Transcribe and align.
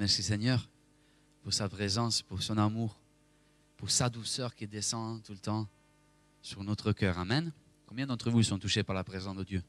Merci 0.00 0.22
Seigneur 0.22 0.66
pour 1.42 1.52
sa 1.52 1.68
présence, 1.68 2.22
pour 2.22 2.42
son 2.42 2.56
amour, 2.56 2.98
pour 3.76 3.90
sa 3.90 4.08
douceur 4.08 4.54
qui 4.54 4.66
descend 4.66 5.22
tout 5.22 5.32
le 5.32 5.38
temps 5.38 5.68
sur 6.40 6.64
notre 6.64 6.92
cœur. 6.92 7.18
Amen. 7.18 7.52
Combien 7.84 8.06
d'entre 8.06 8.30
vous 8.30 8.42
sont 8.42 8.58
touchés 8.58 8.82
par 8.82 8.94
la 8.94 9.04
présence 9.04 9.36
de 9.36 9.44
Dieu? 9.44 9.62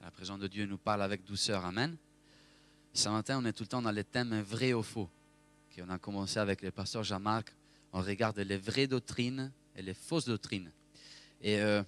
La 0.00 0.12
présence 0.12 0.38
de 0.38 0.46
Dieu 0.46 0.66
nous 0.66 0.78
parle 0.78 1.02
avec 1.02 1.24
douceur. 1.24 1.64
Amen. 1.64 1.96
Ce 2.92 3.08
matin, 3.08 3.40
on 3.42 3.44
est 3.44 3.52
tout 3.52 3.64
le 3.64 3.68
temps 3.68 3.82
dans 3.82 3.90
les 3.90 4.04
thèmes 4.04 4.40
vrai 4.40 4.72
ou 4.72 4.84
faux. 4.84 5.10
On 5.80 5.90
a 5.90 5.98
commencé 5.98 6.38
avec 6.38 6.62
le 6.62 6.70
pasteur 6.70 7.02
Jean-Marc. 7.02 7.52
On 7.92 8.00
regarde 8.00 8.38
les 8.38 8.56
vraies 8.56 8.86
doctrines 8.86 9.50
et 9.74 9.82
les 9.82 9.94
fausses 9.94 10.26
doctrines. 10.26 10.70
Et, 11.42 11.60
euh, 11.60 11.82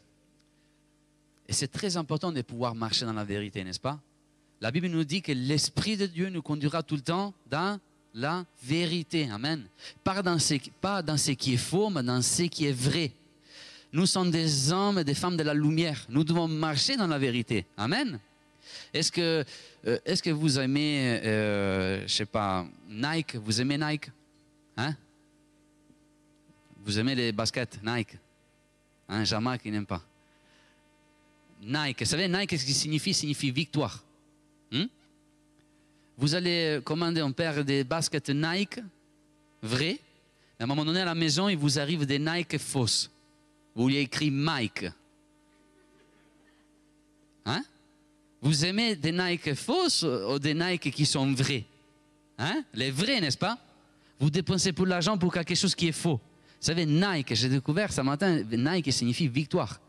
et 1.46 1.52
c'est 1.52 1.68
très 1.68 1.96
important 1.96 2.32
de 2.32 2.42
pouvoir 2.42 2.74
marcher 2.74 3.04
dans 3.04 3.12
la 3.12 3.24
vérité, 3.24 3.62
n'est-ce 3.62 3.78
pas? 3.78 4.00
La 4.62 4.70
Bible 4.70 4.86
nous 4.86 5.02
dit 5.02 5.22
que 5.22 5.32
l'Esprit 5.32 5.96
de 5.96 6.06
Dieu 6.06 6.28
nous 6.28 6.40
conduira 6.40 6.84
tout 6.84 6.94
le 6.94 7.02
temps 7.02 7.34
dans 7.50 7.80
la 8.14 8.44
vérité. 8.62 9.28
Amen. 9.28 9.64
Pas 10.04 10.22
dans 10.22 10.38
ce, 10.38 10.54
ce 10.54 11.30
qui 11.32 11.54
est 11.54 11.56
faux, 11.56 11.90
mais 11.90 12.04
dans 12.04 12.22
ce 12.22 12.44
qui 12.44 12.66
est 12.66 12.72
vrai. 12.72 13.10
Nous 13.92 14.06
sommes 14.06 14.30
des 14.30 14.70
hommes 14.70 15.00
et 15.00 15.04
des 15.04 15.14
femmes 15.14 15.36
de 15.36 15.42
la 15.42 15.52
lumière. 15.52 16.06
Nous 16.08 16.22
devons 16.22 16.46
marcher 16.46 16.96
dans 16.96 17.08
la 17.08 17.18
vérité. 17.18 17.66
Amen. 17.76 18.20
Est-ce 18.94 19.10
que, 19.10 19.44
euh, 19.88 19.98
est 20.06 20.22
que 20.22 20.30
vous 20.30 20.60
aimez, 20.60 21.20
euh, 21.24 22.06
je 22.06 22.14
sais 22.14 22.24
pas, 22.24 22.64
Nike? 22.88 23.34
Vous 23.34 23.60
aimez 23.60 23.76
Nike? 23.76 24.12
Hein? 24.76 24.94
Vous 26.84 27.00
aimez 27.00 27.16
les 27.16 27.32
baskets 27.32 27.80
Nike? 27.82 28.16
Hein, 29.08 29.24
Jean-Marc, 29.24 29.62
il 29.64 29.72
n'aime 29.72 29.86
pas. 29.86 30.02
Nike, 31.60 31.98
vous 31.98 32.04
savez, 32.04 32.28
Nike, 32.28 32.50
qu'est-ce 32.50 32.64
qui 32.64 32.74
signifie 32.74 33.12
Signifie 33.12 33.50
victoire. 33.50 34.04
Hmm? 34.72 34.86
Vous 36.16 36.34
allez 36.34 36.80
commander 36.84 37.20
un 37.20 37.30
paire 37.30 37.64
de 37.64 37.82
baskets 37.82 38.30
Nike, 38.30 38.80
vrai. 39.62 39.98
À 40.58 40.64
un 40.64 40.66
moment 40.66 40.84
donné, 40.84 41.00
à 41.00 41.04
la 41.04 41.14
maison, 41.14 41.48
il 41.48 41.56
vous 41.56 41.78
arrive 41.78 42.06
des 42.06 42.18
Nike 42.18 42.58
fausses. 42.58 43.10
Vous 43.74 43.88
lui 43.88 43.96
écrit 43.96 44.30
Mike. 44.30 44.86
Hein? 47.44 47.62
Vous 48.40 48.64
aimez 48.64 48.96
des 48.96 49.12
Nike 49.12 49.54
fausses 49.54 50.02
ou 50.02 50.38
des 50.38 50.54
Nike 50.54 50.90
qui 50.90 51.06
sont 51.06 51.32
vrais? 51.32 51.64
Hein? 52.38 52.64
Les 52.74 52.90
vrais, 52.90 53.20
n'est-ce 53.20 53.38
pas? 53.38 53.58
Vous 54.18 54.30
dépensez 54.30 54.72
pour 54.72 54.86
l'argent 54.86 55.18
pour 55.18 55.32
quelque 55.32 55.54
chose 55.54 55.74
qui 55.74 55.88
est 55.88 55.92
faux. 55.92 56.20
Vous 56.60 56.66
savez, 56.66 56.86
Nike, 56.86 57.34
j'ai 57.34 57.48
découvert 57.48 57.92
ce 57.92 58.00
matin, 58.02 58.42
Nike 58.44 58.92
signifie 58.92 59.26
victoire. 59.26 59.80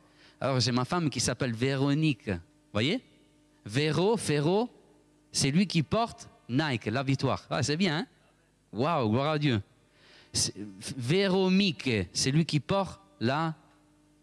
Alors 0.42 0.60
j'ai 0.60 0.72
ma 0.72 0.86
femme 0.86 1.10
qui 1.10 1.20
s'appelle 1.20 1.54
Véronique. 1.54 2.32
Voyez? 2.72 3.00
Véro, 3.66 4.18
Ferro, 4.18 4.70
c'est 5.32 5.52
lui 5.52 5.68
qui 5.68 5.84
porte 5.84 6.30
Nike, 6.50 6.86
la 6.86 7.04
victoire. 7.04 7.46
Ah, 7.50 7.64
c'est 7.64 7.78
bien, 7.78 8.00
hein? 8.00 8.08
Waouh, 8.72 9.10
gloire 9.10 9.32
à 9.32 9.40
Dieu. 9.40 9.62
Véronique, 10.98 11.90
c'est 12.12 12.32
lui 12.32 12.46
qui 12.46 12.60
porte 12.60 13.00
la 13.20 13.54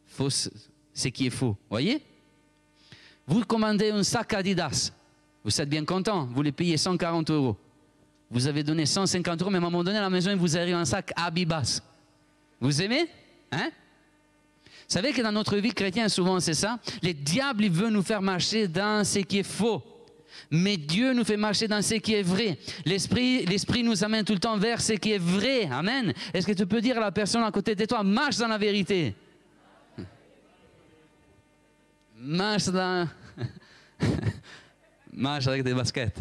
fausse, 0.07 0.51
ce 0.93 1.09
qui 1.09 1.27
est 1.27 1.31
faux. 1.31 1.57
Voyez? 1.69 2.03
Vous 3.27 3.45
commandez 3.45 3.91
un 3.91 4.03
sac 4.03 4.35
Adidas. 4.35 4.93
Vous 5.45 5.61
êtes 5.61 5.69
bien 5.69 5.85
content. 5.85 6.27
Vous 6.27 6.43
les 6.43 6.53
payez 6.53 6.77
140 6.77 7.31
euros. 7.31 7.57
Vous 8.31 8.47
avez 8.47 8.63
donné 8.63 8.87
150 8.87 9.41
euros, 9.41 9.51
mais 9.51 9.57
à 9.57 9.61
un 9.61 9.63
moment 9.63 9.83
donné, 9.83 9.99
à 9.99 10.03
la 10.03 10.11
maison, 10.11 10.37
vous 10.37 10.57
arrive 10.57 10.75
un 10.75 10.85
sac 10.85 11.13
Abibas. 11.17 11.81
Vous 12.61 12.83
aimez? 12.83 13.09
Hein? 13.53 13.71
Savez 14.93 15.13
que 15.13 15.23
dans 15.23 15.33
notre 15.33 15.57
vie 15.57 15.73
chrétienne, 15.73 16.09
souvent, 16.09 16.41
c'est 16.41 16.55
ça. 16.55 16.79
Les 17.03 17.15
diables, 17.15 17.65
ils 17.65 17.71
veulent 17.71 17.93
nous 17.93 18.03
faire 18.03 18.23
marcher 18.23 18.67
dans 18.67 19.05
ce 19.05 19.21
qui 19.21 19.39
est 19.39 19.45
faux. 19.45 19.83
Mais 20.51 20.77
Dieu 20.77 21.13
nous 21.13 21.25
fait 21.25 21.37
marcher 21.37 21.69
dans 21.69 21.81
ce 21.81 21.95
qui 21.95 22.15
est 22.15 22.23
vrai. 22.23 22.59
L'esprit, 22.85 23.45
l'esprit 23.47 23.85
nous 23.85 24.03
amène 24.03 24.25
tout 24.25 24.33
le 24.33 24.41
temps 24.41 24.57
vers 24.57 24.81
ce 24.81 24.95
qui 24.95 25.13
est 25.13 25.19
vrai. 25.19 25.69
Amen. 25.71 26.13
Est-ce 26.35 26.47
que 26.47 26.53
tu 26.53 26.67
peux 26.67 26.81
dire 26.81 26.97
à 26.97 27.01
la 27.01 27.13
personne 27.13 27.43
à 27.45 27.51
côté 27.53 27.75
de 27.75 27.85
toi, 27.85 28.03
marche 28.03 28.37
dans 28.37 28.49
la 28.49 28.59
vérité? 28.59 29.15
Marche 32.17 32.67
dans... 32.67 33.09
marche 35.13 35.47
avec 35.47 35.63
des 35.63 35.75
baskets. 35.75 36.19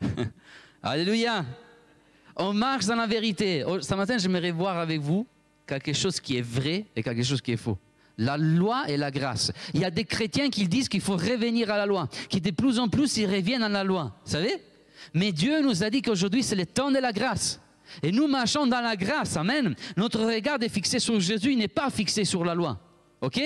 Alléluia. 0.82 1.44
On 2.36 2.52
marche 2.52 2.86
dans 2.86 2.96
la 2.96 3.06
vérité. 3.06 3.64
Oh, 3.66 3.80
ce 3.80 3.94
matin, 3.94 4.16
j'aimerais 4.18 4.50
voir 4.50 4.78
avec 4.78 5.00
vous 5.00 5.26
quelque 5.66 5.92
chose 5.92 6.20
qui 6.20 6.36
est 6.36 6.42
vrai 6.42 6.86
et 6.94 7.02
quelque 7.02 7.22
chose 7.22 7.40
qui 7.40 7.52
est 7.52 7.56
faux. 7.56 7.78
La 8.18 8.36
loi 8.36 8.84
et 8.88 8.96
la 8.96 9.10
grâce. 9.10 9.52
Il 9.72 9.80
y 9.80 9.84
a 9.84 9.90
des 9.90 10.04
chrétiens 10.04 10.48
qui 10.48 10.68
disent 10.68 10.88
qu'il 10.88 11.00
faut 11.00 11.16
revenir 11.16 11.70
à 11.70 11.76
la 11.76 11.86
loi, 11.86 12.08
qui 12.28 12.40
de 12.40 12.50
plus 12.50 12.78
en 12.78 12.88
plus 12.88 13.16
ils 13.16 13.26
reviennent 13.26 13.62
à 13.62 13.68
la 13.68 13.82
loi. 13.82 14.16
Vous 14.24 14.30
savez? 14.30 14.54
Mais 15.12 15.32
Dieu 15.32 15.62
nous 15.62 15.82
a 15.82 15.90
dit 15.90 16.00
qu'aujourd'hui 16.00 16.42
c'est 16.42 16.56
le 16.56 16.66
temps 16.66 16.90
de 16.90 16.98
la 16.98 17.12
grâce. 17.12 17.60
Et 18.02 18.12
nous 18.12 18.26
marchons 18.26 18.66
dans 18.66 18.80
la 18.80 18.96
grâce. 18.96 19.36
Amen. 19.36 19.74
Notre 19.96 20.20
regard 20.20 20.62
est 20.62 20.68
fixé 20.68 20.98
sur 20.98 21.18
Jésus, 21.20 21.52
il 21.52 21.58
n'est 21.58 21.68
pas 21.68 21.90
fixé 21.90 22.24
sur 22.24 22.44
la 22.44 22.54
loi. 22.54 22.78
OK? 23.20 23.40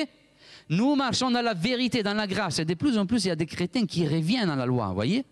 Nous 0.71 0.95
marchons 0.95 1.31
dans 1.31 1.43
la 1.43 1.55
vérité, 1.55 2.03
dans 2.03 2.15
la 2.15 2.27
grâce. 2.27 2.59
Et 2.59 2.65
de 2.65 2.75
plus 2.75 2.99
en 2.99 3.07
plus, 3.07 3.25
il 3.25 3.29
y 3.29 3.31
a 3.31 3.37
des 3.37 3.47
chrétiens 3.47 3.87
qui 3.87 4.07
reviennent 4.07 4.51
à 4.51 4.57
la 4.57 4.67
loi. 4.67 4.93
Voyez? 4.93 5.25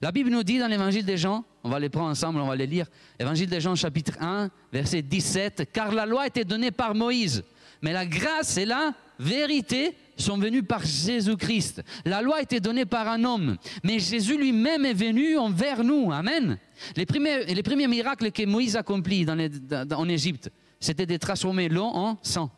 La 0.00 0.10
Bible 0.10 0.30
nous 0.30 0.42
dit 0.42 0.58
dans 0.58 0.68
l'évangile 0.68 1.04
des 1.04 1.16
Jean, 1.16 1.44
on 1.64 1.70
va 1.70 1.80
les 1.80 1.88
prendre 1.88 2.10
ensemble, 2.10 2.40
on 2.40 2.46
va 2.46 2.56
les 2.56 2.66
lire. 2.66 2.86
Évangile 3.18 3.48
des 3.48 3.60
Jean, 3.60 3.74
chapitre 3.74 4.12
1, 4.20 4.50
verset 4.70 5.00
17. 5.00 5.70
Car 5.72 5.92
la 5.92 6.04
loi 6.04 6.26
était 6.26 6.44
donnée 6.44 6.70
par 6.70 6.94
Moïse, 6.94 7.42
mais 7.80 7.92
la 7.92 8.04
grâce 8.04 8.58
et 8.58 8.66
la 8.66 8.92
vérité 9.18 9.96
sont 10.16 10.36
venues 10.36 10.62
par 10.62 10.84
Jésus-Christ. 10.84 11.82
La 12.04 12.20
loi 12.20 12.42
était 12.42 12.60
donnée 12.60 12.84
par 12.84 13.08
un 13.08 13.24
homme, 13.24 13.56
mais 13.82 13.98
Jésus 13.98 14.36
lui-même 14.36 14.84
est 14.84 14.94
venu 14.94 15.38
envers 15.38 15.82
nous. 15.82 16.12
Amen. 16.12 16.58
Les 16.96 17.06
premiers, 17.06 17.46
les 17.46 17.62
premiers 17.62 17.88
miracles 17.88 18.30
que 18.30 18.44
Moïse 18.44 18.76
accomplit 18.76 19.26
en 19.28 20.08
Égypte, 20.08 20.50
c'était 20.78 21.06
de 21.06 21.16
transformer 21.16 21.70
l'eau 21.70 21.84
en 21.86 22.18
sang. 22.22 22.50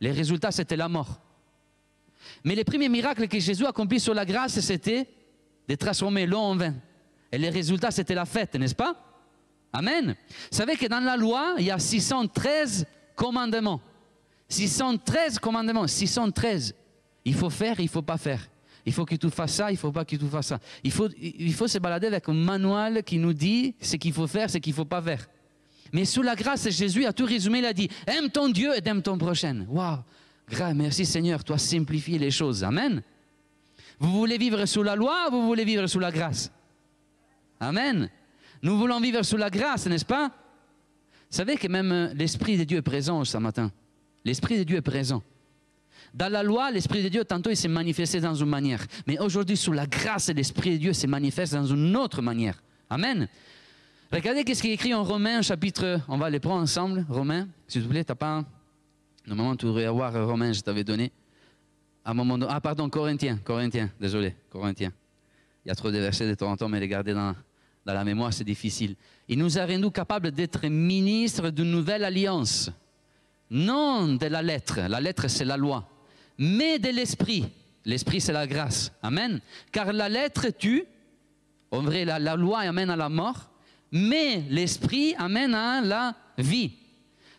Les 0.00 0.10
résultats, 0.10 0.50
c'était 0.50 0.76
la 0.76 0.88
mort. 0.88 1.20
Mais 2.42 2.56
les 2.56 2.64
premiers 2.64 2.88
miracles 2.88 3.28
que 3.28 3.38
Jésus 3.38 3.66
accomplit 3.66 4.00
sur 4.00 4.14
la 4.14 4.24
grâce, 4.24 4.58
c'était 4.58 5.08
de 5.68 5.74
transformer 5.76 6.26
l'eau 6.26 6.38
en 6.38 6.56
vin. 6.56 6.74
Et 7.32 7.38
les 7.38 7.48
résultats, 7.48 7.90
c'était 7.90 8.14
la 8.14 8.26
fête, 8.26 8.54
n'est-ce 8.54 8.74
pas? 8.74 8.94
Amen. 9.72 10.14
Vous 10.50 10.56
savez 10.56 10.76
que 10.76 10.86
dans 10.86 11.00
la 11.00 11.16
loi, 11.16 11.54
il 11.58 11.64
y 11.64 11.70
a 11.70 11.78
613 11.78 12.86
commandements. 13.16 13.80
613 14.48 15.38
commandements, 15.38 15.86
613. 15.86 16.74
Il 17.24 17.34
faut 17.34 17.48
faire, 17.48 17.80
il 17.80 17.84
ne 17.84 17.88
faut 17.88 18.02
pas 18.02 18.18
faire. 18.18 18.46
Il 18.84 18.92
faut 18.92 19.04
que 19.06 19.14
tu 19.14 19.30
fasses 19.30 19.54
ça, 19.54 19.70
il 19.70 19.74
ne 19.74 19.78
faut 19.78 19.92
pas 19.92 20.04
que 20.04 20.16
tu 20.16 20.26
fasses 20.26 20.48
ça. 20.48 20.58
Il 20.84 20.92
faut, 20.92 21.08
se 21.08 21.78
balader 21.78 22.08
avec 22.08 22.28
un 22.28 22.34
manuel 22.34 23.02
qui 23.02 23.16
nous 23.16 23.32
dit 23.32 23.74
ce 23.80 23.96
qu'il 23.96 24.12
faut 24.12 24.26
faire, 24.26 24.50
ce 24.50 24.58
qu'il 24.58 24.72
ne 24.72 24.76
faut 24.76 24.84
pas 24.84 25.00
faire. 25.00 25.26
Mais 25.92 26.04
sous 26.04 26.22
la 26.22 26.34
grâce, 26.34 26.68
Jésus 26.68 27.06
a 27.06 27.12
tout 27.12 27.24
résumé, 27.24 27.60
il 27.60 27.66
a 27.66 27.72
dit, 27.72 27.88
aime 28.06 28.28
ton 28.28 28.48
Dieu 28.48 28.72
et 28.74 28.86
aime 28.86 29.02
ton 29.02 29.16
prochain. 29.16 29.64
Waouh, 29.68 29.98
merci 30.74 31.06
Seigneur, 31.06 31.44
toi 31.44 31.58
simplifies 31.58 32.18
les 32.18 32.30
choses. 32.30 32.64
Amen. 32.64 33.02
Vous 34.00 34.10
voulez 34.10 34.36
vivre 34.36 34.64
sous 34.66 34.82
la 34.82 34.96
loi 34.96 35.28
ou 35.28 35.32
vous 35.32 35.46
voulez 35.46 35.64
vivre 35.64 35.86
sous 35.86 36.00
la 36.00 36.10
grâce? 36.10 36.50
Amen. 37.62 38.10
Nous 38.60 38.76
voulons 38.76 39.00
vivre 39.00 39.22
sous 39.22 39.36
la 39.36 39.48
grâce, 39.48 39.86
n'est-ce 39.86 40.04
pas? 40.04 40.28
Vous 40.28 41.36
savez 41.36 41.56
que 41.56 41.68
même 41.68 42.10
l'Esprit 42.14 42.58
de 42.58 42.64
Dieu 42.64 42.78
est 42.78 42.82
présent 42.82 43.24
ce 43.24 43.38
matin. 43.38 43.70
L'Esprit 44.24 44.58
de 44.58 44.64
Dieu 44.64 44.78
est 44.78 44.82
présent. 44.82 45.22
Dans 46.12 46.30
la 46.30 46.42
loi, 46.42 46.72
l'Esprit 46.72 47.04
de 47.04 47.08
Dieu, 47.08 47.24
tantôt, 47.24 47.50
il 47.50 47.56
s'est 47.56 47.68
manifesté 47.68 48.20
dans 48.20 48.34
une 48.34 48.48
manière. 48.48 48.84
Mais 49.06 49.18
aujourd'hui, 49.20 49.56
sous 49.56 49.70
la 49.70 49.86
grâce, 49.86 50.28
l'Esprit 50.28 50.72
de 50.72 50.76
Dieu 50.78 50.92
se 50.92 51.06
manifeste 51.06 51.54
dans 51.54 51.64
une 51.64 51.96
autre 51.96 52.20
manière. 52.20 52.60
Amen. 52.90 53.28
Regardez 54.12 54.42
qu'est-ce 54.42 54.60
qui 54.60 54.70
est 54.70 54.74
écrit 54.74 54.92
en 54.92 55.04
Romains, 55.04 55.40
chapitre, 55.40 56.00
on 56.08 56.18
va 56.18 56.30
les 56.30 56.40
prendre 56.40 56.62
ensemble, 56.62 57.06
Romains, 57.08 57.46
s'il 57.68 57.82
vous 57.82 57.88
plaît, 57.88 58.04
t'as 58.04 58.16
pas 58.16 58.44
Normalement, 59.24 59.54
tu 59.54 59.66
devrais 59.66 59.84
avoir 59.84 60.12
Romains, 60.26 60.52
je 60.52 60.62
t'avais 60.62 60.82
donné. 60.82 61.12
À 62.04 62.10
un 62.10 62.14
moment 62.14 62.36
Ah, 62.48 62.60
pardon, 62.60 62.90
Corinthiens, 62.90 63.38
Corinthiens, 63.44 63.88
désolé, 64.00 64.34
Corinthiens. 64.50 64.92
Il 65.64 65.68
y 65.68 65.70
a 65.70 65.76
trop 65.76 65.92
de 65.92 65.98
versets 65.98 66.28
de 66.28 66.34
temps 66.34 66.50
en 66.50 66.56
temps, 66.56 66.68
mais 66.68 66.80
les 66.80 66.88
garder 66.88 67.14
dans, 67.14 67.34
dans 67.84 67.94
la 67.94 68.04
mémoire, 68.04 68.32
c'est 68.32 68.44
difficile. 68.44 68.94
Il 69.28 69.38
nous 69.38 69.58
a 69.58 69.66
rendus 69.66 69.90
capables 69.90 70.30
d'être 70.30 70.66
ministres 70.66 71.50
d'une 71.50 71.70
nouvelle 71.70 72.04
alliance. 72.04 72.70
non 73.50 74.14
de 74.14 74.26
la 74.26 74.42
lettre, 74.42 74.80
la 74.88 75.00
lettre 75.00 75.28
c'est 75.28 75.44
la 75.44 75.56
loi, 75.56 75.88
mais 76.38 76.78
de 76.78 76.88
l'esprit. 76.88 77.44
L'esprit 77.84 78.20
c'est 78.20 78.32
la 78.32 78.46
grâce. 78.46 78.92
Amen. 79.02 79.40
Car 79.72 79.92
la 79.92 80.08
lettre 80.08 80.48
tue, 80.50 80.84
en 81.70 81.80
vrai 81.82 82.04
la, 82.04 82.18
la 82.18 82.36
loi 82.36 82.60
amène 82.60 82.90
à 82.90 82.96
la 82.96 83.08
mort, 83.08 83.50
mais 83.90 84.44
l'esprit 84.48 85.14
amène 85.18 85.54
à 85.54 85.80
la 85.80 86.14
vie. 86.38 86.72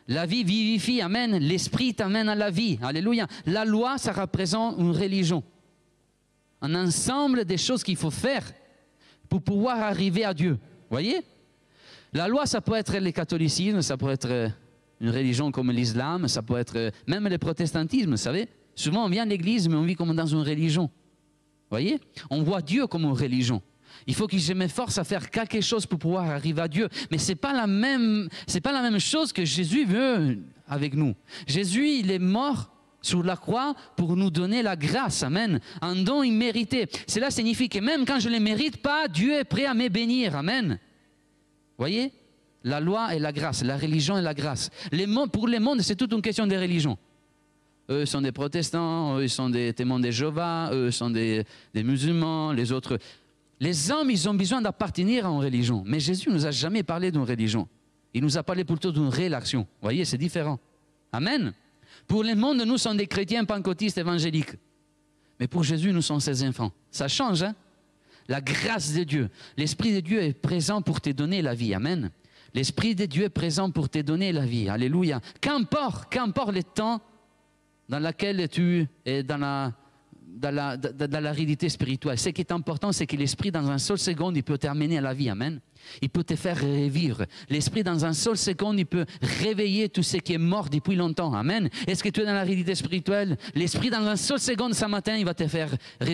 La 0.07 0.25
vie 0.25 0.43
vivifie, 0.43 1.01
amen. 1.01 1.37
L'esprit 1.37 1.93
t'amène 1.93 2.27
à 2.27 2.35
la 2.35 2.49
vie. 2.49 2.77
Alléluia. 2.81 3.25
La 3.45 3.63
loi, 3.63 3.97
ça 3.97 4.11
représente 4.11 4.77
une 4.77 4.91
religion. 4.91 5.43
Un 6.61 6.75
ensemble 6.75 7.45
des 7.45 7.57
choses 7.57 7.83
qu'il 7.83 7.95
faut 7.95 8.11
faire 8.11 8.43
pour 9.33 9.41
pouvoir 9.41 9.79
arriver 9.79 10.23
à 10.25 10.31
Dieu. 10.31 10.59
Voyez? 10.91 11.21
La 12.13 12.27
loi, 12.27 12.45
ça 12.45 12.61
peut 12.61 12.75
être 12.75 12.95
le 12.99 13.09
catholicisme, 13.09 13.81
ça 13.81 13.97
peut 13.97 14.11
être 14.11 14.51
une 15.01 15.09
religion 15.09 15.51
comme 15.51 15.71
l'islam, 15.71 16.27
ça 16.27 16.43
peut 16.43 16.55
être 16.57 16.91
même 17.07 17.27
le 17.27 17.39
protestantisme, 17.39 18.11
vous 18.11 18.17
savez? 18.17 18.47
Souvent, 18.75 19.05
on 19.05 19.09
vient 19.09 19.23
à 19.23 19.25
l'église, 19.25 19.67
mais 19.67 19.75
on 19.75 19.81
vit 19.81 19.95
comme 19.95 20.15
dans 20.15 20.27
une 20.27 20.43
religion. 20.43 20.87
Voyez? 21.71 21.99
On 22.29 22.43
voit 22.43 22.61
Dieu 22.61 22.85
comme 22.85 23.05
une 23.05 23.13
religion. 23.13 23.59
Il 24.05 24.13
faut 24.13 24.27
que 24.27 24.37
je 24.37 24.53
m'efforce 24.53 24.99
à 24.99 25.03
faire 25.03 25.27
quelque 25.31 25.61
chose 25.61 25.87
pour 25.87 25.97
pouvoir 25.97 26.29
arriver 26.29 26.61
à 26.61 26.67
Dieu. 26.67 26.87
Mais 27.09 27.17
ce 27.17 27.29
n'est 27.29 27.35
pas, 27.35 27.53
pas 27.53 28.71
la 28.71 28.81
même 28.83 28.99
chose 28.99 29.33
que 29.33 29.45
Jésus 29.45 29.85
veut 29.85 30.43
avec 30.67 30.93
nous. 30.93 31.15
Jésus, 31.47 31.89
il 31.89 32.11
est 32.11 32.19
mort 32.19 32.71
sur 33.03 33.21
la 33.21 33.35
croix 33.35 33.75
pour 33.95 34.15
nous 34.15 34.31
donner 34.31 34.63
la 34.63 34.75
grâce, 34.75 35.21
amen, 35.21 35.59
un 35.81 35.95
don 35.95 36.23
immérité. 36.23 36.87
Cela 37.05 37.29
signifie 37.29 37.69
que 37.69 37.79
même 37.79 38.05
quand 38.05 38.19
je 38.19 38.29
ne 38.29 38.33
le 38.35 38.39
mérite 38.39 38.77
pas, 38.77 39.07
Dieu 39.07 39.33
est 39.33 39.43
prêt 39.43 39.65
à 39.65 39.75
me 39.75 39.89
bénir, 39.89 40.35
amen. 40.35 40.79
Voyez? 41.77 42.11
La 42.63 42.79
loi 42.79 43.13
et 43.13 43.19
la 43.19 43.33
grâce, 43.33 43.61
la 43.61 43.77
religion 43.77 44.17
et 44.17 44.21
la 44.21 44.33
grâce. 44.33 44.69
Les, 44.91 45.05
pour 45.31 45.47
le 45.47 45.59
monde, 45.59 45.81
c'est 45.81 45.97
toute 45.97 46.13
une 46.13 46.21
question 46.21 46.47
de 46.47 46.55
religion. 46.55 46.97
Eux 47.89 48.05
sont 48.05 48.21
des 48.21 48.31
protestants, 48.31 49.19
eux 49.19 49.27
sont 49.27 49.49
des 49.49 49.73
témoins 49.73 49.99
de 49.99 50.09
Jéhovah, 50.09 50.69
eux 50.71 50.89
sont 50.89 51.09
des, 51.09 51.45
musulmans, 51.75 52.53
les 52.53 52.71
autres. 52.71 52.97
Les 53.59 53.91
hommes, 53.91 54.09
ils 54.09 54.29
ont 54.29 54.33
besoin 54.33 54.61
d'appartenir 54.61 55.25
à 55.25 55.29
une 55.29 55.39
religion. 55.39 55.83
Mais 55.85 55.99
Jésus 55.99 56.29
ne 56.29 56.35
nous 56.35 56.45
a 56.45 56.51
jamais 56.51 56.83
parlé 56.83 57.11
d'une 57.11 57.23
religion. 57.23 57.67
Il 58.13 58.23
nous 58.23 58.37
a 58.37 58.43
parlé 58.43 58.63
plutôt 58.63 58.91
d'une 58.93 59.09
relation. 59.09 59.67
Voyez, 59.81 60.05
c'est 60.05 60.17
différent. 60.17 60.59
Amen. 61.11 61.53
Pour 62.07 62.23
le 62.23 62.35
monde, 62.35 62.61
nous 62.65 62.77
sommes 62.77 62.97
des 62.97 63.07
chrétiens 63.07 63.45
pentecôtistes 63.45 63.97
évangéliques. 63.97 64.55
Mais 65.39 65.47
pour 65.47 65.63
Jésus, 65.63 65.91
nous 65.91 66.01
sommes 66.01 66.19
ses 66.19 66.47
enfants. 66.47 66.71
Ça 66.91 67.07
change, 67.07 67.43
hein? 67.43 67.55
La 68.27 68.39
grâce 68.39 68.93
de 68.93 69.03
Dieu. 69.03 69.29
L'Esprit 69.57 69.93
de 69.93 69.99
Dieu 69.99 70.21
est 70.21 70.33
présent 70.33 70.81
pour 70.81 71.01
te 71.01 71.09
donner 71.09 71.41
la 71.41 71.53
vie. 71.53 71.73
Amen. 71.73 72.09
L'Esprit 72.53 72.95
de 72.95 73.05
Dieu 73.05 73.25
est 73.25 73.29
présent 73.29 73.69
pour 73.69 73.89
te 73.89 73.99
donner 73.99 74.31
la 74.31 74.45
vie. 74.45 74.69
Alléluia. 74.69 75.19
Qu'importe, 75.41 76.11
qu'importe 76.11 76.53
le 76.53 76.63
temps 76.63 77.01
dans 77.89 77.99
lequel 77.99 78.47
tu 78.47 78.87
es 79.05 79.23
dans 79.23 79.37
la 79.37 79.73
dans 80.33 80.53
la, 80.53 81.69
spirituelle. 81.69 82.17
Ce 82.17 82.29
qui 82.29 82.41
est 82.41 82.51
important, 82.51 82.91
c'est 82.91 83.05
que 83.05 83.15
l'esprit, 83.15 83.51
dans 83.51 83.69
un 83.69 83.77
seul 83.77 83.97
seconde, 83.97 84.35
il 84.37 84.43
peut 84.43 84.57
t'amener 84.57 84.97
à 84.97 85.01
la 85.01 85.13
vie. 85.13 85.29
Amen. 85.29 85.59
Il 86.01 86.09
peut 86.09 86.23
te 86.23 86.35
faire 86.35 86.59
revivre. 86.59 87.25
L'esprit, 87.49 87.83
dans 87.83 88.05
un 88.05 88.13
seul 88.13 88.37
seconde, 88.37 88.79
il 88.79 88.85
peut 88.85 89.05
réveiller 89.21 89.89
tout 89.89 90.03
ce 90.03 90.17
qui 90.17 90.33
est 90.33 90.37
mort 90.37 90.69
depuis 90.69 90.95
longtemps. 90.95 91.33
Amen. 91.33 91.69
Est-ce 91.87 92.03
que 92.03 92.09
tu 92.09 92.21
es 92.21 92.25
dans 92.25 92.33
la 92.33 92.43
réalité 92.43 92.73
spirituelle? 92.75 93.37
L'esprit, 93.53 93.89
dans 93.89 94.05
un 94.05 94.15
seul 94.15 94.39
seconde, 94.39 94.73
ce 94.73 94.85
matin, 94.85 95.15
il 95.15 95.25
va 95.25 95.33
te 95.33 95.47
faire, 95.47 95.69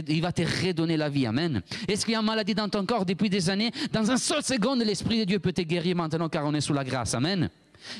il 0.07 0.21
va 0.21 0.31
te 0.31 0.41
redonner 0.41 0.97
la 0.97 1.09
vie. 1.09 1.25
Amen. 1.25 1.61
Est-ce 1.87 2.05
qu'il 2.05 2.13
y 2.13 2.17
a 2.17 2.19
une 2.19 2.25
maladie 2.25 2.55
dans 2.55 2.69
ton 2.69 2.85
corps 2.85 3.05
depuis 3.05 3.29
des 3.29 3.49
années? 3.49 3.71
Dans 3.91 4.09
un 4.11 4.17
seul 4.17 4.43
seconde, 4.43 4.81
l'esprit 4.83 5.19
de 5.19 5.25
Dieu 5.25 5.39
peut 5.39 5.53
te 5.53 5.61
guérir 5.61 5.95
maintenant 5.95 6.29
car 6.29 6.45
on 6.45 6.53
est 6.53 6.61
sous 6.61 6.73
la 6.73 6.83
grâce. 6.83 7.13
Amen. 7.13 7.49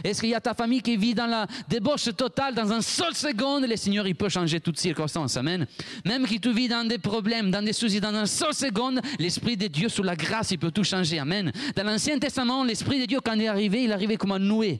Est-ce 0.03 0.21
qu'il 0.21 0.29
y 0.29 0.35
a 0.35 0.41
ta 0.41 0.53
famille 0.53 0.81
qui 0.81 0.97
vit 0.97 1.13
dans 1.13 1.27
la 1.27 1.47
débauche 1.67 2.09
totale 2.15 2.55
dans 2.55 2.71
un 2.71 2.81
seul 2.81 3.13
seconde? 3.13 3.65
Le 3.65 3.75
Seigneur, 3.75 4.07
il 4.07 4.15
peut 4.15 4.29
changer 4.29 4.59
toutes 4.59 4.79
circonstances. 4.79 5.37
Amen. 5.37 5.65
Même 6.05 6.25
que 6.25 6.35
tu 6.35 6.53
vis 6.53 6.67
dans 6.67 6.87
des 6.87 6.97
problèmes, 6.97 7.51
dans 7.51 7.63
des 7.63 7.73
soucis, 7.73 7.99
dans 7.99 8.13
un 8.13 8.25
seul 8.25 8.53
seconde, 8.53 9.01
l'Esprit 9.19 9.57
de 9.57 9.67
Dieu, 9.67 9.89
sous 9.89 10.03
la 10.03 10.15
grâce, 10.15 10.51
il 10.51 10.59
peut 10.59 10.71
tout 10.71 10.83
changer. 10.83 11.19
Amen. 11.19 11.51
Dans 11.75 11.83
l'Ancien 11.83 12.17
Testament, 12.19 12.63
l'Esprit 12.63 12.99
de 12.99 13.05
Dieu, 13.05 13.19
quand 13.23 13.33
il 13.33 13.43
est 13.43 13.47
arrivé, 13.47 13.83
il 13.83 13.89
est 13.89 13.93
arrivé 13.93 14.17
comme 14.17 14.31
un 14.31 14.39
noué. 14.39 14.79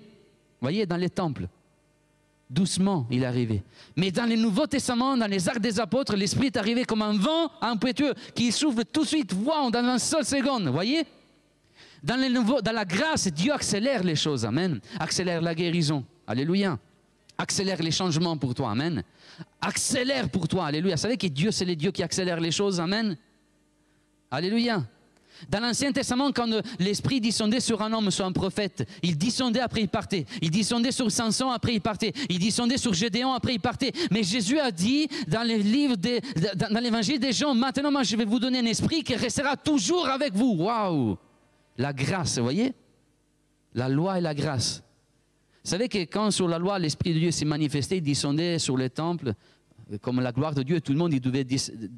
Voyez, 0.62 0.86
dans 0.86 0.98
les 0.98 1.10
temples. 1.10 1.48
Doucement, 2.50 3.06
il 3.12 3.22
est 3.22 3.28
arrivé. 3.28 3.62
Mais 3.96 4.10
dans 4.10 4.26
le 4.26 4.36
Nouveau 4.36 4.66
Testament, 4.66 5.16
dans 5.16 5.28
les 5.28 5.48
arcs 5.48 5.60
des 5.60 5.80
apôtres, 5.80 6.16
l'Esprit 6.16 6.48
est 6.48 6.58
arrivé 6.58 6.84
comme 6.84 7.04
un 7.04 7.16
vent 7.16 7.52
impétueux 7.62 8.16
qui 8.34 8.52
souffle 8.52 8.84
tout 8.92 9.04
de 9.04 9.08
suite, 9.08 9.34
wow, 9.34 9.70
dans 9.70 9.84
un 9.86 10.00
seul 10.00 10.26
seconde. 10.26 10.68
Voyez? 10.70 11.06
Dans, 12.04 12.72
la 12.74 12.86
grâce, 12.86 13.28
Dieu 13.28 13.54
accélère 13.54 14.04
les 14.04 14.16
choses. 14.16 14.46
Amen. 14.46 14.80
Accélère 15.00 15.42
la 15.42 15.54
guérison. 15.54 16.04
Alléluia. 16.28 16.78
Accélère 17.38 17.82
les 17.82 17.92
changements 17.92 18.38
pour 18.38 18.54
toi. 18.54 18.72
Amen. 18.72 19.04
Accélère 19.62 20.30
pour 20.30 20.48
toi. 20.48 20.68
Alléluia. 20.68 20.96
Vous 20.96 21.02
savez 21.02 21.18
que 21.18 21.28
Dieu, 21.28 21.52
c'est 21.52 21.66
le 21.66 21.76
Dieu 21.76 21.92
qui 21.92 22.04
accélère 22.04 22.40
les 22.40 22.52
choses. 22.52 22.80
Amen. 22.80 23.18
Alléluia. 24.32 24.84
Dans 25.48 25.60
l'Ancien 25.60 25.92
Testament, 25.92 26.32
quand 26.32 26.50
l'Esprit 26.80 27.22
descendait 27.22 27.62
sur 27.62 27.82
un 27.82 27.94
homme, 27.94 28.12
sur 28.12 28.26
un 28.26 28.32
prophète, 28.32 28.88
il 29.02 29.18
descendait 29.18 29.62
après 29.62 29.82
il 29.82 29.88
partait. 29.88 30.26
Il 30.42 30.52
descendait 30.52 30.92
sur 30.92 31.10
Samson 31.10 31.50
après 31.50 31.76
il 31.76 31.82
partait. 31.82 32.12
Il 32.30 32.40
descendait 32.40 32.78
sur 32.78 32.94
Gédéon 32.94 33.34
après 33.34 33.54
il 33.54 33.60
partait. 33.60 33.94
Mais 34.12 34.24
Jésus 34.24 34.60
a 34.60 34.72
dit 34.72 35.08
dans 35.28 35.44
les 35.44 35.60
livres, 35.60 35.96
dans 35.96 36.80
l'évangile 36.82 37.20
des 37.20 37.32
gens, 37.32 37.56
maintenant 37.56 37.92
moi 37.92 38.04
je 38.04 38.18
vais 38.18 38.26
vous 38.26 38.40
donner 38.40 38.60
un 38.60 38.66
esprit 38.66 39.04
qui 39.04 39.16
restera 39.16 39.56
toujours 39.56 40.10
avec 40.10 40.34
vous. 40.34 40.56
Waouh! 40.60 41.18
La 41.80 41.94
grâce, 41.94 42.38
vous 42.38 42.44
voyez? 42.44 42.74
La 43.74 43.90
loi 43.90 44.20
et 44.20 44.22
la 44.22 44.36
grâce. 44.36 44.84
Vous 45.64 45.72
savez 45.72 45.88
que 45.88 46.00
quand 46.00 46.30
sur 46.30 46.48
la 46.48 46.60
loi, 46.60 46.78
l'Esprit 46.78 47.14
de 47.14 47.20
Dieu 47.20 47.32
s'est 47.32 47.46
manifesté, 47.46 47.98
il 47.98 48.04
descendait 48.04 48.60
sur 48.60 48.76
le 48.78 48.90
temple, 48.90 49.34
comme 50.02 50.20
la 50.20 50.32
gloire 50.32 50.54
de 50.54 50.62
Dieu, 50.62 50.82
tout 50.82 50.92
le 50.92 50.98
monde 50.98 51.14
il 51.14 51.22
devait 51.22 51.48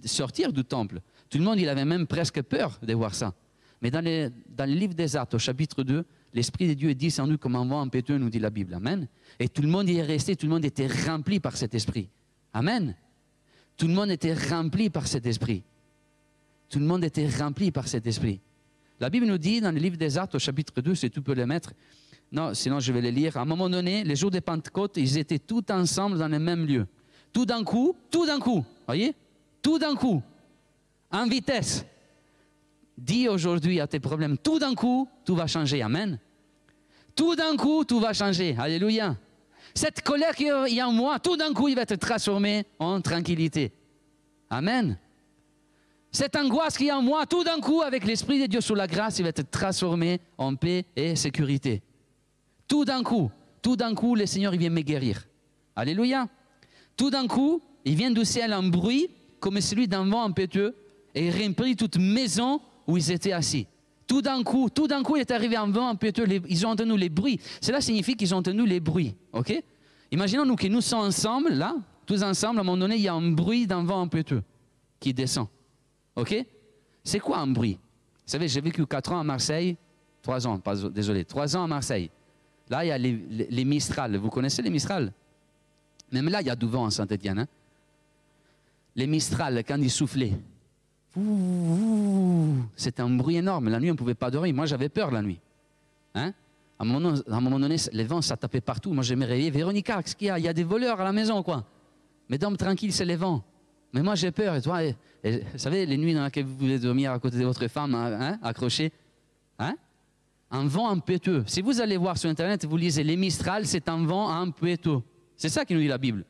sortir 0.06 0.54
du 0.54 0.64
temple. 0.64 1.02
Tout 1.30 1.40
le 1.40 1.44
monde 1.44 1.60
il 1.60 1.68
avait 1.68 1.84
même 1.84 2.08
presque 2.08 2.42
peur 2.44 2.80
de 2.82 2.94
voir 2.94 3.16
ça. 3.16 3.34
Mais 3.82 3.90
dans, 3.90 4.04
dans 4.04 4.70
le 4.70 4.76
livre 4.76 4.94
des 4.94 5.18
Actes, 5.18 5.34
au 5.34 5.40
chapitre 5.40 5.84
2, 5.84 6.06
l'Esprit 6.34 6.68
de 6.68 6.74
Dieu 6.76 6.92
est 6.92 6.96
descendu 6.96 7.40
comme 7.40 7.56
un 7.56 7.66
vent 7.66 7.82
impétueux, 7.82 8.20
nous 8.20 8.30
dit 8.30 8.40
la 8.40 8.52
Bible. 8.52 8.76
Amen. 8.76 9.08
Et 9.40 9.50
tout 9.50 9.64
le 9.64 9.68
monde 9.68 9.90
y 9.90 9.98
est 9.98 10.04
resté, 10.04 10.36
tout 10.36 10.46
le 10.46 10.52
monde 10.54 10.66
était 10.66 10.88
rempli 10.88 11.40
par 11.40 11.58
cet 11.58 11.74
Esprit. 11.74 12.08
Amen. 12.54 12.96
Tout 13.78 13.88
le 13.88 13.94
monde 13.94 14.12
était 14.12 14.36
rempli 14.36 14.92
par 14.92 15.08
cet 15.08 15.26
Esprit. 15.26 15.64
Tout 16.70 16.78
le 16.78 16.86
monde 16.86 17.04
était 17.04 17.28
rempli 17.28 17.72
par 17.72 17.88
cet 17.88 18.06
Esprit. 18.06 18.40
La 19.02 19.10
Bible 19.10 19.26
nous 19.26 19.40
dit 19.40 19.60
dans 19.62 19.72
le 19.72 19.80
livre 19.80 19.98
des 19.98 20.16
Actes 20.16 20.36
au 20.36 20.40
chapitre 20.40 20.80
2, 20.80 20.94
si 20.94 21.10
tu 21.10 21.24
peux 21.24 21.34
le 21.34 21.48
mettre, 21.48 21.74
non, 22.32 22.54
sinon 22.54 22.80
je 22.80 22.94
vais 22.94 23.02
le 23.02 23.10
lire. 23.10 23.36
À 23.36 23.42
un 23.42 23.46
moment 23.46 23.68
donné, 23.68 24.04
les 24.04 24.16
jours 24.16 24.30
de 24.30 24.40
Pentecôte, 24.40 24.96
ils 24.98 25.18
étaient 25.18 25.40
tous 25.40 25.64
ensemble 25.72 26.20
dans 26.20 26.28
le 26.28 26.38
même 26.38 26.68
lieu. 26.68 26.86
Tout 27.34 27.48
d'un 27.48 27.64
coup, 27.64 27.96
tout 28.12 28.28
d'un 28.28 28.38
coup, 28.40 28.64
voyez? 28.86 29.16
Tout 29.60 29.80
d'un 29.80 29.96
coup, 29.96 30.22
en 31.12 31.26
vitesse. 31.26 31.84
Dis 32.96 33.28
aujourd'hui 33.28 33.80
à 33.80 33.88
tes 33.88 34.00
problèmes, 34.00 34.38
tout 34.38 34.60
d'un 34.60 34.76
coup, 34.76 35.10
tout 35.26 35.36
va 35.36 35.48
changer. 35.48 35.82
Amen. 35.82 36.20
Tout 37.16 37.36
d'un 37.36 37.58
coup, 37.58 37.84
tout 37.84 38.00
va 38.00 38.14
changer. 38.14 38.56
Alléluia. 38.60 39.18
Cette 39.74 40.04
colère 40.04 40.36
qu'il 40.36 40.46
y 40.68 40.80
a 40.80 40.88
en 40.88 40.92
moi, 40.92 41.18
tout 41.18 41.38
d'un 41.38 41.54
coup, 41.54 41.70
il 41.70 41.76
va 41.76 41.82
être 41.82 41.96
transformé 41.96 42.68
en 42.78 43.02
tranquillité. 43.02 43.72
Amen. 44.48 44.96
Cette 46.12 46.36
angoisse 46.36 46.78
qui 46.78 46.88
est 46.88 46.92
en 46.92 47.02
moi, 47.02 47.26
tout 47.26 47.44
d'un 47.44 47.60
coup, 47.60 47.82
avec 47.82 48.06
l'Esprit 48.06 48.42
de 48.42 48.46
Dieu 48.46 48.60
sous 48.60 48.76
la 48.76 48.86
grâce, 48.86 49.20
il 49.20 49.24
va 49.24 49.30
être 49.30 49.50
transformé 49.50 50.20
en 50.38 50.56
paix 50.56 50.86
et 50.96 51.16
sécurité. 51.16 51.82
Tout 52.68 52.84
d'un 52.84 53.02
coup, 53.02 53.32
tout 53.62 53.78
d'un 53.78 53.96
coup, 53.96 54.16
le 54.16 54.26
Seigneur 54.26 54.52
vient 54.54 54.70
me 54.70 54.82
guérir. 54.82 55.26
Alléluia. 55.76 56.28
Tout 56.98 57.10
d'un 57.10 57.28
coup, 57.28 57.62
il 57.86 57.96
vient 57.96 58.12
du 58.12 58.26
ciel 58.26 58.52
un 58.52 58.64
bruit 58.64 59.10
comme 59.40 59.60
celui 59.62 59.88
d'un 59.88 60.06
vent 60.06 60.24
impétueux 60.24 60.76
et 61.16 61.28
il 61.28 61.32
remplit 61.32 61.76
toute 61.76 61.98
maison 61.98 62.60
où 62.88 62.98
ils 62.98 63.12
étaient 63.12 63.32
assis. 63.32 63.68
Tout 64.06 64.22
d'un 64.22 64.44
coup, 64.44 64.70
tout 64.70 64.88
d'un 64.88 65.04
coup, 65.04 65.16
il 65.16 65.22
est 65.22 65.32
arrivé 65.32 65.56
un 65.56 65.70
vent 65.72 65.88
impétueux. 65.88 66.28
Ils 66.50 66.66
ont 66.66 66.72
entendu 66.72 66.98
les 66.98 67.10
bruits. 67.10 67.40
Cela 67.62 67.80
signifie 67.80 68.16
qu'ils 68.16 68.36
ont 68.36 68.40
entendu 68.40 68.66
les 68.66 68.82
bruits. 68.82 69.16
Ok? 69.32 69.64
Imaginons-nous 70.12 70.58
que 70.58 70.68
nous 70.68 70.82
sommes 70.82 71.08
ensemble, 71.08 71.54
là, 71.54 71.76
tous 72.06 72.22
ensemble. 72.22 72.58
À 72.58 72.62
un 72.62 72.64
moment 72.66 72.78
donné, 72.78 72.96
il 72.96 73.02
y 73.02 73.08
a 73.08 73.14
un 73.14 73.32
bruit 73.32 73.66
d'un 73.66 73.86
vent 73.86 74.02
impétueux 74.02 74.44
qui 75.00 75.14
descend. 75.14 75.48
OK? 76.16 76.36
C'est 77.04 77.20
quoi 77.20 77.40
un 77.40 77.48
bruit? 77.48 77.74
Vous 77.74 78.32
savez, 78.32 78.48
j'ai 78.48 78.62
vécu 78.62 78.86
4 78.86 79.12
ans 79.14 79.20
à 79.20 79.24
Marseille, 79.24 79.78
3 80.22 80.48
ans, 80.48 80.62
désolé, 80.94 81.26
3 81.26 81.58
ans 81.58 81.64
à 81.64 81.68
Marseille. 81.68 82.10
Là, 82.70 82.86
il 82.86 82.88
y 82.88 82.92
a 82.92 82.98
les, 82.98 83.66
Mistral. 83.66 84.16
Vous 84.18 84.30
connaissez 84.30 84.62
les 84.62 84.70
Mistral? 84.70 85.12
Même 86.12 86.30
là, 86.30 86.42
il 86.42 86.48
y 86.48 86.50
a 86.50 86.56
du 86.56 86.68
vent 86.68 86.86
en 86.86 86.90
Saint-Étienne. 86.90 87.40
Hein? 87.40 87.48
les 88.96 89.08
Mistral, 89.08 89.64
quand 89.66 89.78
ils 89.78 89.92
soufflaient, 89.92 90.34
c'était 92.76 93.02
un 93.02 93.10
bruit 93.10 93.38
énorme. 93.38 93.70
La 93.70 93.80
nuit, 93.80 93.90
on 93.90 93.94
ne 93.94 93.98
pouvait 93.98 94.16
pas 94.16 94.32
dormir. 94.32 94.54
Moi, 94.54 94.66
j'avais 94.66 94.90
peur 94.90 95.12
la 95.12 95.22
nuit. 95.22 95.40
Hein? 96.16 96.34
à, 96.80 96.84
un 96.84 96.86
moment, 96.86 97.60
donné, 97.60 97.76
les 97.92 98.04
vents, 98.04 98.22
ça 98.22 98.36
tapait 98.36 98.62
partout. 98.62 98.92
Moi, 98.92 99.04
je 99.04 99.14
me 99.14 99.26
réveillais. 99.26 99.50
Véronica, 99.50 100.02
qu'est-ce 100.02 100.16
qu'il 100.16 100.28
y 100.28 100.30
a? 100.30 100.40
Il 100.40 100.46
y 100.46 100.48
a 100.48 100.54
des 100.54 100.64
voleurs 100.64 101.00
à 101.00 101.04
la 101.04 101.12
maison, 101.12 101.44
quoi. 101.44 101.66
Mais 102.30 102.38
dorme 102.38 102.58
tranquille, 102.58 102.92
c'est 102.92 103.06
les 103.06 103.18
vents. 103.18 103.44
Mais 103.94 104.02
moi, 104.02 104.16
j'ai 104.16 104.32
peur. 104.32 104.56
Et 104.56 104.62
toi, 104.62 104.80
vous 105.24 105.58
savez, 105.58 105.86
les 105.86 105.98
nuits 105.98 106.14
dans 106.14 106.26
lesquelles 106.26 106.46
vous 106.46 106.58
voulez 106.58 106.80
dormir 106.80 107.12
à 107.12 107.20
côté 107.20 107.38
de 107.38 107.46
votre 107.46 107.68
femme, 107.68 107.96
hein, 107.96 108.18
hein 108.20 108.40
accroché, 108.42 108.92
hein 109.60 109.76
un 110.50 110.68
vent 110.68 110.90
impétueux. 110.90 111.44
Si 111.48 111.62
vous 111.62 111.80
allez 111.80 111.98
voir 111.98 112.18
sur 112.18 112.30
Internet, 112.30 112.66
vous 112.66 112.78
lisez 112.78 113.04
les 113.04 113.16
Mistral, 113.16 113.66
c'est 113.66 113.88
un 113.88 114.06
vent 114.06 114.30
impétueux. 114.30 115.02
C'est 115.38 115.50
ça 115.50 115.66
qui 115.66 115.74
nous 115.74 115.80
dit 115.80 115.88
la 115.88 115.98
Bible. 115.98 116.26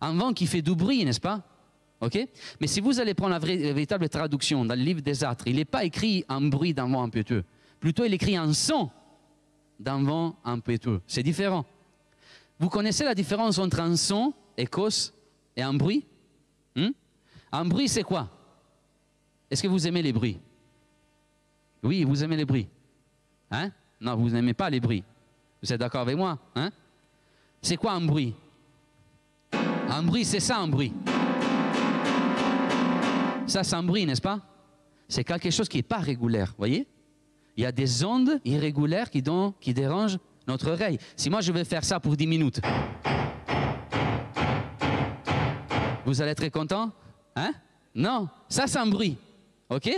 Un 0.00 0.14
vent 0.14 0.32
qui 0.32 0.46
fait 0.46 0.62
du 0.62 0.74
bruit, 0.74 1.04
n'est-ce 1.04 1.20
pas? 1.20 1.44
Mais 2.60 2.66
si 2.66 2.80
vous 2.80 3.00
allez 3.00 3.14
prendre 3.14 3.32
la, 3.32 3.38
véritable 3.38 4.08
traduction 4.08 4.64
dans 4.64 4.74
le 4.74 4.82
livre 4.82 5.00
des 5.00 5.22
Âtres, 5.22 5.44
il 5.46 5.56
n'est 5.56 5.64
pas 5.64 5.84
écrit 5.84 6.24
un 6.28 6.40
bruit 6.40 6.74
d'un 6.74 6.88
vent 6.88 7.04
impétueux. 7.04 7.44
Plutôt, 7.78 8.04
il 8.04 8.14
écrit 8.14 8.36
un 8.36 8.52
son 8.52 8.90
d'un 9.78 10.02
vent 10.02 10.36
impétueux. 10.44 11.00
C'est 11.06 11.22
différent. 11.22 11.64
Vous 12.58 12.68
connaissez 12.68 13.04
la 13.04 13.14
différence 13.14 13.58
entre 13.58 13.80
un 13.80 13.96
son, 13.96 14.34
écos, 14.56 15.12
et 15.56 15.62
un 15.62 15.74
bruit? 15.74 16.04
Un 17.52 17.66
bruit, 17.66 17.88
c'est 17.88 18.02
quoi? 18.02 18.28
Est-ce 19.50 19.62
que 19.62 19.68
vous 19.68 19.86
aimez 19.86 20.00
les 20.02 20.12
bruits? 20.12 20.40
Oui, 21.82 22.04
vous 22.04 22.24
aimez 22.24 22.36
les 22.36 22.46
bruits. 22.46 22.68
Hein? 23.50 23.70
Non, 24.00 24.16
vous 24.16 24.30
n'aimez 24.30 24.54
pas 24.54 24.70
les 24.70 24.80
bruits. 24.80 25.04
Vous 25.62 25.70
êtes 25.72 25.78
d'accord 25.78 26.00
avec 26.00 26.16
moi? 26.16 26.38
Hein? 26.54 26.70
C'est 27.60 27.76
quoi 27.76 27.92
un 27.92 28.00
bruit? 28.00 28.34
Un 29.88 30.02
bruit, 30.02 30.24
c'est 30.24 30.40
ça 30.40 30.56
un 30.58 30.68
bruit. 30.68 30.92
Ça, 33.46 33.62
c'est 33.62 33.76
un 33.76 33.82
bruit, 33.82 34.06
n'est-ce 34.06 34.22
pas? 34.22 34.40
C'est 35.06 35.24
quelque 35.24 35.50
chose 35.50 35.68
qui 35.68 35.76
n'est 35.76 35.82
pas 35.82 35.98
régulier, 35.98 36.44
voyez? 36.56 36.88
Il 37.56 37.62
y 37.62 37.66
a 37.66 37.72
des 37.72 38.02
ondes 38.02 38.40
irrégulières 38.46 39.10
qui, 39.10 39.22
qui 39.60 39.74
dérangent 39.74 40.18
notre 40.48 40.70
oreille. 40.70 40.98
Si 41.14 41.28
moi 41.28 41.42
je 41.42 41.52
vais 41.52 41.64
faire 41.64 41.84
ça 41.84 42.00
pour 42.00 42.16
10 42.16 42.26
minutes, 42.26 42.60
vous 46.06 46.22
allez 46.22 46.30
être 46.30 46.48
content? 46.48 46.90
Hein? 47.36 47.52
Non, 47.94 48.28
ça 48.48 48.66
c'est 48.66 48.78
un 48.78 48.86
bruit. 48.86 49.16
OK? 49.68 49.90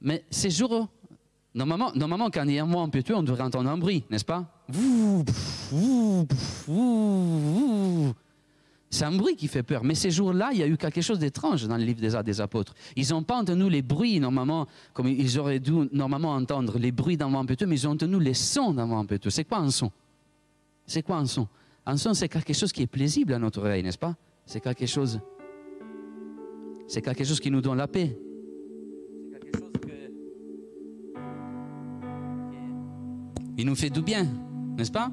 Mais 0.00 0.24
ces 0.30 0.50
jours, 0.50 0.88
normalement, 1.54 1.92
normalement 1.94 2.30
quand 2.30 2.44
il 2.44 2.54
y 2.54 2.58
a 2.58 2.62
un 2.62 2.66
mot 2.66 2.80
impétueux, 2.80 3.16
on 3.16 3.22
devrait 3.22 3.42
entendre 3.42 3.70
un 3.70 3.78
bruit, 3.78 4.04
n'est-ce 4.10 4.24
pas? 4.24 4.44
C'est 8.88 9.04
un 9.04 9.12
bruit 9.12 9.36
qui 9.36 9.48
fait 9.48 9.62
peur. 9.62 9.84
Mais 9.84 9.94
ces 9.94 10.10
jours-là, 10.10 10.50
il 10.52 10.58
y 10.58 10.62
a 10.62 10.66
eu 10.66 10.76
quelque 10.76 11.00
chose 11.00 11.18
d'étrange 11.18 11.66
dans 11.66 11.76
le 11.76 11.84
livre 11.84 12.00
des, 12.00 12.22
des 12.22 12.40
Apôtres. 12.40 12.74
Ils 12.94 13.10
n'ont 13.10 13.22
pas 13.22 13.36
entendu 13.36 13.68
les 13.68 13.82
bruits, 13.82 14.20
normalement, 14.20 14.66
comme 14.92 15.08
ils 15.08 15.38
auraient 15.38 15.58
dû 15.58 15.72
normalement 15.92 16.32
entendre 16.32 16.78
les 16.78 16.92
bruits 16.92 17.16
d'un 17.16 17.28
vent 17.28 17.40
impétueux, 17.40 17.66
mais 17.66 17.76
ils 17.76 17.86
ont 17.88 17.92
entendu 17.92 18.18
les 18.20 18.34
sons 18.34 18.72
d'un 18.72 18.86
vent 18.86 19.00
impétueux. 19.00 19.30
C'est 19.30 19.44
quoi 19.44 19.58
un 19.58 19.70
son? 19.70 19.90
C'est 20.86 21.02
quoi 21.02 21.16
un 21.16 21.26
son? 21.26 21.48
Un 21.84 21.96
son, 21.96 22.14
c'est 22.14 22.28
quelque 22.28 22.52
chose 22.52 22.72
qui 22.72 22.82
est 22.82 22.86
plaisible 22.86 23.34
à 23.34 23.38
notre 23.38 23.60
oreille, 23.60 23.82
n'est-ce 23.82 23.98
pas? 23.98 24.14
C'est 24.46 24.60
quelque 24.60 24.86
chose. 24.86 25.20
C'est 26.88 27.02
quelque 27.02 27.24
chose 27.24 27.40
qui 27.40 27.50
nous 27.50 27.60
donne 27.60 27.78
la 27.78 27.88
paix. 27.88 28.16
C'est 29.32 29.40
quelque 29.40 29.58
chose 29.58 29.72
que. 29.80 29.88
Il 33.58 33.66
nous 33.66 33.74
fait 33.74 33.90
du 33.90 34.02
bien, 34.02 34.26
n'est-ce 34.76 34.92
pas? 34.92 35.10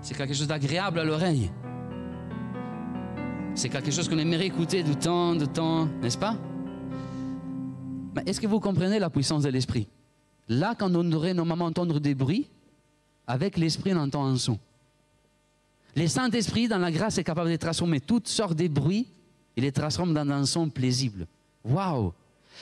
C'est 0.00 0.16
quelque 0.16 0.34
chose 0.34 0.48
d'agréable 0.48 0.98
à 0.98 1.04
l'oreille. 1.04 1.50
C'est 3.54 3.68
quelque 3.68 3.90
chose 3.90 4.08
qu'on 4.08 4.18
aimerait 4.18 4.46
écouter 4.46 4.82
de 4.82 4.92
temps, 4.92 5.34
de 5.34 5.44
temps, 5.46 5.86
n'est-ce 6.00 6.18
pas? 6.18 6.36
Mais 8.14 8.22
est-ce 8.26 8.40
que 8.40 8.46
vous 8.46 8.60
comprenez 8.60 8.98
la 8.98 9.10
puissance 9.10 9.44
de 9.44 9.48
l'esprit? 9.48 9.88
Là, 10.48 10.74
quand 10.78 10.94
on 10.94 11.04
devrait 11.04 11.34
normalement 11.34 11.66
entendre 11.66 12.00
des 12.00 12.14
bruits, 12.14 12.48
avec 13.26 13.56
l'esprit, 13.56 13.94
on 13.94 13.98
entend 13.98 14.26
un 14.26 14.36
son. 14.36 14.58
Le 15.94 16.06
Saint-Esprit, 16.06 16.68
dans 16.68 16.78
la 16.78 16.90
grâce, 16.90 17.18
est 17.18 17.24
capable 17.24 17.50
de 17.50 17.56
transformer 17.56 18.00
toutes 18.00 18.28
sortes 18.28 18.56
de 18.56 18.68
bruits 18.68 19.06
et 19.56 19.60
les 19.60 19.72
transforme 19.72 20.14
dans 20.14 20.28
un 20.30 20.44
son 20.46 20.68
plaisible. 20.68 21.26
Waouh 21.64 22.12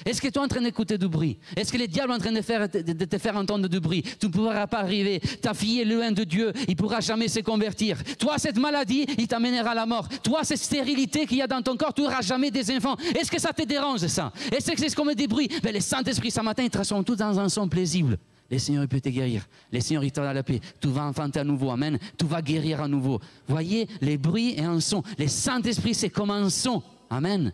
est-ce 0.04 0.20
que 0.20 0.28
tu 0.28 0.34
es 0.34 0.38
en 0.38 0.48
train 0.48 0.62
d'écouter 0.62 0.96
du 0.96 1.08
bruit? 1.08 1.38
Est-ce 1.56 1.72
que 1.72 1.78
le 1.78 1.86
diable 1.86 2.12
est 2.12 2.16
en 2.16 2.18
train 2.18 2.32
de, 2.32 2.40
faire, 2.40 2.68
te 2.70 3.18
faire 3.18 3.36
entendre 3.36 3.68
du 3.68 3.80
bruit? 3.80 4.02
Tu 4.18 4.26
ne 4.26 4.32
pourras 4.32 4.66
pas 4.66 4.78
arriver. 4.78 5.20
Ta 5.42 5.52
fille 5.52 5.80
est 5.80 5.84
loin 5.84 6.10
de 6.10 6.24
Dieu. 6.24 6.52
Il 6.68 6.70
ne 6.70 6.74
pourra 6.76 7.00
jamais 7.00 7.28
se 7.28 7.40
convertir. 7.40 7.98
Toi, 8.18 8.38
cette 8.38 8.58
maladie, 8.58 9.04
il 9.18 9.28
t'amènera 9.28 9.70
à 9.70 9.74
la 9.74 9.86
mort. 9.86 10.08
Toi, 10.22 10.40
cette 10.44 10.58
stérilité 10.58 11.26
qu'il 11.26 11.38
y 11.38 11.42
a 11.42 11.46
dans 11.46 11.60
ton 11.60 11.76
corps, 11.76 11.92
tu 11.92 12.02
n'auras 12.02 12.22
jamais 12.22 12.50
des 12.50 12.74
enfants. 12.74 12.96
Est-ce 13.18 13.30
que 13.30 13.40
ça 13.40 13.52
te 13.52 13.62
dérange, 13.62 14.06
ça? 14.06 14.32
Est-ce 14.50 14.70
que 14.70 14.78
c'est 14.78 14.94
comme 14.94 15.12
des 15.14 15.26
bruits 15.26 15.48
Mais 15.62 15.72
le 15.72 15.80
Saint-Esprit, 15.80 16.30
ce 16.30 16.40
matin, 16.40 16.62
il 16.62 16.70
transforme 16.70 17.04
tout 17.04 17.16
dans 17.16 17.38
un 17.38 17.48
son 17.48 17.68
plaisible. 17.68 18.18
Le 18.50 18.58
Seigneur, 18.58 18.86
peut 18.88 19.00
te 19.00 19.08
guérir. 19.08 19.46
Le 19.72 19.80
Seigneur, 19.80 20.02
il 20.02 20.10
te 20.10 20.20
la 20.20 20.42
paix. 20.42 20.60
Tu 20.80 20.88
vas 20.88 21.04
enfanter 21.04 21.38
à 21.38 21.44
nouveau. 21.44 21.70
Amen. 21.70 21.98
Tu 22.18 22.24
vas 22.24 22.42
guérir 22.42 22.80
à 22.80 22.88
nouveau. 22.88 23.20
Voyez, 23.46 23.88
les 24.00 24.18
bruits 24.18 24.54
et 24.56 24.64
un 24.64 24.80
son. 24.80 25.04
Le 25.18 25.28
Saint-Esprit, 25.28 25.94
c'est 25.94 26.10
comme 26.10 26.30
un 26.30 26.50
son. 26.50 26.82
Amen. 27.08 27.52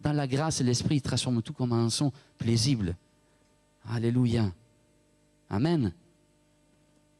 Dans 0.00 0.12
la 0.12 0.26
grâce, 0.26 0.60
l'Esprit 0.60 1.00
transforme 1.00 1.40
tout 1.40 1.52
comme 1.52 1.72
un 1.72 1.88
son 1.88 2.12
paisible. 2.36 2.96
Alléluia. 3.88 4.52
Amen. 5.50 5.92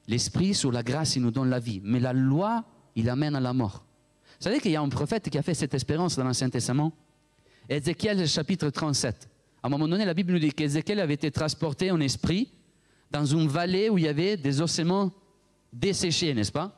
L'Esprit, 0.08 0.52
sur 0.52 0.72
la 0.72 0.82
grâce, 0.82 1.14
il 1.14 1.22
nous 1.22 1.30
donne 1.30 1.50
la 1.50 1.60
vie. 1.60 1.80
Mais 1.84 2.00
la 2.00 2.12
loi, 2.12 2.64
il 2.96 3.08
amène 3.08 3.36
à 3.36 3.40
la 3.40 3.52
mort. 3.52 3.84
Vous 4.40 4.44
savez 4.44 4.60
qu'il 4.60 4.72
y 4.72 4.76
a 4.76 4.82
un 4.82 4.88
prophète 4.88 5.30
qui 5.30 5.38
a 5.38 5.42
fait 5.42 5.54
cette 5.54 5.72
expérience 5.72 6.16
dans 6.16 6.24
l'Ancien 6.24 6.50
Testament? 6.50 6.92
Ézéchiel, 7.68 8.26
chapitre 8.26 8.70
37. 8.70 9.28
À 9.62 9.68
un 9.68 9.70
moment 9.70 9.86
donné, 9.86 10.04
la 10.04 10.14
Bible 10.14 10.32
nous 10.32 10.40
dit 10.40 10.52
qu'Ézéchiel 10.52 10.98
avait 10.98 11.14
été 11.14 11.30
transporté 11.30 11.92
en 11.92 12.00
esprit 12.00 12.50
dans 13.14 13.24
une 13.24 13.46
vallée 13.46 13.88
où 13.88 13.96
il 13.96 14.04
y 14.04 14.08
avait 14.08 14.36
des 14.36 14.60
ossements 14.60 15.12
desséchés, 15.72 16.34
n'est-ce 16.34 16.50
pas? 16.50 16.76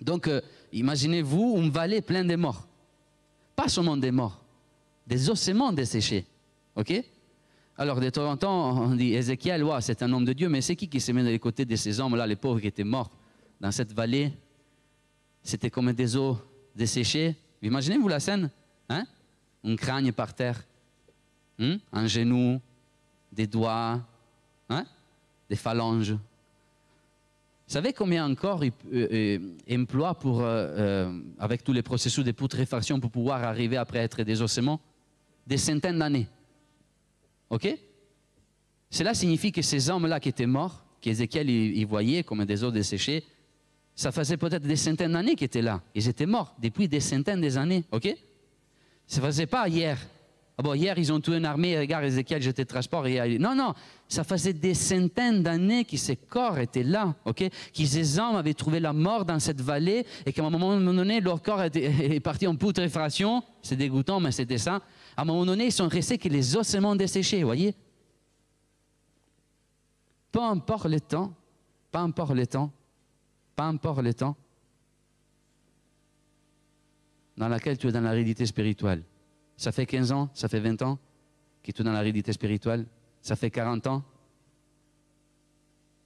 Donc, 0.00 0.26
euh, 0.26 0.40
imaginez-vous 0.72 1.56
une 1.58 1.68
vallée 1.68 2.00
pleine 2.00 2.26
de 2.26 2.36
morts. 2.36 2.66
Pas 3.54 3.68
seulement 3.68 3.98
des 3.98 4.10
morts, 4.10 4.42
des 5.06 5.28
ossements 5.28 5.70
desséchés. 5.70 6.24
OK? 6.74 7.04
Alors, 7.76 8.00
de 8.00 8.08
temps 8.08 8.30
en 8.30 8.36
temps, 8.38 8.82
on 8.82 8.94
dit 8.94 9.12
Ézéchiel, 9.12 9.62
c'est 9.80 10.02
un 10.02 10.10
homme 10.14 10.24
de 10.24 10.32
Dieu, 10.32 10.48
mais 10.48 10.62
c'est 10.62 10.74
qui 10.74 10.88
qui 10.88 11.00
se 11.00 11.12
met 11.12 11.22
les 11.22 11.38
côtés 11.38 11.66
de 11.66 11.76
ces 11.76 12.00
hommes-là, 12.00 12.26
les 12.26 12.36
pauvres 12.36 12.58
qui 12.58 12.68
étaient 12.68 12.82
morts 12.82 13.10
dans 13.60 13.70
cette 13.70 13.92
vallée? 13.92 14.32
C'était 15.42 15.68
comme 15.68 15.92
des 15.92 16.16
os 16.16 16.38
desséchés. 16.74 17.36
Imaginez-vous 17.60 18.08
la 18.08 18.20
scène 18.20 18.50
hein? 18.88 19.04
Un 19.64 19.76
crâne 19.76 20.10
par 20.12 20.32
terre, 20.32 20.64
hein? 21.58 21.76
un 21.92 22.06
genou, 22.06 22.58
des 23.30 23.46
doigts, 23.46 24.00
des 25.52 25.56
phalanges. 25.56 26.12
Vous 26.12 27.74
savez 27.78 27.92
combien 27.92 28.26
encore 28.26 28.64
il 28.64 28.72
euh, 28.94 29.38
euh, 29.68 29.80
emploie 29.80 30.14
pour, 30.14 30.40
euh, 30.40 31.12
avec 31.38 31.62
tous 31.62 31.74
les 31.74 31.82
processus 31.82 32.24
de 32.24 32.32
putréfaction 32.32 32.98
pour 33.00 33.10
pouvoir 33.10 33.44
arriver 33.44 33.76
après 33.76 33.98
être 33.98 34.22
des 34.22 34.40
ossements? 34.40 34.80
Des 35.46 35.58
centaines 35.58 35.98
d'années. 35.98 36.26
OK? 37.50 37.68
Cela 38.88 39.12
signifie 39.12 39.52
que 39.52 39.60
ces 39.60 39.90
hommes-là 39.90 40.20
qui 40.20 40.30
étaient 40.30 40.46
morts, 40.46 40.86
qu'Ézéchiel 41.02 41.50
y 41.50 41.84
voyait 41.84 42.22
comme 42.22 42.46
des 42.46 42.64
os 42.64 42.72
desséchés, 42.72 43.22
ça 43.94 44.10
faisait 44.10 44.38
peut-être 44.38 44.66
des 44.66 44.76
centaines 44.76 45.12
d'années 45.12 45.34
qu'ils 45.34 45.46
étaient 45.46 45.60
là. 45.60 45.82
Ils 45.94 46.08
étaient 46.08 46.24
morts 46.24 46.54
depuis 46.62 46.88
des 46.88 47.00
centaines 47.00 47.42
d'années. 47.42 47.84
OK? 47.90 48.08
Ça 49.06 49.20
ne 49.20 49.26
faisait 49.26 49.46
pas 49.46 49.68
hier. 49.68 49.98
Ah 50.64 50.76
hier, 50.76 50.98
ils 50.98 51.12
ont 51.12 51.20
tué 51.20 51.36
une 51.36 51.44
armée, 51.44 51.78
regarde 51.78 52.04
Ézéchiel, 52.04 52.42
j'étais 52.42 52.64
transport. 52.64 53.06
Et... 53.06 53.38
Non, 53.38 53.54
non, 53.54 53.74
ça 54.08 54.24
faisait 54.24 54.52
des 54.52 54.74
centaines 54.74 55.42
d'années 55.42 55.84
que 55.84 55.96
ces 55.96 56.16
corps 56.16 56.58
étaient 56.58 56.82
là, 56.82 57.14
ok? 57.24 57.48
Que 57.74 57.84
ces 57.84 58.18
hommes 58.18 58.36
avaient 58.36 58.54
trouvé 58.54 58.80
la 58.80 58.92
mort 58.92 59.24
dans 59.24 59.38
cette 59.38 59.60
vallée 59.60 60.06
et 60.26 60.32
qu'à 60.32 60.44
un 60.44 60.50
moment 60.50 60.76
donné, 60.78 61.20
leur 61.20 61.42
corps 61.42 61.62
est 61.62 62.20
parti 62.20 62.46
en 62.46 62.56
putréfaction. 62.56 63.42
C'est 63.62 63.76
dégoûtant, 63.76 64.20
mais 64.20 64.32
c'était 64.32 64.58
ça. 64.58 64.80
À 65.16 65.22
un 65.22 65.24
moment 65.24 65.44
donné, 65.44 65.66
ils 65.66 65.72
sont 65.72 65.88
restés 65.88 66.18
que 66.18 66.28
les 66.28 66.56
ossements 66.56 66.96
desséchés, 66.96 67.40
vous 67.40 67.48
voyez? 67.48 67.74
Peu 70.30 70.40
importe 70.40 70.86
le 70.86 71.00
temps, 71.00 71.34
peu 71.90 71.98
importe 71.98 72.34
le 72.34 72.46
temps, 72.46 72.72
peu 73.54 73.62
importe 73.64 74.02
le 74.02 74.14
temps 74.14 74.36
dans 77.36 77.48
lequel 77.48 77.76
tu 77.78 77.88
es 77.88 77.92
dans 77.92 78.00
la 78.00 78.10
réalité 78.10 78.46
spirituelle. 78.46 79.02
Ça 79.56 79.72
fait 79.72 79.86
15 79.86 80.12
ans, 80.12 80.30
ça 80.34 80.48
fait 80.48 80.60
20 80.60 80.82
ans 80.82 80.98
que 81.62 81.70
tu 81.70 81.82
es 81.82 81.84
dans 81.84 81.92
la 81.92 82.00
réalité 82.00 82.32
spirituelle, 82.32 82.86
ça 83.20 83.36
fait 83.36 83.50
40 83.50 83.86
ans. 83.86 84.02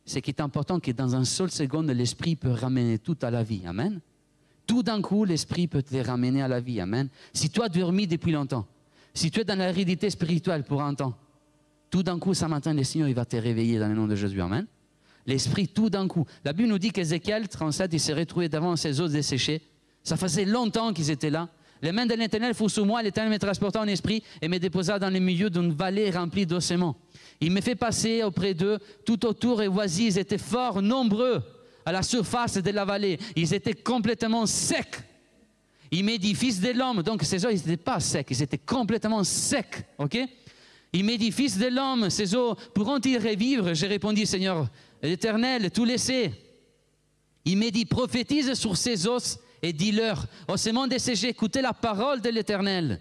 Ce 0.04 0.18
qui 0.18 0.30
est 0.30 0.40
important, 0.40 0.78
que 0.78 0.90
dans 0.92 1.16
un 1.16 1.24
seul 1.24 1.50
seconde, 1.50 1.90
l'Esprit 1.90 2.36
peut 2.36 2.50
ramener 2.50 2.98
tout 2.98 3.16
à 3.22 3.30
la 3.30 3.42
vie. 3.42 3.62
Amen. 3.66 4.00
Tout 4.66 4.82
d'un 4.82 5.00
coup, 5.00 5.24
l'Esprit 5.24 5.66
peut 5.66 5.82
te 5.82 5.96
ramener 5.96 6.42
à 6.42 6.48
la 6.48 6.60
vie. 6.60 6.80
Amen. 6.80 7.08
Si 7.32 7.50
tu 7.50 7.62
as 7.62 7.68
dormi 7.68 8.06
depuis 8.06 8.32
longtemps, 8.32 8.66
si 9.14 9.30
tu 9.30 9.40
es 9.40 9.44
dans 9.44 9.58
la 9.58 9.72
spirituelle 10.10 10.64
pour 10.64 10.82
un 10.82 10.94
temps, 10.94 11.14
tout 11.90 12.02
d'un 12.02 12.18
coup, 12.18 12.34
ce 12.34 12.44
matin, 12.44 12.74
le 12.74 12.84
Seigneur 12.84 13.08
il 13.08 13.14
va 13.14 13.24
te 13.24 13.36
réveiller 13.36 13.78
dans 13.78 13.88
le 13.88 13.94
nom 13.94 14.06
de 14.06 14.14
Jésus. 14.14 14.40
Amen. 14.40 14.66
L'Esprit, 15.26 15.66
tout 15.66 15.90
d'un 15.90 16.06
coup. 16.06 16.24
La 16.44 16.52
Bible 16.52 16.68
nous 16.68 16.78
dit 16.78 16.90
qu'Ézéchiel 16.90 17.48
37, 17.48 17.92
il 17.92 18.00
s'est 18.00 18.12
retrouvé 18.12 18.48
devant 18.48 18.76
ses 18.76 19.00
os 19.00 19.10
desséchés. 19.10 19.60
Ça 20.04 20.16
faisait 20.16 20.44
longtemps 20.44 20.92
qu'ils 20.92 21.10
étaient 21.10 21.30
là. 21.30 21.48
Les 21.82 21.92
mains 21.92 22.06
de 22.06 22.14
l'Éternel 22.14 22.54
furent 22.54 22.70
sous 22.70 22.84
moi, 22.84 23.02
l'Éternel 23.02 23.32
me 23.32 23.38
transporta 23.38 23.80
en 23.80 23.86
esprit 23.86 24.22
et 24.40 24.48
me 24.48 24.58
déposa 24.58 24.98
dans 24.98 25.10
le 25.10 25.18
milieu 25.18 25.50
d'une 25.50 25.72
vallée 25.72 26.10
remplie 26.10 26.46
d'ossements. 26.46 26.96
Il 27.40 27.52
me 27.52 27.60
fait 27.60 27.74
passer 27.74 28.22
auprès 28.22 28.54
d'eux, 28.54 28.78
tout 29.04 29.26
autour 29.26 29.62
et 29.62 29.68
voici, 29.68 30.06
ils 30.06 30.18
étaient 30.18 30.38
fort 30.38 30.80
nombreux 30.80 31.42
à 31.84 31.92
la 31.92 32.02
surface 32.02 32.56
de 32.56 32.70
la 32.70 32.84
vallée. 32.84 33.18
Ils 33.36 33.52
étaient 33.52 33.74
complètement 33.74 34.46
secs. 34.46 35.02
Il 35.90 36.04
me 36.04 36.16
dit, 36.16 36.34
fils 36.34 36.60
de 36.60 36.70
l'homme, 36.70 37.02
donc 37.02 37.22
ces 37.22 37.44
eaux, 37.44 37.50
ils 37.50 37.56
n'étaient 37.56 37.76
pas 37.76 38.00
secs, 38.00 38.26
ils 38.30 38.42
étaient 38.42 38.58
complètement 38.58 39.22
secs, 39.22 39.86
ok? 39.98 40.18
Il 40.92 41.04
me 41.04 41.16
dit, 41.16 41.30
fils 41.30 41.58
de 41.58 41.66
l'homme, 41.66 42.10
ces 42.10 42.34
eaux 42.34 42.54
pourront-ils 42.74 43.18
revivre? 43.18 43.74
J'ai 43.74 43.86
répondu, 43.86 44.24
Seigneur, 44.24 44.68
l'Éternel, 45.02 45.70
tout 45.70 45.84
laissé. 45.84 46.32
Il 47.44 47.58
me 47.58 47.70
dit, 47.70 47.84
prophétise 47.84 48.54
sur 48.54 48.76
ces 48.76 49.06
os 49.06 49.38
et 49.62 49.72
dis-leur, 49.72 50.26
ô 50.48 50.56
sémence 50.56 50.88
desséchés, 50.88 51.28
écoutez 51.28 51.62
la 51.62 51.72
parole 51.72 52.20
de 52.20 52.28
l'Éternel. 52.28 53.00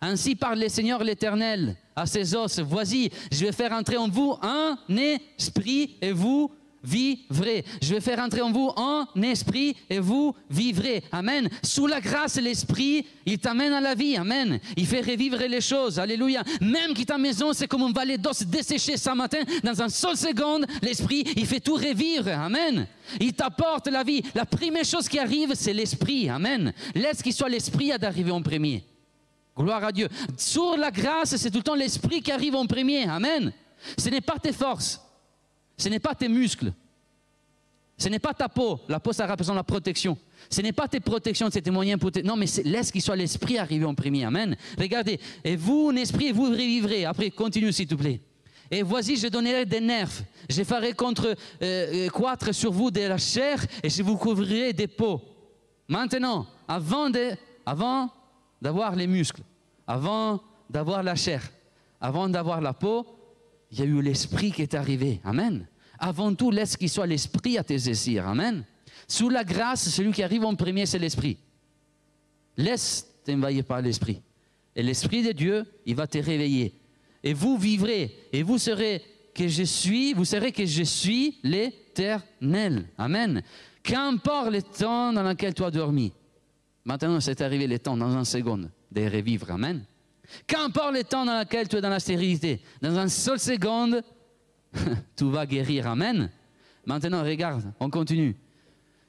Ainsi 0.00 0.34
parle 0.34 0.60
le 0.60 0.68
Seigneur 0.68 1.02
l'Éternel 1.02 1.76
à 1.94 2.04
ces 2.06 2.34
os, 2.34 2.60
voici, 2.60 3.10
je 3.32 3.46
vais 3.46 3.52
faire 3.52 3.72
entrer 3.72 3.96
en 3.96 4.08
vous 4.08 4.36
un 4.42 4.78
esprit 4.96 5.96
et 6.02 6.12
vous 6.12 6.50
vivrez. 6.86 7.64
Je 7.82 7.94
vais 7.94 8.00
faire 8.00 8.20
entrer 8.20 8.40
en 8.40 8.52
vous 8.52 8.70
un 8.76 9.06
esprit 9.22 9.76
et 9.90 9.98
vous 9.98 10.34
vivrez. 10.48 11.02
Amen. 11.12 11.48
Sous 11.62 11.86
la 11.86 12.00
grâce, 12.00 12.36
l'esprit, 12.36 13.06
il 13.24 13.38
t'amène 13.38 13.72
à 13.72 13.80
la 13.80 13.94
vie. 13.94 14.16
Amen. 14.16 14.60
Il 14.76 14.86
fait 14.86 15.00
revivre 15.00 15.38
les 15.38 15.60
choses. 15.60 15.98
Alléluia. 15.98 16.42
Même 16.60 16.94
qui 16.94 17.04
ta 17.04 17.18
maison, 17.18 17.52
c'est 17.52 17.66
comme 17.66 17.82
un 17.82 17.92
valet 17.92 18.18
d'os 18.18 18.42
desséché 18.42 18.96
ce 18.96 19.10
matin. 19.10 19.40
Dans 19.62 19.82
un 19.82 19.88
seul 19.88 20.16
seconde, 20.16 20.66
l'esprit, 20.82 21.24
il 21.36 21.46
fait 21.46 21.60
tout 21.60 21.74
revivre. 21.74 22.28
Amen. 22.28 22.86
Il 23.20 23.32
t'apporte 23.32 23.88
la 23.88 24.02
vie. 24.02 24.22
La 24.34 24.46
première 24.46 24.84
chose 24.84 25.08
qui 25.08 25.18
arrive, 25.18 25.54
c'est 25.54 25.72
l'esprit. 25.72 26.28
Amen. 26.28 26.72
Laisse 26.94 27.22
qu'il 27.22 27.32
soit 27.32 27.48
l'esprit 27.48 27.92
à 27.92 27.98
d'arriver 27.98 28.30
en 28.30 28.42
premier. 28.42 28.84
Gloire 29.56 29.84
à 29.84 29.92
Dieu. 29.92 30.08
Sur 30.36 30.76
la 30.76 30.90
grâce, 30.90 31.36
c'est 31.36 31.50
tout 31.50 31.58
le 31.58 31.62
temps 31.62 31.74
l'esprit 31.74 32.20
qui 32.20 32.30
arrive 32.30 32.54
en 32.54 32.66
premier. 32.66 33.08
Amen. 33.08 33.52
Ce 33.98 34.08
n'est 34.08 34.20
pas 34.20 34.38
tes 34.38 34.52
forces. 34.52 35.00
Ce 35.76 35.88
n'est 35.88 36.00
pas 36.00 36.14
tes 36.14 36.28
muscles. 36.28 36.72
Ce 37.98 38.08
n'est 38.08 38.18
pas 38.18 38.34
ta 38.34 38.48
peau. 38.48 38.80
La 38.88 39.00
peau, 39.00 39.12
ça 39.12 39.26
représente 39.26 39.56
la 39.56 39.64
protection. 39.64 40.18
Ce 40.50 40.60
n'est 40.60 40.72
pas 40.72 40.86
tes 40.86 41.00
protections, 41.00 41.48
c'est 41.50 41.62
tes 41.62 41.70
moyens 41.70 41.98
pour 41.98 42.10
Non, 42.24 42.36
mais 42.36 42.46
laisse 42.64 42.90
qu'il 42.90 43.00
soit 43.00 43.16
l'esprit 43.16 43.58
arrivé 43.58 43.84
en 43.84 43.94
premier. 43.94 44.24
Amen. 44.24 44.56
Regardez. 44.78 45.18
Et 45.42 45.56
vous, 45.56 45.90
un 45.92 45.96
esprit, 45.96 46.32
vous 46.32 46.50
revivrez. 46.50 47.04
Après, 47.04 47.30
continue, 47.30 47.72
s'il 47.72 47.86
te 47.86 47.94
plaît. 47.94 48.20
Et 48.70 48.82
voici, 48.82 49.16
je 49.16 49.28
donnerai 49.28 49.64
des 49.64 49.80
nerfs. 49.80 50.22
Je 50.50 50.62
ferai 50.62 50.92
contre 50.92 51.34
euh, 51.62 52.08
euh 52.08 52.52
sur 52.52 52.72
vous 52.72 52.90
de 52.90 53.00
la 53.00 53.18
chair 53.18 53.64
et 53.82 53.88
je 53.88 54.02
vous 54.02 54.16
couvrirai 54.16 54.72
des 54.72 54.88
peaux. 54.88 55.22
Maintenant, 55.88 56.46
avant 56.66 57.08
de, 57.08 57.30
avant 57.64 58.10
d'avoir 58.60 58.94
les 58.96 59.06
muscles, 59.06 59.42
avant 59.86 60.40
d'avoir 60.68 61.02
la 61.02 61.14
chair, 61.14 61.42
avant 62.00 62.28
d'avoir 62.28 62.60
la 62.60 62.72
peau, 62.72 63.06
il 63.70 63.78
y 63.78 63.82
a 63.82 63.84
eu 63.84 64.00
l'esprit 64.00 64.52
qui 64.52 64.62
est 64.62 64.74
arrivé. 64.74 65.20
Amen. 65.24 65.66
Avant 65.98 66.34
tout, 66.34 66.50
laisse 66.50 66.76
qu'il 66.76 66.90
soit 66.90 67.06
l'esprit 67.06 67.58
à 67.58 67.64
tes 67.64 67.78
désirs. 67.78 68.26
Amen. 68.26 68.64
Sous 69.08 69.28
la 69.28 69.44
grâce, 69.44 69.88
celui 69.88 70.12
qui 70.12 70.22
arrive 70.22 70.44
en 70.44 70.54
premier, 70.54 70.86
c'est 70.86 70.98
l'esprit. 70.98 71.38
Laisse 72.56 73.06
t'envahir 73.24 73.64
par 73.64 73.82
l'esprit. 73.82 74.20
Et 74.74 74.82
l'esprit 74.82 75.22
de 75.22 75.32
Dieu, 75.32 75.64
il 75.84 75.94
va 75.94 76.06
te 76.06 76.18
réveiller. 76.18 76.74
Et 77.22 77.32
vous 77.32 77.56
vivrez, 77.56 78.14
et 78.32 78.42
vous 78.42 78.58
serez 78.58 79.02
que 79.34 79.48
je 79.48 79.62
suis, 79.62 80.12
vous 80.12 80.24
serez 80.24 80.52
que 80.52 80.64
je 80.64 80.82
suis 80.82 81.38
l'éternel. 81.42 82.88
Amen. 82.96 83.42
Qu'importe 83.82 84.50
le 84.50 84.62
temps 84.62 85.12
dans 85.12 85.22
lequel 85.22 85.54
tu 85.54 85.64
as 85.64 85.70
dormi. 85.70 86.12
Maintenant, 86.84 87.20
c'est 87.20 87.40
arrivé 87.40 87.66
le 87.66 87.78
temps, 87.78 87.96
dans 87.96 88.16
une 88.16 88.24
seconde, 88.24 88.70
de 88.92 89.02
revivre. 89.02 89.50
Amen. 89.50 89.84
Qu'importe 90.46 90.94
le 90.94 91.04
temps 91.04 91.24
dans 91.24 91.38
lequel 91.38 91.68
tu 91.68 91.76
es 91.76 91.80
dans 91.80 91.90
la 91.90 92.00
stérilité, 92.00 92.60
dans 92.80 92.98
une 92.98 93.08
seule 93.08 93.40
seconde, 93.40 94.02
tout 95.16 95.30
va 95.30 95.46
guérir. 95.46 95.86
Amen. 95.86 96.30
Maintenant, 96.84 97.22
regarde, 97.22 97.72
on 97.80 97.90
continue. 97.90 98.36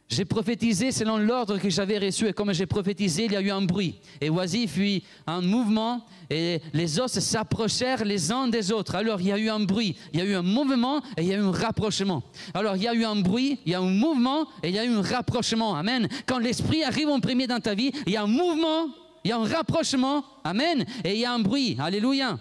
J'ai 0.10 0.24
prophétisé 0.24 0.94
selon 0.94 1.18
l'ordre 1.18 1.58
que 1.58 1.70
j'avais 1.70 1.98
reçu 1.98 2.28
et 2.28 2.34
comme 2.34 2.54
j'ai 2.54 2.66
prophétisé, 2.66 3.26
il 3.26 3.34
y 3.34 3.36
a 3.36 3.42
eu 3.42 3.52
un 3.52 3.62
bruit. 3.62 4.00
Et 4.22 4.30
voici, 4.30 4.66
puis 4.66 5.04
un 5.26 5.42
mouvement 5.42 6.06
et 6.30 6.62
les 6.74 7.00
os 7.00 7.12
s'approchèrent 7.12 8.06
les 8.06 8.32
uns 8.32 8.48
des 8.48 8.72
autres. 8.72 8.96
Alors 8.96 9.20
il 9.20 9.28
y 9.28 9.32
a 9.34 9.38
eu 9.38 9.50
un 9.50 9.60
bruit, 9.60 9.98
il 10.14 10.20
y 10.20 10.24
a 10.24 10.26
eu 10.26 10.36
un 10.36 10.44
mouvement 10.44 11.02
et 11.18 11.24
il 11.24 11.28
y 11.28 11.34
a 11.34 11.38
eu 11.38 11.42
un 11.42 11.52
rapprochement. 11.52 12.24
Alors 12.54 12.78
il 12.78 12.84
y 12.84 12.88
a 12.88 12.94
eu 12.94 13.04
un 13.04 13.18
bruit, 13.18 13.60
il 13.66 13.74
y 13.74 13.76
a 13.76 13.80
un 13.80 13.90
mouvement 13.90 14.48
et 14.64 14.70
il 14.70 14.76
y 14.76 14.80
a 14.80 14.86
eu 14.86 14.94
un 14.94 15.02
rapprochement. 15.02 15.76
Amen. 15.76 16.08
Quand 16.26 16.40
l'esprit 16.40 16.84
arrive 16.86 17.10
en 17.10 17.20
premier 17.20 17.46
dans 17.46 17.60
ta 17.60 17.76
vie, 17.76 17.92
il 18.06 18.14
y 18.14 18.18
a 18.18 18.24
un 18.24 18.28
mouvement, 18.28 18.88
il 19.28 19.32
y 19.32 19.34
a 19.34 19.38
un 19.38 19.46
rapprochement. 19.46 20.24
Amen. 20.42 20.86
Et 21.04 21.16
il 21.16 21.20
y 21.20 21.26
a 21.26 21.34
un 21.34 21.40
bruit. 21.40 21.76
Alléluia. 21.80 22.40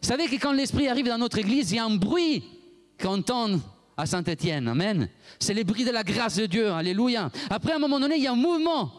Vous 0.00 0.08
savez 0.08 0.28
que 0.28 0.36
quand 0.36 0.52
l'esprit 0.52 0.88
arrive 0.88 1.06
dans 1.06 1.18
notre 1.18 1.36
église, 1.36 1.72
il 1.72 1.76
y 1.76 1.78
a 1.78 1.84
un 1.84 1.96
bruit 1.96 2.42
qu'on 2.98 3.22
à 3.98 4.06
Saint-Étienne. 4.06 4.66
Amen. 4.66 5.10
C'est 5.38 5.52
le 5.52 5.62
bruit 5.62 5.84
de 5.84 5.90
la 5.90 6.02
grâce 6.02 6.36
de 6.36 6.46
Dieu. 6.46 6.72
Alléluia. 6.72 7.30
Après, 7.50 7.72
à 7.72 7.76
un 7.76 7.78
moment 7.78 8.00
donné, 8.00 8.16
il 8.16 8.22
y 8.22 8.26
a 8.26 8.32
un 8.32 8.36
mouvement. 8.36 8.90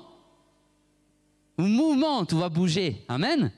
Un 1.58 1.68
mouvement, 1.68 2.24
tu 2.24 2.36
vas 2.36 2.50
bouger. 2.50 3.04
Amen. 3.08 3.52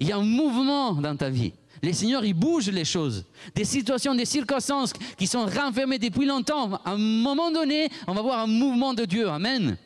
Il 0.00 0.08
y 0.08 0.12
a 0.12 0.16
un 0.16 0.24
mouvement 0.24 0.94
dans 0.94 1.16
ta 1.16 1.30
vie. 1.30 1.52
Les 1.84 1.92
seigneurs, 1.92 2.24
ils 2.24 2.34
bougent 2.34 2.70
les 2.70 2.84
choses. 2.84 3.24
Des 3.54 3.64
situations, 3.64 4.16
des 4.16 4.24
circonstances 4.24 4.92
qui 5.16 5.28
sont 5.28 5.46
renfermées 5.46 6.00
depuis 6.00 6.26
longtemps. 6.26 6.80
À 6.84 6.90
un 6.90 6.98
moment 6.98 7.52
donné, 7.52 7.88
on 8.08 8.12
va 8.12 8.22
voir 8.22 8.40
un 8.40 8.48
mouvement 8.48 8.92
de 8.92 9.04
Dieu. 9.04 9.28
Amen. 9.28 9.76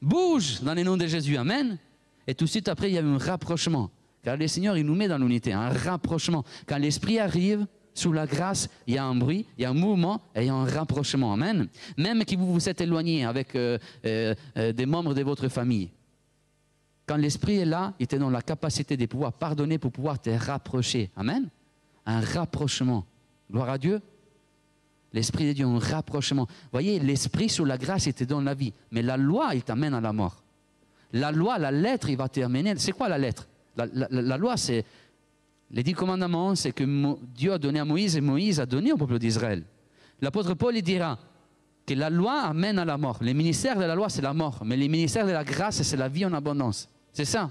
Bouge 0.00 0.62
dans 0.62 0.72
le 0.72 0.82
nom 0.82 0.96
de 0.96 1.06
Jésus. 1.06 1.36
Amen. 1.36 1.78
Et 2.26 2.34
tout 2.34 2.44
de 2.44 2.50
suite 2.50 2.68
après, 2.68 2.90
il 2.90 2.94
y 2.94 2.98
a 2.98 3.04
un 3.04 3.18
rapprochement. 3.18 3.90
Car 4.22 4.36
le 4.36 4.48
Seigneur, 4.48 4.76
il 4.76 4.86
nous 4.86 4.94
met 4.94 5.08
dans 5.08 5.18
l'unité, 5.18 5.52
un 5.52 5.68
rapprochement. 5.68 6.44
Quand 6.66 6.78
l'Esprit 6.78 7.18
arrive, 7.18 7.66
sous 7.94 8.12
la 8.12 8.26
grâce, 8.26 8.68
il 8.86 8.94
y 8.94 8.98
a 8.98 9.04
un 9.04 9.14
bruit, 9.14 9.46
il 9.56 9.62
y 9.62 9.64
a 9.64 9.70
un 9.70 9.74
mouvement 9.74 10.20
et 10.34 10.42
il 10.42 10.46
y 10.46 10.50
a 10.50 10.54
un 10.54 10.64
rapprochement. 10.64 11.32
Amen. 11.32 11.68
Même 11.96 12.24
que 12.24 12.34
vous 12.36 12.52
vous 12.52 12.68
êtes 12.68 12.80
éloigné 12.80 13.24
avec 13.24 13.54
euh, 13.54 13.78
euh, 14.04 14.34
euh, 14.56 14.72
des 14.72 14.86
membres 14.86 15.14
de 15.14 15.22
votre 15.22 15.48
famille. 15.48 15.90
Quand 17.06 17.16
l'Esprit 17.16 17.58
est 17.58 17.64
là, 17.66 17.94
il 18.00 18.06
te 18.06 18.16
donne 18.16 18.32
la 18.32 18.42
capacité 18.42 18.96
de 18.96 19.06
pouvoir 19.06 19.32
pardonner 19.32 19.78
pour 19.78 19.92
pouvoir 19.92 20.18
te 20.18 20.30
rapprocher. 20.30 21.10
Amen. 21.16 21.48
Un 22.06 22.20
rapprochement. 22.20 23.06
Gloire 23.50 23.70
à 23.70 23.78
Dieu. 23.78 24.00
L'Esprit 25.12 25.46
de 25.46 25.52
Dieu, 25.52 25.66
un 25.66 25.78
rapprochement. 25.78 26.48
Voyez, 26.72 26.98
l'Esprit 26.98 27.48
sous 27.48 27.64
la 27.64 27.78
grâce, 27.78 28.06
il 28.06 28.14
te 28.14 28.24
donne 28.24 28.44
la 28.44 28.54
vie. 28.54 28.72
Mais 28.90 29.02
la 29.02 29.16
loi, 29.16 29.54
il 29.54 29.62
t'amène 29.62 29.94
à 29.94 30.00
la 30.00 30.12
mort. 30.12 30.43
La 31.14 31.30
loi, 31.30 31.58
la 31.58 31.70
lettre, 31.70 32.10
il 32.10 32.16
va 32.16 32.28
t'amener. 32.28 32.74
C'est 32.76 32.92
quoi 32.92 33.08
la 33.08 33.18
lettre? 33.18 33.48
La 33.76 34.36
loi, 34.36 34.56
c'est 34.56 34.84
les 35.70 35.82
dix 35.82 35.94
commandements, 35.94 36.54
c'est 36.54 36.72
que 36.72 36.84
Dieu 37.34 37.52
a 37.52 37.58
donné 37.58 37.80
à 37.80 37.84
Moïse 37.84 38.16
et 38.16 38.20
Moïse 38.20 38.60
a 38.60 38.66
donné 38.66 38.92
au 38.92 38.96
peuple 38.96 39.18
d'Israël. 39.18 39.64
L'apôtre 40.20 40.54
Paul 40.54 40.80
dira 40.82 41.18
que 41.86 41.94
la 41.94 42.10
loi 42.10 42.42
amène 42.42 42.78
à 42.78 42.84
la 42.84 42.96
mort. 42.96 43.18
Les 43.20 43.34
ministères 43.34 43.78
de 43.78 43.84
la 43.84 43.94
loi, 43.94 44.08
c'est 44.08 44.22
la 44.22 44.32
mort. 44.32 44.62
Mais 44.64 44.76
les 44.76 44.88
ministères 44.88 45.26
de 45.26 45.32
la 45.32 45.44
grâce, 45.44 45.82
c'est 45.82 45.96
la 45.96 46.08
vie 46.08 46.24
en 46.24 46.32
abondance. 46.32 46.88
C'est 47.12 47.24
ça. 47.24 47.50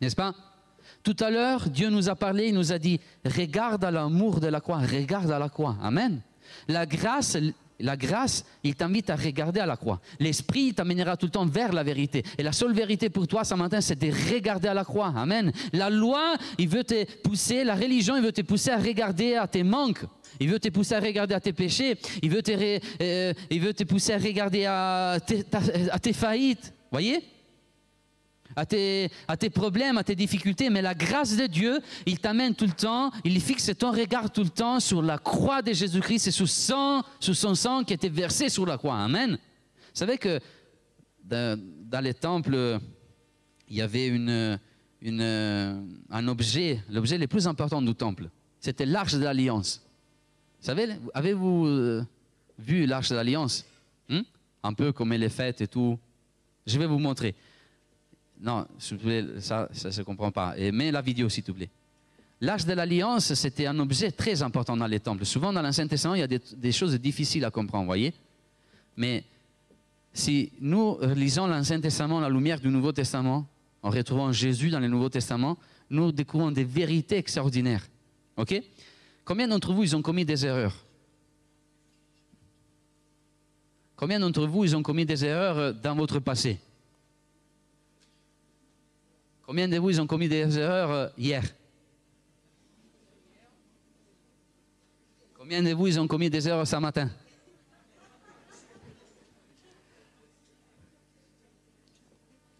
N'est-ce 0.00 0.16
pas? 0.16 0.34
Tout 1.02 1.16
à 1.20 1.30
l'heure, 1.30 1.68
Dieu 1.68 1.88
nous 1.88 2.08
a 2.08 2.14
parlé, 2.16 2.48
il 2.48 2.54
nous 2.54 2.72
a 2.72 2.78
dit, 2.78 3.00
regarde 3.24 3.84
à 3.84 3.90
l'amour 3.90 4.40
de 4.40 4.48
la 4.48 4.60
croix, 4.60 4.78
regarde 4.78 5.30
à 5.30 5.38
la 5.38 5.48
croix. 5.48 5.76
Amen. 5.82 6.20
La 6.68 6.86
grâce, 6.86 7.36
la 7.80 7.96
grâce, 7.96 8.44
il 8.62 8.74
t'invite 8.74 9.10
à 9.10 9.16
regarder 9.16 9.60
à 9.60 9.66
la 9.66 9.76
croix. 9.76 10.00
L'Esprit 10.18 10.72
t'amènera 10.74 11.16
tout 11.16 11.26
le 11.26 11.32
temps 11.32 11.46
vers 11.46 11.72
la 11.72 11.82
vérité. 11.82 12.22
Et 12.38 12.42
la 12.42 12.52
seule 12.52 12.72
vérité 12.72 13.10
pour 13.10 13.26
toi 13.26 13.44
ce 13.44 13.54
matin, 13.54 13.80
c'est 13.80 13.98
de 13.98 14.10
regarder 14.32 14.68
à 14.68 14.74
la 14.74 14.84
croix. 14.84 15.12
Amen. 15.16 15.52
La 15.72 15.90
loi, 15.90 16.36
il 16.58 16.68
veut 16.68 16.84
te 16.84 17.04
pousser, 17.22 17.64
la 17.64 17.74
religion, 17.74 18.16
il 18.16 18.22
veut 18.22 18.32
te 18.32 18.42
pousser 18.42 18.70
à 18.70 18.78
regarder 18.78 19.34
à 19.34 19.46
tes 19.46 19.62
manques. 19.62 20.04
Il 20.40 20.48
veut 20.48 20.58
te 20.58 20.68
pousser 20.68 20.94
à 20.94 21.00
regarder 21.00 21.34
à 21.34 21.40
tes 21.40 21.52
péchés. 21.52 21.96
Il 22.22 22.30
veut 22.30 22.42
te, 22.42 22.52
euh, 22.52 23.32
il 23.50 23.60
veut 23.60 23.74
te 23.74 23.84
pousser 23.84 24.12
à 24.12 24.18
regarder 24.18 24.66
à 24.66 25.18
tes, 25.24 25.44
à 25.90 25.98
tes 25.98 26.12
faillites. 26.12 26.72
Voyez? 26.90 27.22
À 28.56 28.64
tes, 28.64 29.50
problèmes, 29.50 29.98
à 29.98 30.04
tes 30.04 30.14
difficultés, 30.14 30.70
mais 30.70 30.80
la 30.80 30.94
grâce 30.94 31.36
de 31.36 31.46
Dieu, 31.46 31.78
il 32.06 32.18
t'amène 32.18 32.54
tout 32.54 32.64
le 32.64 32.72
temps, 32.72 33.10
il 33.22 33.38
fixe 33.40 33.70
ton 33.78 33.92
regard 33.92 34.30
tout 34.30 34.42
le 34.42 34.48
temps 34.48 34.80
sur 34.80 35.02
la 35.02 35.18
croix 35.18 35.60
de 35.60 35.74
Jésus-Christ 35.74 36.28
et 36.28 36.30
sur, 36.30 36.48
son, 36.48 37.04
sang 37.54 37.84
qui 37.84 37.92
était 37.92 38.08
versé 38.08 38.48
sur 38.48 38.64
la 38.64 38.78
croix. 38.78 38.96
Amen. 38.96 39.32
Vous 39.32 39.38
savez 39.92 40.16
que 40.16 40.40
dans, 41.22 42.02
les 42.02 42.14
temples, 42.14 42.80
il 43.68 43.76
y 43.76 43.82
avait 43.82 44.10
un 46.10 46.28
objet, 46.28 46.82
l'objet 46.88 47.18
le 47.18 47.26
plus 47.26 47.46
important 47.46 47.82
du 47.82 47.94
temple. 47.94 48.30
C'était 48.58 48.86
l'arche 48.86 49.14
de 49.14 49.22
l'alliance. 49.22 49.82
Vous 50.60 50.66
savez, 50.66 50.88
avez-vous 51.12 51.66
euh, 51.66 52.04
vu 52.58 52.86
l'arche 52.86 53.10
de 53.10 53.14
l'alliance? 53.14 53.66
Hmm? 54.08 54.22
Un 54.62 54.72
peu 54.72 54.92
comme 54.92 55.12
est 55.12 55.28
faite 55.28 55.60
et 55.60 55.68
tout. 55.68 55.98
Je 56.66 56.78
vais 56.78 56.86
vous 56.86 56.98
montrer. 56.98 57.34
Non, 58.40 58.66
s'il 58.78 58.98
ça, 59.40 59.68
ne 59.84 59.90
se 59.90 60.02
comprend 60.02 60.30
pas. 60.30 60.54
Et 60.56 60.70
mets 60.72 60.90
la 60.90 61.00
vidéo, 61.00 61.28
s'il 61.28 61.42
te 61.44 61.52
plaît. 61.52 61.70
L'arche 62.40 62.66
de 62.66 62.74
l'alliance, 62.74 63.32
c'était 63.32 63.66
un 63.66 63.78
objet 63.78 64.10
très 64.10 64.42
important 64.42 64.76
dans 64.76 64.86
les 64.86 65.00
temples. 65.00 65.24
Souvent, 65.24 65.52
dans 65.52 65.62
l'Ancien 65.62 65.86
Testament, 65.86 66.14
il 66.14 66.20
y 66.20 66.22
a 66.22 66.26
des, 66.26 66.72
choses 66.72 66.94
difficiles 67.00 67.44
à 67.46 67.50
comprendre, 67.50 67.86
voyez. 67.86 68.12
Mais 68.96 69.24
si 70.12 70.52
nous 70.60 70.98
lisons 71.14 71.46
l'Ancien 71.46 71.80
Testament, 71.80 72.20
la 72.20 72.28
lumière 72.28 72.60
du 72.60 72.68
Nouveau 72.68 72.92
Testament, 72.92 73.46
en 73.82 73.90
retrouvant 73.90 74.32
Jésus 74.32 74.68
dans 74.68 74.80
le 74.80 74.88
Nouveau 74.88 75.08
Testament, 75.08 75.56
nous 75.88 76.12
découvrons 76.12 76.50
des 76.50 76.64
vérités 76.64 77.16
extraordinaires. 77.16 77.86
OK? 78.36 78.62
Combien 79.24 79.48
d'entre 79.48 79.72
vous, 79.72 79.82
ils 79.82 79.96
ont 79.96 80.02
commis 80.02 80.24
des 80.24 80.44
erreurs? 80.44 80.74
Combien 83.96 84.20
d'entre 84.20 84.46
vous, 84.46 84.64
ils 84.64 84.76
ont 84.76 84.82
commis 84.82 85.06
des 85.06 85.24
erreurs 85.24 85.72
dans 85.72 85.94
votre 85.94 86.18
passé? 86.18 86.58
Combien 89.46 89.68
de 89.68 89.78
vous 89.78 90.00
ont 90.00 90.08
commis 90.08 90.28
des 90.28 90.58
erreurs 90.58 90.90
euh, 90.90 91.08
hier 91.16 91.44
Combien 95.38 95.62
de 95.62 95.72
vous 95.72 95.96
ont 96.00 96.08
commis 96.08 96.28
des 96.28 96.48
erreurs 96.48 96.66
ce 96.66 96.74
matin 96.76 97.08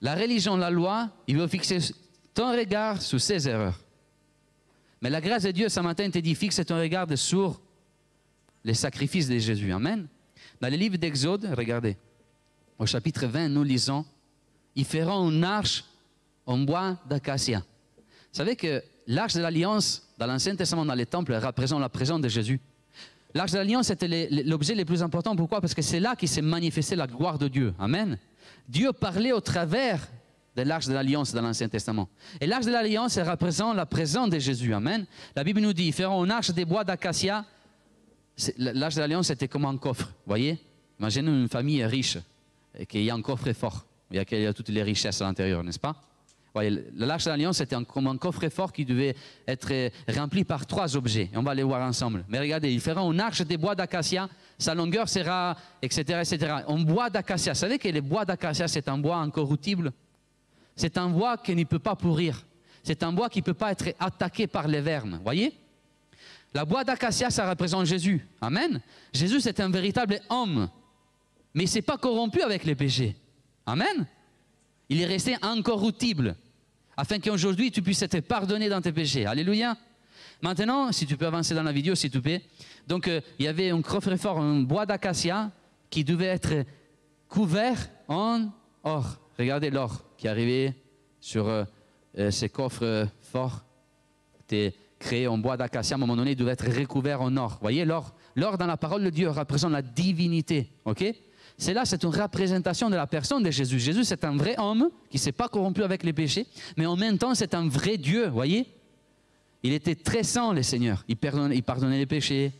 La 0.00 0.14
religion, 0.14 0.56
la 0.56 0.70
loi, 0.70 1.10
il 1.26 1.36
veut 1.36 1.48
fixer 1.48 1.78
ton 2.32 2.52
regard 2.52 3.02
sur 3.02 3.20
ses 3.20 3.48
erreurs. 3.48 3.80
Mais 5.02 5.10
la 5.10 5.20
grâce 5.20 5.42
de 5.42 5.50
Dieu, 5.50 5.68
ce 5.68 5.80
matin, 5.80 6.08
te 6.08 6.18
dit, 6.18 6.36
fixe 6.36 6.64
ton 6.64 6.78
regard 6.78 7.08
sur 7.18 7.60
les 8.62 8.74
sacrifices 8.74 9.28
de 9.28 9.38
Jésus. 9.38 9.72
Amen. 9.72 10.06
Dans 10.60 10.68
le 10.68 10.76
livre 10.76 10.96
d'Exode, 10.98 11.52
regardez, 11.56 11.96
au 12.78 12.86
chapitre 12.86 13.26
20, 13.26 13.48
nous 13.48 13.64
lisons, 13.64 14.04
ils 14.76 14.84
feront 14.84 15.28
une 15.30 15.42
arche 15.42 15.82
en 16.46 16.58
bois 16.58 16.96
d'acacia. 17.08 17.58
Vous 17.58 18.38
savez 18.38 18.56
que 18.56 18.82
l'arche 19.06 19.34
de 19.34 19.40
l'alliance, 19.40 20.02
dans 20.18 20.26
l'Ancien 20.26 20.54
Testament, 20.56 20.84
dans 20.84 20.94
les 20.94 21.06
temples, 21.06 21.34
représente 21.34 21.80
la 21.80 21.88
présence 21.88 22.20
de 22.20 22.28
Jésus. 22.28 22.60
L'arche 23.34 23.52
de 23.52 23.58
l'alliance 23.58 23.90
était 23.90 24.28
l'objet 24.44 24.74
le 24.74 24.84
plus 24.84 25.02
important. 25.02 25.36
Pourquoi? 25.36 25.60
Parce 25.60 25.74
que 25.74 25.82
c'est 25.82 26.00
là 26.00 26.16
qu'il 26.16 26.28
s'est 26.28 26.42
manifesté 26.42 26.96
la 26.96 27.06
gloire 27.06 27.38
de 27.38 27.48
Dieu. 27.48 27.74
Amen. 27.78 28.18
Dieu 28.68 28.92
parlait 28.92 29.32
au 29.32 29.40
travers 29.40 30.08
de 30.56 30.62
l'arche 30.62 30.86
de 30.86 30.94
l'alliance 30.94 31.34
dans 31.34 31.42
l'Ancien 31.42 31.68
Testament. 31.68 32.08
Et 32.40 32.46
l'arche 32.46 32.64
de 32.64 32.70
l'alliance 32.70 33.18
représente 33.18 33.76
la 33.76 33.84
présence 33.84 34.30
de 34.30 34.38
Jésus. 34.38 34.72
Amen. 34.72 35.04
La 35.34 35.44
Bible 35.44 35.60
nous 35.60 35.74
dit, 35.74 35.88
ils 35.88 35.92
feront 35.92 36.24
une 36.24 36.30
arche 36.30 36.50
des 36.52 36.64
bois 36.64 36.82
d'acacia. 36.82 37.44
L'arche 38.56 38.94
de 38.94 39.00
l'alliance 39.00 39.28
était 39.28 39.48
comme 39.48 39.66
un 39.66 39.76
coffre. 39.76 40.12
Voyez? 40.26 40.58
Imaginez 40.98 41.30
une 41.30 41.48
famille 41.48 41.84
riche 41.84 42.18
et 42.78 42.86
qu'il 42.86 43.02
y 43.02 43.10
a 43.10 43.14
un 43.14 43.22
coffre 43.22 43.52
fort. 43.52 43.84
Il 44.10 44.16
y 44.16 44.46
a, 44.46 44.52
toutes 44.54 44.68
les 44.68 44.82
richesses 44.82 45.20
à 45.20 45.24
l'intérieur, 45.24 45.62
n'est-ce 45.62 45.78
pas? 45.78 46.00
L'arche 46.96 47.24
de 47.24 47.30
l'alliance 47.30 47.60
était 47.60 47.76
comme 47.84 48.06
un 48.06 48.16
coffre 48.16 48.48
fort 48.48 48.72
qui 48.72 48.84
devait 48.84 49.14
être 49.46 49.90
rempli 50.08 50.44
par 50.44 50.66
trois 50.66 50.96
objets. 50.96 51.30
On 51.34 51.42
va 51.42 51.54
les 51.54 51.62
voir 51.62 51.82
ensemble. 51.82 52.24
Mais 52.28 52.38
regardez, 52.38 52.72
ils 52.72 52.80
feront 52.80 53.12
une 53.12 53.20
arche 53.20 53.42
des 53.42 53.56
bois 53.56 53.74
d'acacia. 53.74 54.28
Sa 54.58 54.74
longueur 54.74 55.08
sera, 55.08 55.56
etc., 55.82 56.20
etc. 56.20 56.54
En 56.66 56.78
bois 56.78 57.10
d'acacia. 57.10 57.52
Vous 57.52 57.58
savez 57.58 57.78
que 57.78 57.88
le 57.88 58.00
bois 58.00 58.24
d'acacia, 58.24 58.68
c'est 58.68 58.88
un 58.88 58.98
bois 58.98 59.16
incorruptible 59.16 59.92
c'est 60.76 60.98
un 60.98 61.08
bois 61.08 61.38
qui 61.38 61.54
ne 61.56 61.64
peut 61.64 61.78
pas 61.78 61.96
pourrir. 61.96 62.44
C'est 62.82 63.02
un 63.02 63.10
bois 63.10 63.30
qui 63.30 63.40
ne 63.40 63.44
peut 63.44 63.54
pas 63.54 63.72
être 63.72 63.94
attaqué 63.98 64.46
par 64.46 64.68
les 64.68 64.82
vermes. 64.82 65.18
Voyez? 65.24 65.58
La 66.54 66.64
bois 66.64 66.84
d'acacia, 66.84 67.30
ça 67.30 67.48
représente 67.48 67.86
Jésus. 67.86 68.24
Amen. 68.40 68.80
Jésus, 69.12 69.40
c'est 69.40 69.58
un 69.58 69.70
véritable 69.70 70.20
homme. 70.28 70.68
Mais 71.54 71.64
il 71.64 71.66
ne 71.66 71.70
s'est 71.70 71.82
pas 71.82 71.96
corrompu 71.96 72.42
avec 72.42 72.64
les 72.64 72.74
péchés. 72.74 73.16
Amen. 73.64 74.06
Il 74.88 75.00
est 75.00 75.06
resté 75.06 75.36
incorruptible. 75.42 76.36
Afin 76.96 77.18
qu'aujourd'hui, 77.18 77.70
tu 77.70 77.82
puisses 77.82 78.02
être 78.02 78.20
pardonné 78.20 78.68
dans 78.68 78.80
tes 78.80 78.92
péchés. 78.92 79.26
Alléluia. 79.26 79.76
Maintenant, 80.42 80.92
si 80.92 81.06
tu 81.06 81.16
peux 81.16 81.26
avancer 81.26 81.54
dans 81.54 81.62
la 81.62 81.72
vidéo, 81.72 81.94
s'il 81.94 82.10
te 82.10 82.18
plaît. 82.18 82.42
Donc, 82.86 83.08
euh, 83.08 83.20
il 83.38 83.44
y 83.44 83.48
avait 83.48 83.70
un 83.70 83.82
coffre-fort, 83.82 84.38
un 84.38 84.60
bois 84.60 84.86
d'acacia 84.86 85.50
qui 85.90 86.04
devait 86.04 86.26
être 86.26 86.64
couvert 87.28 87.90
en 88.08 88.48
or. 88.82 89.18
Regardez 89.38 89.70
l'or 89.70 90.04
qui 90.16 90.28
arrivait 90.28 90.74
sur 91.20 91.48
euh, 91.48 91.64
euh, 92.18 92.30
ces 92.30 92.48
coffres 92.48 93.08
forts. 93.20 93.64
C'était 94.38 94.74
créé 94.98 95.26
en 95.26 95.38
bois 95.38 95.56
d'acacia. 95.56 95.94
À 95.94 95.96
un 95.96 96.00
moment 96.00 96.16
donné, 96.16 96.32
il 96.32 96.36
devait 96.36 96.52
être 96.52 96.70
recouvert 96.70 97.20
en 97.20 97.36
or. 97.36 97.58
Voyez, 97.60 97.84
l'or, 97.84 98.14
l'or 98.36 98.56
dans 98.56 98.66
la 98.66 98.76
parole 98.76 99.04
de 99.04 99.10
Dieu 99.10 99.28
représente 99.30 99.72
la 99.72 99.82
divinité. 99.82 100.70
Ok? 100.84 101.04
C'est 101.58 101.72
là, 101.72 101.84
c'est 101.84 102.02
une 102.04 102.10
représentation 102.10 102.90
de 102.90 102.96
la 102.96 103.06
personne 103.06 103.42
de 103.42 103.50
Jésus. 103.50 103.78
Jésus, 103.78 104.04
c'est 104.04 104.24
un 104.24 104.36
vrai 104.36 104.56
homme 104.58 104.90
qui 105.08 105.16
ne 105.16 105.20
s'est 105.20 105.32
pas 105.32 105.48
corrompu 105.48 105.82
avec 105.82 106.02
les 106.02 106.12
péchés, 106.12 106.46
mais 106.76 106.84
en 106.84 106.96
même 106.96 107.16
temps, 107.16 107.34
c'est 107.34 107.54
un 107.54 107.66
vrai 107.68 107.96
Dieu, 107.96 108.28
voyez 108.28 108.66
Il 109.62 109.72
était 109.72 109.94
très 109.94 110.22
saint, 110.22 110.52
le 110.52 110.62
Seigneur. 110.62 111.04
Il 111.08 111.16
pardonnait, 111.16 111.56
il 111.56 111.62
pardonnait 111.62 111.98
les 111.98 112.06
péchés, 112.06 112.52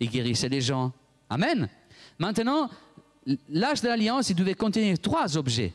il 0.00 0.10
guérissait 0.10 0.50
les 0.50 0.60
gens. 0.60 0.92
Amen. 1.30 1.68
Maintenant, 2.18 2.68
l'âge 3.48 3.80
de 3.80 3.88
l'alliance, 3.88 4.28
il 4.28 4.36
devait 4.36 4.54
contenir 4.54 4.98
trois 4.98 5.38
objets. 5.38 5.72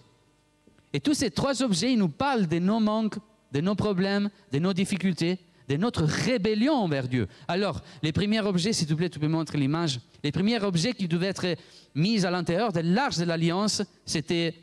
Et 0.94 1.00
tous 1.00 1.16
ces 1.16 1.32
trois 1.32 1.64
objets, 1.64 1.94
ils 1.94 1.98
nous 2.00 2.10
parlent 2.10 2.48
de 2.48 2.60
nos 2.60 2.80
manques, 2.80 3.18
de 3.52 3.62
nos 3.62 3.76
problèmes, 3.76 4.30
de 4.52 4.60
nos 4.60 4.74
difficultés, 4.74 5.40
de 5.68 5.76
notre 5.76 6.04
rébellion 6.04 6.74
envers 6.74 7.08
Dieu. 7.08 7.28
Alors, 7.48 7.82
les 8.02 8.12
premiers 8.12 8.40
objets, 8.40 8.74
s'il 8.74 8.88
te 8.88 8.94
plaît, 8.94 9.10
tu 9.10 9.20
peux 9.20 9.28
montrer 9.28 9.58
l'image. 9.58 10.00
Les 10.24 10.32
premiers 10.32 10.64
objets 10.64 10.94
qui 10.94 11.08
devaient 11.08 11.28
être 11.28 11.56
mis 11.94 12.26
à 12.26 12.32
l'intérieur 12.32 12.72
de 12.72 12.80
l'arche 12.80 13.18
de 13.18 13.26
l'Alliance, 13.26 13.82
c'était 14.06 14.56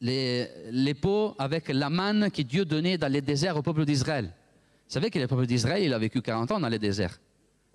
les, 0.00 0.94
pots 0.94 1.34
avec 1.38 1.68
la 1.68 1.90
manne 1.90 2.30
que 2.30 2.42
Dieu 2.42 2.64
donnait 2.64 2.98
dans 2.98 3.12
les 3.12 3.20
déserts 3.20 3.56
au 3.56 3.62
peuple 3.62 3.84
d'Israël. 3.84 4.26
Vous 4.26 4.92
savez 4.94 5.10
que 5.10 5.18
le 5.18 5.26
peuple 5.26 5.46
d'Israël, 5.46 5.82
il 5.82 5.92
a 5.92 5.98
vécu 5.98 6.20
40 6.20 6.52
ans 6.52 6.60
dans 6.60 6.68
les 6.68 6.78
déserts. 6.78 7.18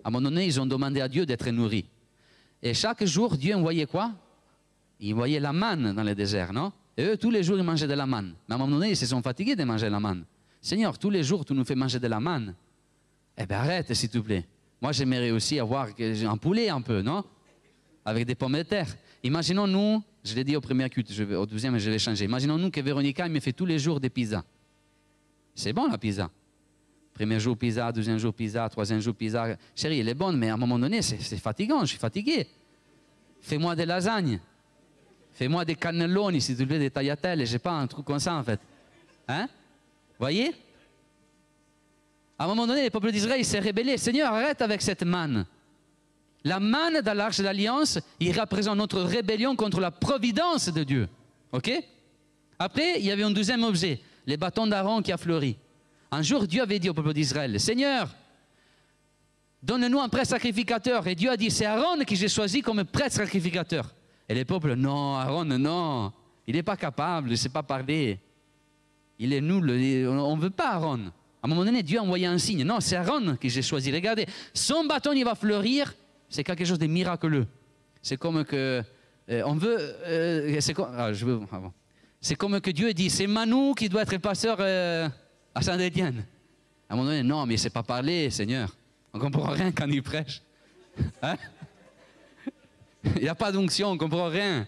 À 0.04 0.08
un 0.08 0.10
moment 0.10 0.30
donné, 0.30 0.46
ils 0.46 0.60
ont 0.60 0.66
demandé 0.66 1.00
à 1.00 1.08
Dieu 1.08 1.26
d'être 1.26 1.48
nourris. 1.50 1.86
Et 2.62 2.74
chaque 2.74 3.04
jour, 3.04 3.36
Dieu 3.36 3.54
envoyait 3.54 3.86
quoi? 3.86 4.12
Il 4.98 5.14
envoyait 5.14 5.40
la 5.40 5.52
manne 5.52 5.94
dans 5.94 6.02
les 6.02 6.14
déserts, 6.14 6.52
non? 6.52 6.72
Et 6.96 7.04
eux, 7.04 7.16
tous 7.16 7.30
les 7.30 7.42
jours, 7.42 7.56
ils 7.56 7.64
mangeaient 7.64 7.86
de 7.86 7.94
la 7.94 8.06
manne. 8.06 8.34
Mais 8.48 8.52
à 8.52 8.56
un 8.56 8.58
moment 8.58 8.76
donné, 8.76 8.90
ils 8.90 8.96
se 8.96 9.06
sont 9.06 9.22
fatigués 9.22 9.56
de 9.56 9.64
manger 9.64 9.88
la 9.88 10.00
manne. 10.00 10.24
Seigneur, 10.60 10.98
tous 10.98 11.10
les 11.10 11.22
jours, 11.22 11.44
tu 11.44 11.54
nous 11.54 11.64
fais 11.64 11.74
manger 11.74 11.98
de 11.98 12.06
la 12.06 12.20
manne. 12.20 12.54
Eh 13.36 13.46
bien, 13.46 13.58
arrête, 13.58 13.92
s'il 13.94 14.10
te 14.10 14.18
plaît. 14.18 14.46
Moi, 14.80 14.92
j'aimerais 14.92 15.30
aussi 15.30 15.58
avoir 15.58 15.88
un 15.98 16.36
poulet 16.36 16.68
un 16.68 16.80
peu, 16.80 17.02
non? 17.02 17.24
Avec 18.04 18.26
des 18.26 18.34
pommes 18.34 18.56
de 18.56 18.62
terre. 18.62 18.88
Imaginons-nous, 19.22 20.02
je 20.24 20.34
l'ai 20.34 20.44
dit 20.44 20.56
au 20.56 20.60
premier 20.60 20.88
culte, 20.88 21.10
au 21.18 21.46
deuxième, 21.46 21.78
je 21.78 21.90
vais 21.90 21.98
changer. 21.98 22.24
Imaginons-nous 22.24 22.70
que 22.70 22.80
Véronica 22.80 23.28
me 23.28 23.40
fait 23.40 23.52
tous 23.52 23.66
les 23.66 23.78
jours 23.78 24.00
des 24.00 24.10
pizzas. 24.10 24.44
C'est 25.54 25.72
bon 25.72 25.88
la 25.88 25.98
pizza. 25.98 26.30
Premier 27.12 27.38
jour 27.38 27.56
pizza, 27.56 27.92
deuxième 27.92 28.18
jour 28.18 28.32
pizza, 28.32 28.68
troisième 28.68 29.00
jour 29.00 29.14
pizza. 29.14 29.56
Chérie, 29.74 30.00
elle 30.00 30.08
est 30.08 30.14
bonne, 30.14 30.38
mais 30.38 30.48
à 30.48 30.54
un 30.54 30.56
moment 30.56 30.78
donné, 30.78 31.02
c'est 31.02 31.18
fatigant, 31.36 31.80
je 31.80 31.86
suis 31.86 31.98
fatigué. 31.98 32.46
Fais-moi 33.42 33.76
des 33.76 33.84
lasagnes. 33.84 34.40
Fais-moi 35.32 35.64
des 35.64 35.74
cannelloni, 35.74 36.40
si 36.40 36.56
tu 36.56 36.64
veux, 36.64 36.78
des 36.78 36.90
tagliatelles, 36.90 37.40
je 37.40 37.52
sais 37.52 37.58
pas, 37.58 37.72
un 37.72 37.86
truc 37.86 38.04
comme 38.04 38.18
ça 38.18 38.34
en 38.34 38.42
fait. 38.42 38.60
Hein? 39.28 39.48
Voyez? 40.20 40.54
À 42.38 42.44
un 42.44 42.46
moment 42.46 42.66
donné, 42.66 42.84
le 42.84 42.90
peuple 42.90 43.10
d'Israël 43.10 43.42
s'est 43.42 43.58
rébellé. 43.58 43.96
Seigneur, 43.96 44.32
arrête 44.32 44.60
avec 44.60 44.82
cette 44.82 45.02
manne. 45.02 45.46
La 46.44 46.60
manne 46.60 47.00
dans 47.00 47.16
l'arche 47.16 47.38
de 47.38 47.42
l'alliance, 47.42 47.98
il 48.20 48.38
représente 48.38 48.76
notre 48.76 49.00
rébellion 49.00 49.56
contre 49.56 49.80
la 49.80 49.90
providence 49.90 50.68
de 50.68 50.84
Dieu. 50.84 51.08
OK? 51.52 51.70
Après, 52.58 53.00
il 53.00 53.06
y 53.06 53.10
avait 53.10 53.22
un 53.22 53.30
deuxième 53.30 53.64
objet, 53.64 54.00
les 54.26 54.36
bâtons 54.36 54.66
d'Aaron 54.66 55.00
qui 55.00 55.10
a 55.10 55.16
fleuri. 55.16 55.56
Un 56.10 56.22
jour, 56.22 56.46
Dieu 56.46 56.62
avait 56.62 56.78
dit 56.78 56.90
au 56.90 56.94
peuple 56.94 57.14
d'Israël, 57.14 57.58
Seigneur, 57.58 58.14
donne-nous 59.62 60.00
un 60.00 60.08
prêtre 60.08 60.28
sacrificateur. 60.28 61.06
Et 61.06 61.14
Dieu 61.14 61.30
a 61.30 61.36
dit, 61.36 61.50
c'est 61.50 61.66
Aaron 61.66 62.04
que 62.04 62.14
j'ai 62.14 62.28
choisi 62.28 62.60
comme 62.60 62.84
prêtre 62.84 63.16
sacrificateur. 63.16 63.94
Et 64.28 64.34
les 64.34 64.44
peuples, 64.44 64.74
non, 64.74 65.16
Aaron, 65.16 65.44
non, 65.44 66.12
il 66.46 66.54
n'est 66.54 66.62
pas 66.62 66.76
capable, 66.76 67.28
il 67.28 67.32
ne 67.32 67.36
sait 67.36 67.48
pas 67.48 67.62
parler. 67.62 68.18
Il 69.22 69.34
est 69.34 69.42
nul, 69.42 70.08
on 70.08 70.36
ne 70.36 70.40
veut 70.40 70.48
pas 70.48 70.70
Aaron. 70.70 71.12
À 71.42 71.46
un 71.46 71.48
moment 71.48 71.62
donné, 71.62 71.82
Dieu 71.82 71.98
a 71.98 72.02
envoyé 72.02 72.24
un 72.24 72.38
signe. 72.38 72.64
Non, 72.64 72.80
c'est 72.80 72.96
Aaron 72.96 73.36
que 73.36 73.50
j'ai 73.50 73.60
choisi. 73.60 73.92
Regardez, 73.92 74.24
son 74.54 74.86
bâton, 74.86 75.12
il 75.12 75.24
va 75.24 75.34
fleurir. 75.34 75.94
C'est 76.30 76.42
quelque 76.42 76.64
chose 76.64 76.78
de 76.78 76.86
miraculeux. 76.86 77.46
C'est 78.00 78.16
comme 78.16 78.44
que. 78.46 78.82
Euh, 79.28 79.42
on 79.44 79.56
veut. 79.56 79.76
Euh, 79.78 80.60
c'est 80.60 80.72
comme, 80.72 80.88
ah, 80.96 81.10
ah 81.12 82.34
comme 82.38 82.60
que 82.62 82.70
Dieu 82.70 82.94
dit 82.94 83.10
c'est 83.10 83.26
Manu 83.26 83.74
qui 83.74 83.90
doit 83.90 84.02
être 84.02 84.16
pasteur 84.16 84.56
euh, 84.58 85.06
à 85.54 85.60
Saint-Étienne. 85.60 86.24
À 86.88 86.94
un 86.94 86.96
moment 86.96 87.08
donné, 87.08 87.22
non, 87.22 87.44
mais 87.44 87.58
sait 87.58 87.70
pas 87.70 87.82
parler, 87.82 88.30
Seigneur. 88.30 88.74
On 89.12 89.18
ne 89.18 89.22
comprend 89.22 89.50
rien 89.50 89.70
quand 89.70 89.86
il 89.86 90.02
prêche. 90.02 90.42
Hein? 91.22 91.36
Il 93.16 93.22
n'y 93.22 93.28
a 93.28 93.34
pas 93.34 93.52
d'onction, 93.52 93.88
on 93.90 93.96
comprend 93.96 94.28
rien. 94.28 94.66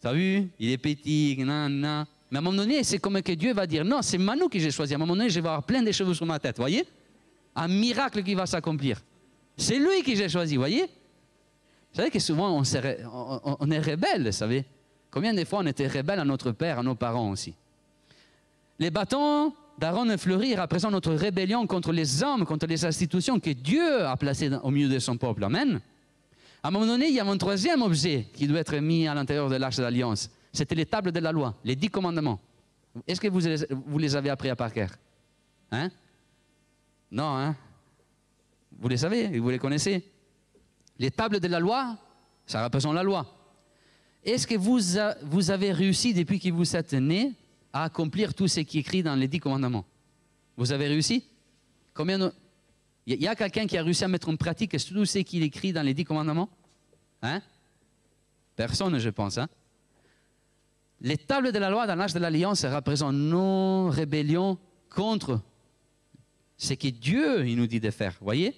Tu 0.00 0.06
as 0.06 0.12
vu? 0.12 0.48
Il 0.58 0.70
est 0.70 0.78
petit, 0.78 1.36
nan, 1.38 1.80
nan. 1.80 2.06
Mais 2.32 2.38
à 2.38 2.40
un 2.40 2.44
moment 2.44 2.56
donné, 2.56 2.82
c'est 2.82 2.98
comme 2.98 3.20
que 3.20 3.32
Dieu 3.32 3.52
va 3.52 3.66
dire 3.66 3.84
Non, 3.84 4.00
c'est 4.00 4.16
Manu 4.16 4.48
que 4.48 4.58
j'ai 4.58 4.70
choisi. 4.70 4.94
À 4.94 4.96
un 4.96 4.98
moment 4.98 5.14
donné, 5.14 5.28
je 5.28 5.38
vais 5.38 5.46
avoir 5.46 5.62
plein 5.64 5.82
de 5.82 5.92
cheveux 5.92 6.14
sur 6.14 6.24
ma 6.24 6.38
tête. 6.38 6.56
Voyez? 6.56 6.86
Un 7.54 7.68
miracle 7.68 8.22
qui 8.22 8.34
va 8.34 8.46
s'accomplir. 8.46 9.02
C'est 9.54 9.78
lui 9.78 10.02
que 10.02 10.14
j'ai 10.14 10.30
choisi, 10.30 10.56
voyez? 10.56 10.84
Vous 10.84 11.98
savez 11.98 12.10
que 12.10 12.18
souvent, 12.18 12.58
on, 12.58 13.56
on, 13.60 13.70
est 13.70 13.78
rebelle, 13.78 14.24
vous 14.24 14.32
savez? 14.32 14.64
Combien 15.10 15.34
de 15.34 15.44
fois 15.44 15.58
on 15.58 15.66
était 15.66 15.86
rebelle 15.86 16.20
à 16.20 16.24
notre 16.24 16.52
père, 16.52 16.78
à 16.78 16.82
nos 16.82 16.94
parents 16.94 17.30
aussi? 17.30 17.52
Les 18.78 18.90
bâtons 18.90 19.52
d'Aaron 19.76 20.08
et 20.08 20.16
Fleury 20.16 20.56
représentent 20.56 20.92
notre 20.92 21.12
rébellion 21.12 21.66
contre 21.66 21.92
les 21.92 22.22
hommes, 22.22 22.46
contre 22.46 22.64
les 22.66 22.82
institutions 22.82 23.38
que 23.40 23.50
Dieu 23.50 24.06
a 24.06 24.16
placées 24.16 24.50
au 24.62 24.70
milieu 24.70 24.88
de 24.88 24.98
son 24.98 25.18
peuple. 25.18 25.44
Amen. 25.44 25.82
À 26.62 26.68
un 26.68 26.70
moment 26.70 26.86
donné, 26.86 27.08
il 27.08 27.14
y 27.14 27.20
a 27.20 27.26
un 27.26 27.36
troisième 27.36 27.82
objet 27.82 28.28
qui 28.32 28.46
doit 28.46 28.60
être 28.60 28.76
mis 28.76 29.06
à 29.06 29.12
l'intérieur 29.12 29.50
de 29.50 29.56
l'arche 29.56 29.76
de 29.76 29.82
l'Alliance. 29.82 30.30
C'était 30.52 30.74
les 30.74 30.86
tables 30.86 31.12
de 31.12 31.20
la 31.20 31.32
loi, 31.32 31.54
les 31.64 31.76
dix 31.76 31.88
commandements. 31.88 32.40
Est-ce 33.06 33.20
que 33.20 33.28
vous 33.28 33.40
les, 33.40 33.66
vous 33.70 33.98
les 33.98 34.14
avez 34.14 34.30
appris 34.30 34.50
à 34.50 34.56
par 34.56 34.72
cœur 34.72 34.90
Hein 35.70 35.90
Non, 37.10 37.36
hein 37.36 37.56
Vous 38.78 38.88
les 38.88 38.98
savez, 38.98 39.38
vous 39.38 39.48
les 39.48 39.58
connaissez 39.58 40.04
Les 40.98 41.10
tables 41.10 41.40
de 41.40 41.48
la 41.48 41.58
loi, 41.58 41.96
ça 42.44 42.62
représente 42.64 42.94
la 42.94 43.02
loi. 43.02 43.26
Est-ce 44.22 44.46
que 44.46 44.56
vous, 44.56 44.78
vous 45.22 45.50
avez 45.50 45.72
réussi 45.72 46.12
depuis 46.12 46.38
que 46.38 46.50
vous 46.50 46.76
êtes 46.76 46.92
né 46.92 47.32
à 47.72 47.84
accomplir 47.84 48.34
tout 48.34 48.46
ce 48.46 48.60
qui 48.60 48.76
est 48.78 48.80
écrit 48.82 49.02
dans 49.02 49.14
les 49.14 49.28
dix 49.28 49.40
commandements 49.40 49.86
Vous 50.56 50.70
avez 50.70 50.86
réussi 50.86 51.24
Combien 51.94 52.30
il 53.06 53.20
y 53.20 53.26
a 53.26 53.34
quelqu'un 53.34 53.66
qui 53.66 53.76
a 53.76 53.82
réussi 53.82 54.04
à 54.04 54.08
mettre 54.08 54.28
en 54.28 54.36
pratique 54.36 54.76
tout 54.86 55.04
ce 55.04 55.18
qu'il 55.18 55.42
écrit 55.42 55.72
dans 55.72 55.82
les 55.82 55.94
dix 55.94 56.04
commandements 56.04 56.48
Hein 57.20 57.40
Personne, 58.54 58.98
je 58.98 59.10
pense. 59.10 59.38
Hein 59.38 59.48
Les 61.02 61.18
tables 61.18 61.50
de 61.50 61.58
la 61.58 61.68
loi 61.68 61.86
dans 61.86 61.96
l'âge 61.96 62.14
de 62.14 62.20
l'Alliance 62.20 62.64
représentent 62.64 63.16
nos 63.16 63.90
rébellions 63.90 64.56
contre 64.88 65.40
ce 66.56 66.74
que 66.74 66.88
Dieu 66.88 67.44
il 67.46 67.56
nous 67.56 67.66
dit 67.66 67.80
de 67.80 67.90
faire. 67.90 68.16
Voyez? 68.20 68.54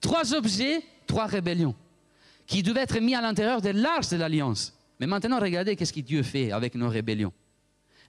Trois 0.00 0.32
objets, 0.32 0.82
trois 1.06 1.26
rébellions 1.26 1.74
qui 2.46 2.62
devaient 2.62 2.80
être 2.80 2.98
mis 2.98 3.14
à 3.14 3.20
l'intérieur 3.20 3.60
de 3.60 3.70
l'âge 3.70 4.08
de 4.08 4.16
l'Alliance. 4.16 4.74
Mais 4.98 5.06
maintenant, 5.06 5.38
regardez 5.38 5.76
qu'est-ce 5.76 5.92
que 5.92 6.00
Dieu 6.00 6.22
fait 6.22 6.50
avec 6.50 6.74
nos 6.74 6.88
rébellions. 6.88 7.32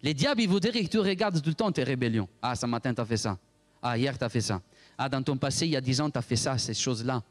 Les 0.02 0.14
diables, 0.14 0.42
ils 0.42 0.50
voudraient 0.50 0.84
que 0.84 0.90
tu 0.90 1.00
regardes 1.00 1.42
tout 1.42 1.50
le 1.50 1.56
temps 1.56 1.72
tes 1.72 1.84
rébellions. 1.84 2.30
Ah, 2.42 2.56
ce 2.56 2.66
matin, 2.66 2.94
tu 2.94 3.02
as 3.02 3.06
fait 3.06 3.18
ça. 3.18 3.38
Ah, 3.82 3.98
hier, 3.98 4.18
tu 4.18 4.24
as 4.24 4.30
fait 4.30 4.42
ça. 4.42 4.62
Ah, 4.98 5.10
dans 5.10 5.22
ton 5.22 5.36
passé, 5.36 5.66
il 5.66 5.72
y 5.72 5.76
a 5.76 5.82
dix 5.82 6.00
ans, 6.00 6.10
tu 6.10 6.18
as 6.18 6.22
fait 6.22 6.36
ça, 6.36 6.58
ces 6.58 6.74
choses-là. 6.74 7.22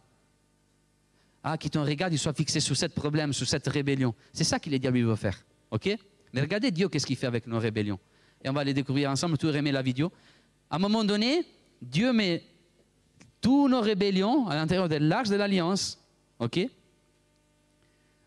Ah, 1.43 1.57
qui 1.57 1.71
ton 1.71 1.85
regard 1.85 2.11
il 2.11 2.19
soit 2.19 2.33
fixé 2.35 2.61
sur 2.61 2.77
ce 2.77 2.87
problème, 2.87 3.33
sur 3.33 3.47
cette 3.47 3.67
rébellion. 3.69 4.15
C'est 4.33 4.45
ça 4.45 4.59
que 4.59 4.69
les 4.69 4.79
diables 4.79 5.03
veulent 5.03 5.17
faire. 5.17 5.39
OK? 5.71 5.97
Mais 6.33 6.41
regardez 6.41 6.71
Dieu, 6.71 6.89
qu'est-ce 6.89 7.07
qu'il 7.07 7.17
fait 7.17 7.27
avec 7.27 7.47
nos 7.47 7.59
rébellions. 7.59 7.99
Et 8.43 8.49
on 8.49 8.53
va 8.53 8.65
les 8.65 8.75
découvrir 8.75 9.11
ensemble, 9.11 9.39
tu 9.39 9.49
aimer 9.49 9.73
la 9.73 9.83
vidéo. 9.83 10.13
À 10.69 10.77
un 10.77 10.79
moment 10.79 11.05
donné, 11.05 11.47
Dieu 11.81 12.13
met 12.13 12.43
tous 13.41 13.69
nos 13.69 13.81
rébellions 13.81 14.49
à 14.49 14.57
l'intérieur 14.57 14.89
de 14.89 14.97
l'arche 14.97 15.29
de 15.29 15.37
l'alliance. 15.37 15.99
OK? 16.39 16.59
Et 16.59 16.71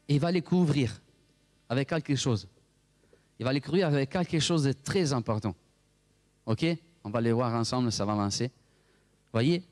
il 0.07 0.19
va 0.19 0.31
les 0.31 0.41
couvrir 0.41 1.01
avec 1.69 1.89
quelque 1.89 2.15
chose. 2.15 2.47
Il 3.39 3.45
va 3.45 3.53
les 3.53 3.61
couvrir 3.61 3.87
avec 3.87 4.09
quelque 4.09 4.39
chose 4.39 4.63
de 4.63 4.71
très 4.71 5.13
important. 5.13 5.53
OK? 6.45 6.65
On 7.03 7.09
va 7.09 7.21
les 7.21 7.31
voir 7.31 7.53
ensemble, 7.53 7.91
ça 7.91 8.05
va 8.05 8.13
avancer. 8.13 8.51
Voyez? 9.31 9.63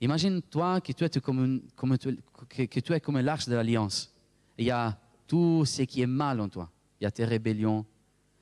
Imagine-toi 0.00 0.80
que 0.80 0.92
tu 0.92 1.04
es 1.04 1.20
comme, 1.20 1.60
que 2.48 2.80
tu 2.80 2.92
es 2.92 3.00
comme 3.00 3.20
l'arche 3.20 3.46
de 3.46 3.54
l'alliance. 3.54 4.12
Il 4.58 4.64
y 4.64 4.70
a 4.70 4.98
tout 5.28 5.64
ce 5.64 5.82
qui 5.82 6.02
est 6.02 6.06
mal 6.06 6.40
en 6.40 6.48
toi. 6.48 6.68
Il 7.02 7.04
y 7.04 7.08
a 7.08 7.10
tes 7.10 7.24
rébellions. 7.24 7.84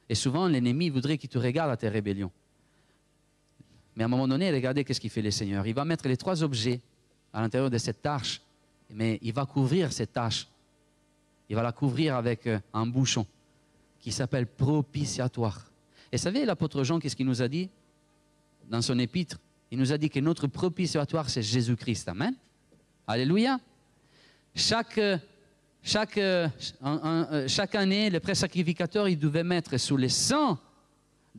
Et 0.06 0.14
souvent, 0.14 0.46
l'ennemi 0.46 0.90
voudrait 0.90 1.16
que 1.16 1.26
tu 1.26 1.38
regardes 1.38 1.70
à 1.70 1.78
tes 1.78 1.88
rébellions. 1.88 2.30
Mais 3.96 4.02
à 4.02 4.04
un 4.04 4.08
moment 4.10 4.28
donné, 4.28 4.52
regardez 4.52 4.84
qu'est-ce 4.84 5.00
qu'il 5.00 5.08
fait 5.08 5.22
le 5.22 5.30
Seigneur. 5.30 5.66
Il 5.66 5.72
va 5.72 5.86
mettre 5.86 6.06
les 6.06 6.18
trois 6.18 6.42
objets 6.42 6.82
à 7.32 7.40
l'intérieur 7.40 7.70
de 7.70 7.78
cette 7.78 8.02
tâche, 8.02 8.42
mais 8.90 9.18
il 9.22 9.32
va 9.32 9.46
couvrir 9.46 9.94
cette 9.94 10.12
tâche. 10.12 10.46
Il 11.48 11.56
va 11.56 11.62
la 11.62 11.72
couvrir 11.72 12.16
avec 12.16 12.46
euh, 12.46 12.58
un 12.74 12.84
bouchon 12.84 13.26
qui 13.98 14.12
s'appelle 14.12 14.46
propitiatoire. 14.46 15.64
Et 16.12 16.18
savez, 16.18 16.44
l'apôtre 16.44 16.84
Jean, 16.84 17.00
qu'est-ce 17.00 17.16
qu'il 17.16 17.24
nous 17.24 17.40
a 17.40 17.48
dit? 17.48 17.70
Dans 18.68 18.82
son 18.82 18.98
épître 18.98 19.38
Il 19.70 19.78
nous 19.78 19.90
a 19.90 19.96
dit 19.96 20.10
que 20.10 20.20
notre 20.20 20.48
propitiatoire, 20.48 21.30
c'est 21.30 21.40
Jésus-Christ. 21.40 22.10
Amen. 22.10 22.34
Alléluia. 23.06 23.58
Chaque, 24.54 25.00
chaque, 25.82 26.18
euh, 26.18 26.48
chaque 27.48 27.74
année, 27.74 28.10
le 28.10 28.20
prêtre 28.20 28.40
sacrificateur, 28.40 29.08
il 29.08 29.18
devait 29.18 29.44
mettre 29.44 29.78
sous 29.78 29.96
les 29.96 30.08
sang, 30.08 30.58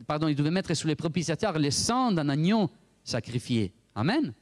pardon, 0.06 0.28
il 0.28 0.34
devait 0.34 0.50
mettre 0.50 0.74
sous 0.74 0.88
les 0.88 0.96
propitiatoires 0.96 1.58
le 1.58 1.70
sang 1.70 2.12
d'un 2.12 2.28
agneau 2.28 2.70
sacrifié. 3.04 3.72
Amen. 3.94 4.32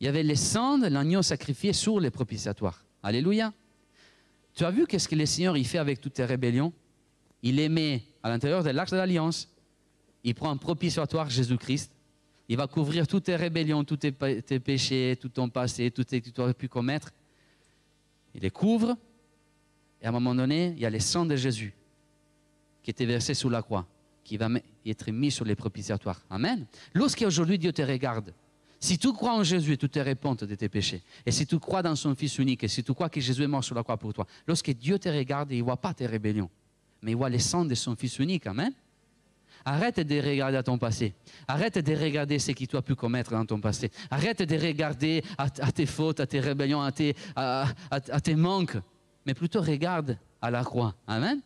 Il 0.00 0.06
y 0.06 0.08
avait 0.08 0.22
le 0.22 0.34
sang 0.34 0.78
de 0.78 0.88
l'agneau 0.88 1.22
sacrifié 1.22 1.72
sur 1.72 2.00
les 2.00 2.10
propitiatoires. 2.10 2.84
Alléluia. 3.02 3.52
Tu 4.54 4.64
as 4.64 4.70
vu 4.70 4.86
qu'est-ce 4.86 5.08
que 5.08 5.14
le 5.14 5.26
Seigneur 5.26 5.56
il 5.56 5.66
fait 5.66 5.78
avec 5.78 6.00
toutes 6.00 6.14
tes 6.14 6.24
rébellions? 6.24 6.72
Il 7.42 7.56
les 7.56 7.68
met 7.68 8.02
à 8.22 8.28
l'intérieur 8.28 8.62
de 8.62 8.70
l'arche 8.70 8.90
de 8.90 8.96
l'alliance. 8.96 9.48
Il 10.22 10.34
prend 10.34 10.50
un 10.50 10.56
propitiatoire 10.56 11.30
Jésus-Christ. 11.30 11.90
Il 12.48 12.56
va 12.56 12.66
couvrir 12.66 13.06
toutes 13.06 13.24
tes 13.24 13.36
rébellions, 13.36 13.84
tous 13.84 13.96
tes, 13.96 14.12
péchés, 14.12 15.16
tout 15.20 15.28
ton 15.28 15.48
passé, 15.48 15.90
tout 15.90 16.04
ce 16.08 16.16
que 16.16 16.30
tu 16.30 16.40
aurais 16.40 16.54
pu 16.54 16.68
commettre. 16.68 17.10
Il 18.34 18.42
les 18.42 18.50
couvre. 18.50 18.96
Et 20.00 20.06
à 20.06 20.08
un 20.08 20.12
moment 20.12 20.34
donné, 20.34 20.72
il 20.76 20.80
y 20.80 20.86
a 20.86 20.90
le 20.90 21.00
sang 21.00 21.24
de 21.24 21.36
Jésus 21.36 21.74
qui 22.82 22.90
était 22.90 23.06
versé 23.06 23.32
sous 23.32 23.48
la 23.48 23.62
croix, 23.62 23.86
qui 24.22 24.36
va 24.36 24.48
être 24.84 25.10
mis 25.10 25.30
sur 25.30 25.44
les 25.46 25.54
propitiatoires. 25.56 26.20
Amen. 26.28 26.66
Lorsqu'aujourd'hui 26.92 27.58
Dieu 27.58 27.72
te 27.72 27.80
regarde, 27.80 28.34
si 28.78 28.98
tu 28.98 29.10
crois 29.14 29.32
en 29.32 29.42
Jésus, 29.42 29.78
tu 29.78 29.88
te 29.88 29.98
réponds 29.98 30.34
de 30.34 30.54
tes 30.54 30.68
péchés. 30.68 31.02
Et 31.24 31.32
si 31.32 31.46
tu 31.46 31.58
crois 31.58 31.82
dans 31.82 31.96
son 31.96 32.14
Fils 32.14 32.38
unique, 32.38 32.64
et 32.64 32.68
si 32.68 32.84
tu 32.84 32.92
crois 32.92 33.08
que 33.08 33.18
Jésus 33.18 33.42
est 33.42 33.46
mort 33.46 33.64
sur 33.64 33.74
la 33.74 33.82
croix 33.82 33.96
pour 33.96 34.12
toi, 34.12 34.26
lorsque 34.46 34.70
Dieu 34.72 34.98
te 34.98 35.08
regarde, 35.08 35.50
il 35.52 35.58
ne 35.60 35.62
voit 35.62 35.78
pas 35.78 35.94
tes 35.94 36.04
rébellions, 36.04 36.50
mais 37.00 37.12
il 37.12 37.16
voit 37.16 37.30
le 37.30 37.38
sang 37.38 37.64
de 37.64 37.74
son 37.74 37.96
Fils 37.96 38.18
unique. 38.18 38.46
Amen. 38.46 38.74
Arrête 39.64 40.00
de 40.00 40.20
regarder 40.20 40.58
à 40.58 40.62
ton 40.62 40.76
passé. 40.76 41.14
Arrête 41.48 41.78
de 41.78 41.94
regarder 41.94 42.38
ce 42.38 42.52
que 42.52 42.64
tu 42.64 42.76
as 42.76 42.82
pu 42.82 42.94
commettre 42.94 43.30
dans 43.30 43.46
ton 43.46 43.60
passé. 43.60 43.90
Arrête 44.10 44.42
de 44.42 44.56
regarder 44.56 45.22
à, 45.38 45.48
tes 45.48 45.86
fautes, 45.86 46.20
à 46.20 46.26
tes 46.26 46.40
rébellions, 46.40 46.82
à 46.82 46.92
tes, 46.92 47.14
manques. 48.36 48.76
Mais 49.24 49.34
plutôt 49.34 49.62
regarde 49.62 50.18
à 50.42 50.50
la 50.50 50.64
croix. 50.64 50.94
Amen. 51.06 51.40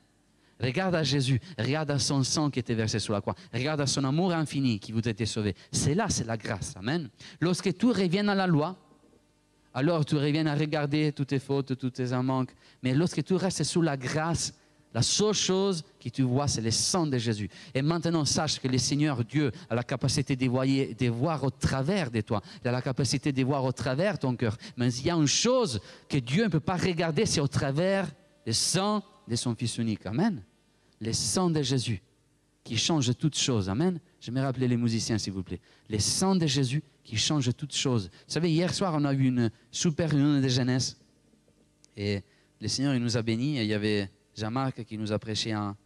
Regarde 0.60 0.96
à 0.96 1.04
Jésus, 1.04 1.40
regarde 1.56 1.90
à 1.92 2.00
son 2.00 2.24
sang 2.24 2.50
qui 2.50 2.58
était 2.58 2.74
versé 2.74 2.98
sur 2.98 3.12
la 3.12 3.20
croix, 3.20 3.36
regarde 3.54 3.80
à 3.80 3.86
son 3.86 4.02
amour 4.02 4.32
infini 4.32 4.80
qui 4.80 4.90
vous 4.90 5.06
a 5.06 5.10
été 5.10 5.24
sauvé. 5.24 5.54
C'est 5.70 5.94
là, 5.94 6.08
c'est 6.08 6.26
la 6.26 6.36
grâce. 6.36 6.74
Amen. 6.76 7.08
Lorsque 7.40 7.76
tu 7.76 7.86
reviens 7.86 8.26
à 8.26 8.34
la 8.34 8.48
loi, 8.48 8.76
alors 9.72 10.04
tu 10.04 10.16
reviens 10.16 10.46
à 10.46 10.56
regarder 10.56 11.12
toutes 11.12 11.28
tes 11.28 11.38
fautes, 11.38 11.78
tous 11.78 11.90
tes 11.90 12.06
manques. 12.16 12.50
Mais 12.82 12.94
lorsque 12.94 13.22
tu 13.22 13.34
restes 13.34 13.62
sous 13.62 13.82
la 13.82 13.96
grâce, 13.96 14.52
la 14.94 15.02
seule 15.02 15.34
chose 15.34 15.84
que 16.00 16.08
tu 16.08 16.22
vois, 16.22 16.48
c'est 16.48 16.60
le 16.60 16.70
sang 16.70 17.06
de 17.06 17.18
Jésus. 17.18 17.48
Et 17.74 17.82
maintenant, 17.82 18.24
sache 18.24 18.58
que 18.58 18.68
le 18.68 18.78
Seigneur 18.78 19.22
Dieu 19.24 19.52
a 19.68 19.74
la 19.74 19.82
capacité 19.82 20.34
de, 20.34 20.46
de 20.46 21.08
voir 21.10 21.44
au 21.44 21.50
travers 21.50 22.10
de 22.10 22.20
toi. 22.22 22.42
Il 22.64 22.68
a 22.68 22.72
la 22.72 22.82
capacité 22.82 23.32
de 23.32 23.44
voir 23.44 23.64
au 23.64 23.72
travers 23.72 24.18
ton 24.18 24.34
cœur. 24.34 24.56
Mais 24.76 24.92
il 24.94 25.06
y 25.06 25.10
a 25.10 25.14
une 25.14 25.26
chose 25.26 25.80
que 26.08 26.18
Dieu 26.18 26.44
ne 26.44 26.48
peut 26.48 26.60
pas 26.60 26.76
regarder, 26.76 27.26
c'est 27.26 27.40
au 27.40 27.48
travers 27.48 28.10
le 28.46 28.52
sang 28.52 29.02
de 29.26 29.36
son 29.36 29.54
Fils 29.54 29.76
unique. 29.78 30.06
Amen 30.06 30.42
le 31.00 31.12
sang 31.12 31.50
de 31.50 31.62
Jésus 31.62 32.02
qui 32.64 32.76
change 32.76 33.16
toutes 33.16 33.36
choses. 33.36 33.68
Amen. 33.68 33.98
Je 34.20 34.30
me 34.30 34.40
rappeler 34.40 34.68
les 34.68 34.76
musiciens, 34.76 35.18
s'il 35.18 35.32
vous 35.32 35.42
plaît. 35.42 35.60
Le 35.88 35.98
sang 35.98 36.36
de 36.36 36.46
Jésus 36.46 36.82
qui 37.04 37.16
change 37.16 37.54
toutes 37.56 37.74
choses. 37.74 38.10
Vous 38.26 38.32
savez, 38.32 38.50
hier 38.50 38.74
soir, 38.74 38.94
on 38.96 39.04
a 39.04 39.12
eu 39.14 39.26
une 39.26 39.50
super 39.70 40.10
réunion 40.10 40.40
de 40.40 40.48
jeunesse. 40.48 40.96
Et 41.96 42.22
le 42.60 42.68
Seigneur, 42.68 42.94
il 42.94 43.02
nous 43.02 43.16
a 43.16 43.22
bénis. 43.22 43.58
Et 43.58 43.62
il 43.62 43.68
y 43.68 43.74
avait 43.74 44.10
Jean-Marc 44.38 44.84
qui 44.84 44.96
nous 44.96 45.12
a 45.12 45.18
prêché 45.18 45.54
en 45.54 45.76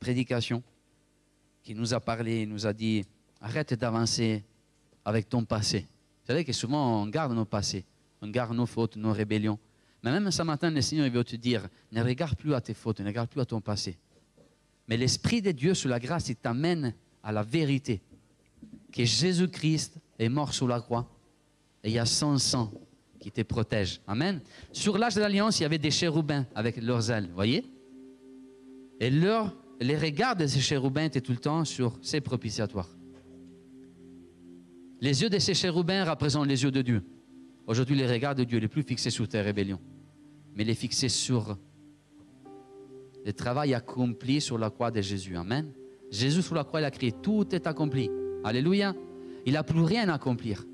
prédication, 0.00 0.62
qui 1.62 1.74
nous 1.74 1.92
a 1.92 2.00
parlé, 2.00 2.46
nous 2.46 2.66
a 2.66 2.72
dit 2.72 3.04
arrête 3.40 3.74
d'avancer 3.74 4.42
avec 5.04 5.28
ton 5.28 5.44
passé. 5.44 5.80
Vous 5.80 6.28
savez 6.28 6.44
que 6.44 6.52
souvent, 6.52 7.02
on 7.02 7.06
garde 7.06 7.32
nos 7.32 7.44
passés, 7.44 7.84
on 8.22 8.28
garde 8.28 8.56
nos 8.56 8.66
fautes, 8.66 8.96
nos 8.96 9.12
rébellions. 9.12 9.58
Mais 10.02 10.10
même 10.10 10.30
ce 10.30 10.42
matin, 10.42 10.70
le 10.70 10.80
Seigneur 10.80 11.10
veut 11.10 11.22
te 11.22 11.36
dire 11.36 11.68
ne 11.92 12.02
regarde 12.02 12.36
plus 12.36 12.54
à 12.54 12.60
tes 12.60 12.74
fautes, 12.74 13.00
ne 13.00 13.06
regarde 13.06 13.28
plus 13.28 13.40
à 13.40 13.44
ton 13.44 13.60
passé. 13.60 13.98
Mais 14.88 14.96
l'Esprit 14.96 15.42
de 15.42 15.52
Dieu 15.52 15.74
sous 15.74 15.88
la 15.88 16.00
grâce, 16.00 16.28
il 16.28 16.36
t'amène 16.36 16.94
à 17.22 17.30
la 17.30 17.42
vérité. 17.42 18.00
Que 18.90 19.04
Jésus-Christ 19.04 19.98
est 20.18 20.28
mort 20.28 20.54
sous 20.54 20.66
la 20.66 20.80
croix 20.80 21.08
et 21.84 21.90
il 21.90 21.94
y 21.94 21.98
a 21.98 22.06
son 22.06 22.38
sang 22.38 22.72
qui 23.20 23.30
te 23.30 23.42
protège. 23.42 24.00
Amen. 24.06 24.40
Sur 24.72 24.98
l'âge 24.98 25.14
de 25.14 25.20
l'Alliance, 25.20 25.60
il 25.60 25.62
y 25.62 25.66
avait 25.66 25.78
des 25.78 25.90
chérubins 25.90 26.46
avec 26.54 26.76
leurs 26.76 27.10
ailes, 27.10 27.30
voyez? 27.34 27.64
Et 29.02 29.10
leur, 29.10 29.52
les 29.80 29.96
regards 29.96 30.36
de 30.36 30.46
ces 30.46 30.60
chérubins 30.60 31.02
étaient 31.02 31.20
tout 31.20 31.32
le 31.32 31.38
temps 31.38 31.64
sur 31.64 31.98
ces 32.02 32.20
propitiatoires. 32.20 32.88
Les 35.00 35.22
yeux 35.22 35.28
de 35.28 35.40
ces 35.40 35.54
chérubins 35.54 36.08
représentent 36.08 36.46
les 36.46 36.62
yeux 36.62 36.70
de 36.70 36.82
Dieu. 36.82 37.02
Aujourd'hui, 37.66 37.96
les 37.96 38.06
regards 38.06 38.36
de 38.36 38.44
Dieu, 38.44 38.60
les 38.60 38.68
plus 38.68 38.84
fixés 38.84 39.10
sur 39.10 39.26
tes 39.26 39.40
rébellions, 39.40 39.80
mais 40.54 40.62
les 40.62 40.76
fixés 40.76 41.08
sur 41.08 41.58
le 43.24 43.32
travail 43.32 43.74
accompli 43.74 44.40
sur 44.40 44.56
la 44.56 44.70
croix 44.70 44.92
de 44.92 45.00
Jésus. 45.00 45.36
Amen. 45.36 45.72
Jésus 46.08 46.42
sur 46.42 46.54
la 46.54 46.62
croix, 46.62 46.80
il 46.80 46.84
a 46.84 46.92
crié, 46.92 47.10
tout 47.10 47.52
est 47.52 47.66
accompli. 47.66 48.08
Alléluia. 48.44 48.94
Il 49.44 49.54
n'a 49.54 49.64
plus 49.64 49.82
rien 49.82 50.08
à 50.10 50.14
accomplir. 50.14 50.64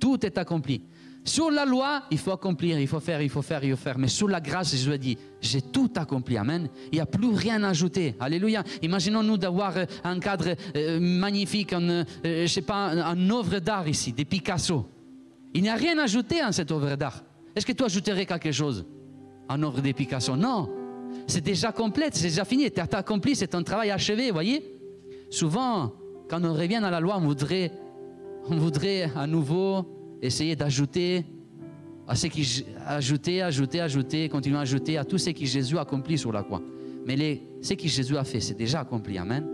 Tout 0.00 0.26
est 0.26 0.36
accompli. 0.36 0.82
Sur 1.24 1.50
la 1.52 1.64
loi, 1.64 2.02
il 2.10 2.18
faut 2.18 2.32
accomplir, 2.32 2.80
il 2.80 2.88
faut 2.88 2.98
faire, 2.98 3.22
il 3.22 3.30
faut 3.30 3.42
faire, 3.42 3.62
il 3.62 3.70
faut 3.70 3.76
faire. 3.76 3.98
Mais 3.98 4.08
sur 4.08 4.28
la 4.28 4.40
grâce, 4.40 4.72
Jésus 4.72 4.92
a 4.92 4.98
dit, 4.98 5.16
j'ai 5.40 5.62
tout 5.62 5.90
accompli. 5.94 6.36
Amen. 6.36 6.68
Il 6.90 6.96
n'y 6.96 7.00
a 7.00 7.06
plus 7.06 7.32
rien 7.32 7.62
à 7.62 7.68
ajouter. 7.68 8.16
Alléluia. 8.18 8.64
Imaginons-nous 8.82 9.38
d'avoir 9.38 9.76
euh, 9.76 9.84
un 10.02 10.18
cadre 10.18 10.56
euh, 10.74 10.98
magnifique, 11.00 11.72
un, 11.72 11.88
euh, 11.88 12.04
je 12.24 12.46
sais 12.46 12.62
pas, 12.62 12.90
une 13.14 13.30
œuvre 13.30 13.60
d'art 13.60 13.86
ici, 13.88 14.12
des 14.12 14.24
Picasso. 14.24 14.84
Il 15.54 15.62
n'y 15.62 15.68
a 15.68 15.76
rien 15.76 15.98
à 15.98 16.04
ajouter 16.04 16.40
à 16.40 16.50
cette 16.50 16.72
œuvre 16.72 16.96
d'art. 16.96 17.22
Est-ce 17.54 17.66
que 17.66 17.72
tu 17.72 17.84
ajouterais 17.84 18.26
quelque 18.26 18.50
chose? 18.50 18.84
En 19.48 19.62
œuvre 19.62 19.80
des 19.80 19.92
Picasso? 19.92 20.34
Non 20.36 20.82
c'est 21.26 21.42
déjà 21.42 21.72
complète, 21.72 22.14
c'est 22.14 22.28
déjà 22.28 22.44
fini, 22.44 22.70
tu 22.70 22.80
as 22.80 22.88
accompli, 22.92 23.36
c'est 23.36 23.54
un 23.54 23.62
travail 23.62 23.90
achevé, 23.90 24.30
voyez? 24.30 24.64
Souvent, 25.30 25.92
quand 26.28 26.44
on 26.44 26.54
revient 26.54 26.76
à 26.76 26.90
la 26.90 27.00
loi, 27.00 27.16
on 27.18 27.26
voudrait, 27.26 27.70
on 28.48 28.56
voudrait 28.56 29.10
à 29.14 29.26
nouveau 29.26 30.01
essayer 30.22 30.56
d'ajouter 30.56 31.24
à 32.06 32.14
ce 32.14 32.26
qui 32.28 32.64
ajouter, 32.86 33.42
ajouter, 33.42 33.80
ajouter, 33.80 34.28
continuer 34.28 34.56
à 34.56 34.60
ajouter 34.60 34.96
à 34.98 35.04
tout 35.04 35.18
ce 35.18 35.30
que 35.30 35.44
Jésus 35.44 35.76
a 35.76 35.82
accompli 35.82 36.16
sur 36.16 36.32
la 36.32 36.42
croix. 36.42 36.62
Mais 37.06 37.42
ce 37.60 37.74
que 37.74 37.88
Jésus 37.88 38.16
a 38.16 38.24
fait, 38.24 38.40
c'est 38.40 38.56
déjà 38.56 38.80
accompli. 38.80 39.18
Amen. 39.18 39.46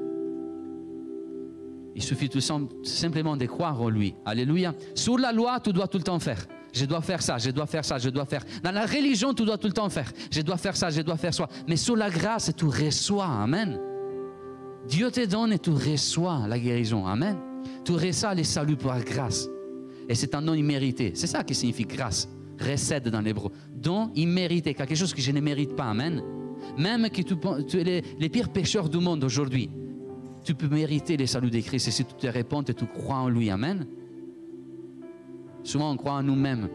Il 1.95 2.03
suffit 2.03 2.29
tout 2.29 2.41
simplement 2.41 3.37
de 3.37 3.47
croire 3.47 3.81
en 3.81 3.89
lui. 3.89 4.15
Alléluia. 4.25 4.75
Sur 4.95 5.19
la 5.19 5.33
loi, 5.33 5.59
tu 5.61 5.73
dois 5.73 5.89
tout 5.89 5.99
le 5.99 6.05
temps 6.05 6.19
faire. 6.21 6.47
Je 6.73 6.85
dois 6.85 7.01
faire 7.01 7.23
ça, 7.23 7.39
je 7.39 7.51
dois 7.51 7.67
faire 7.67 7.85
ça, 7.85 7.99
je 7.99 8.11
dois 8.11 8.27
faire. 8.27 8.45
Dans 8.63 8.71
la 8.71 8.87
religion, 8.87 9.35
tu 9.35 9.45
dois 9.45 9.59
tout 9.59 9.67
le 9.67 9.73
temps 9.73 9.89
faire. 9.89 10.13
Je 10.31 10.43
dois 10.43 10.59
faire 10.59 10.77
ça, 10.77 10.91
je 10.91 11.01
dois 11.01 11.17
faire 11.17 11.35
ça. 11.35 11.49
Mais 11.67 11.77
sous 11.77 11.95
la 11.95 12.11
grâce, 12.11 12.53
tu 12.57 12.67
reçois. 12.67 13.27
Amen. 13.27 13.81
Dieu 14.87 15.11
te 15.11 15.25
donne 15.27 15.53
et 15.53 15.59
tu 15.59 15.71
reçois 15.71 16.47
la 16.47 16.59
guérison. 16.59 17.07
Amen. 17.07 17.37
Tu 17.85 17.93
reçois 17.93 18.35
les 18.35 18.45
saluts 18.45 18.77
par 18.77 19.03
grâce. 19.03 19.49
Et 20.09 20.15
c'est 20.15 20.35
un 20.35 20.41
nom 20.41 20.55
immérité. 20.55 21.13
C'est 21.15 21.27
ça 21.27 21.45
qui 21.45 21.55
signifie 21.55 21.85
grâce. 21.85 22.29
Recède 22.59 23.09
dans 23.09 23.21
l'hébreu. 23.21 23.51
Don 23.75 24.11
immérité, 24.15 24.75
quelque 24.75 24.95
chose 24.95 25.15
que 25.15 25.21
je 25.21 25.31
ne 25.31 25.41
mérite 25.41 25.77
pas. 25.77 25.85
Amen. 25.85 26.23
Même 26.77 27.09
que 27.11 27.23
tu, 27.23 27.79
es 27.79 28.03
les, 28.19 28.29
pires 28.29 28.49
pécheurs 28.49 28.89
du 28.89 28.99
monde 28.99 29.23
aujourd'hui, 29.23 29.71
tu 30.45 30.55
peux 30.55 30.69
mériter 30.69 31.17
les 31.17 31.27
saluts 31.27 31.51
de 31.51 31.61
Christ. 31.61 31.89
Et 31.89 31.91
si 31.91 32.05
tu 32.05 32.15
te 32.15 32.27
réponds 32.27 32.63
et 32.63 32.75
tu 32.75 32.87
crois 32.87 33.17
en 33.17 33.29
lui. 33.29 33.51
Amen. 33.51 33.87
Souvent, 35.63 35.93
on 35.93 35.97
croit 35.97 36.15
en 36.15 36.23
nous-mêmes. 36.23 36.69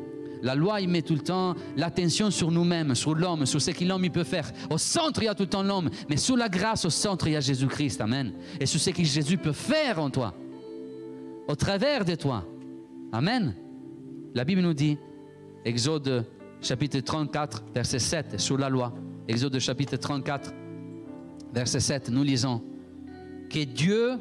La 0.44 0.56
loi, 0.56 0.82
il 0.82 0.90
met 0.90 1.02
tout 1.02 1.14
le 1.14 1.22
temps 1.22 1.56
l'attention 1.78 2.30
sur 2.30 2.52
nous-mêmes, 2.52 2.96
sur 2.96 3.16
l'homme, 3.16 3.46
sur 3.46 3.62
ce 3.62 3.72
que 3.72 3.86
l'homme 3.86 4.10
peut 4.10 4.26
faire. 4.26 4.52
Au 4.70 4.78
centre, 4.78 5.24
il 5.24 5.26
y 5.26 5.30
a 5.30 5.36
tout 5.36 5.44
le 5.44 5.50
temps 5.50 5.64
l'homme, 5.64 5.90
mais 6.10 6.18
sous 6.18 6.36
la 6.36 6.50
grâce, 6.50 6.84
au 6.84 6.90
centre, 6.90 7.28
il 7.28 7.34
y 7.34 7.36
a 7.38 7.40
Jésus-Christ. 7.40 8.02
Amen. 8.02 8.34
Et 8.60 8.66
sur 8.66 8.80
ce 8.80 8.90
que 8.90 9.04
Jésus 9.04 9.38
peut 9.38 9.54
faire 9.54 10.00
en 10.00 10.10
toi, 10.10 10.34
au 11.48 11.56
travers 11.56 12.04
de 12.04 12.16
toi. 12.16 12.46
Amen. 13.14 13.54
La 14.34 14.44
Bible 14.44 14.62
nous 14.62 14.74
dit, 14.74 14.98
Exode 15.64 16.26
chapitre 16.62 17.00
34, 17.00 17.64
verset 17.72 18.00
7, 18.00 18.40
sur 18.40 18.58
la 18.58 18.70
loi. 18.70 18.92
Exode 19.28 19.60
chapitre 19.60 19.98
34, 19.98 20.52
verset 21.54 21.80
7, 21.80 22.10
nous 22.10 22.24
lisons 22.24 22.64
que 23.52 23.64
Dieu 23.64 24.18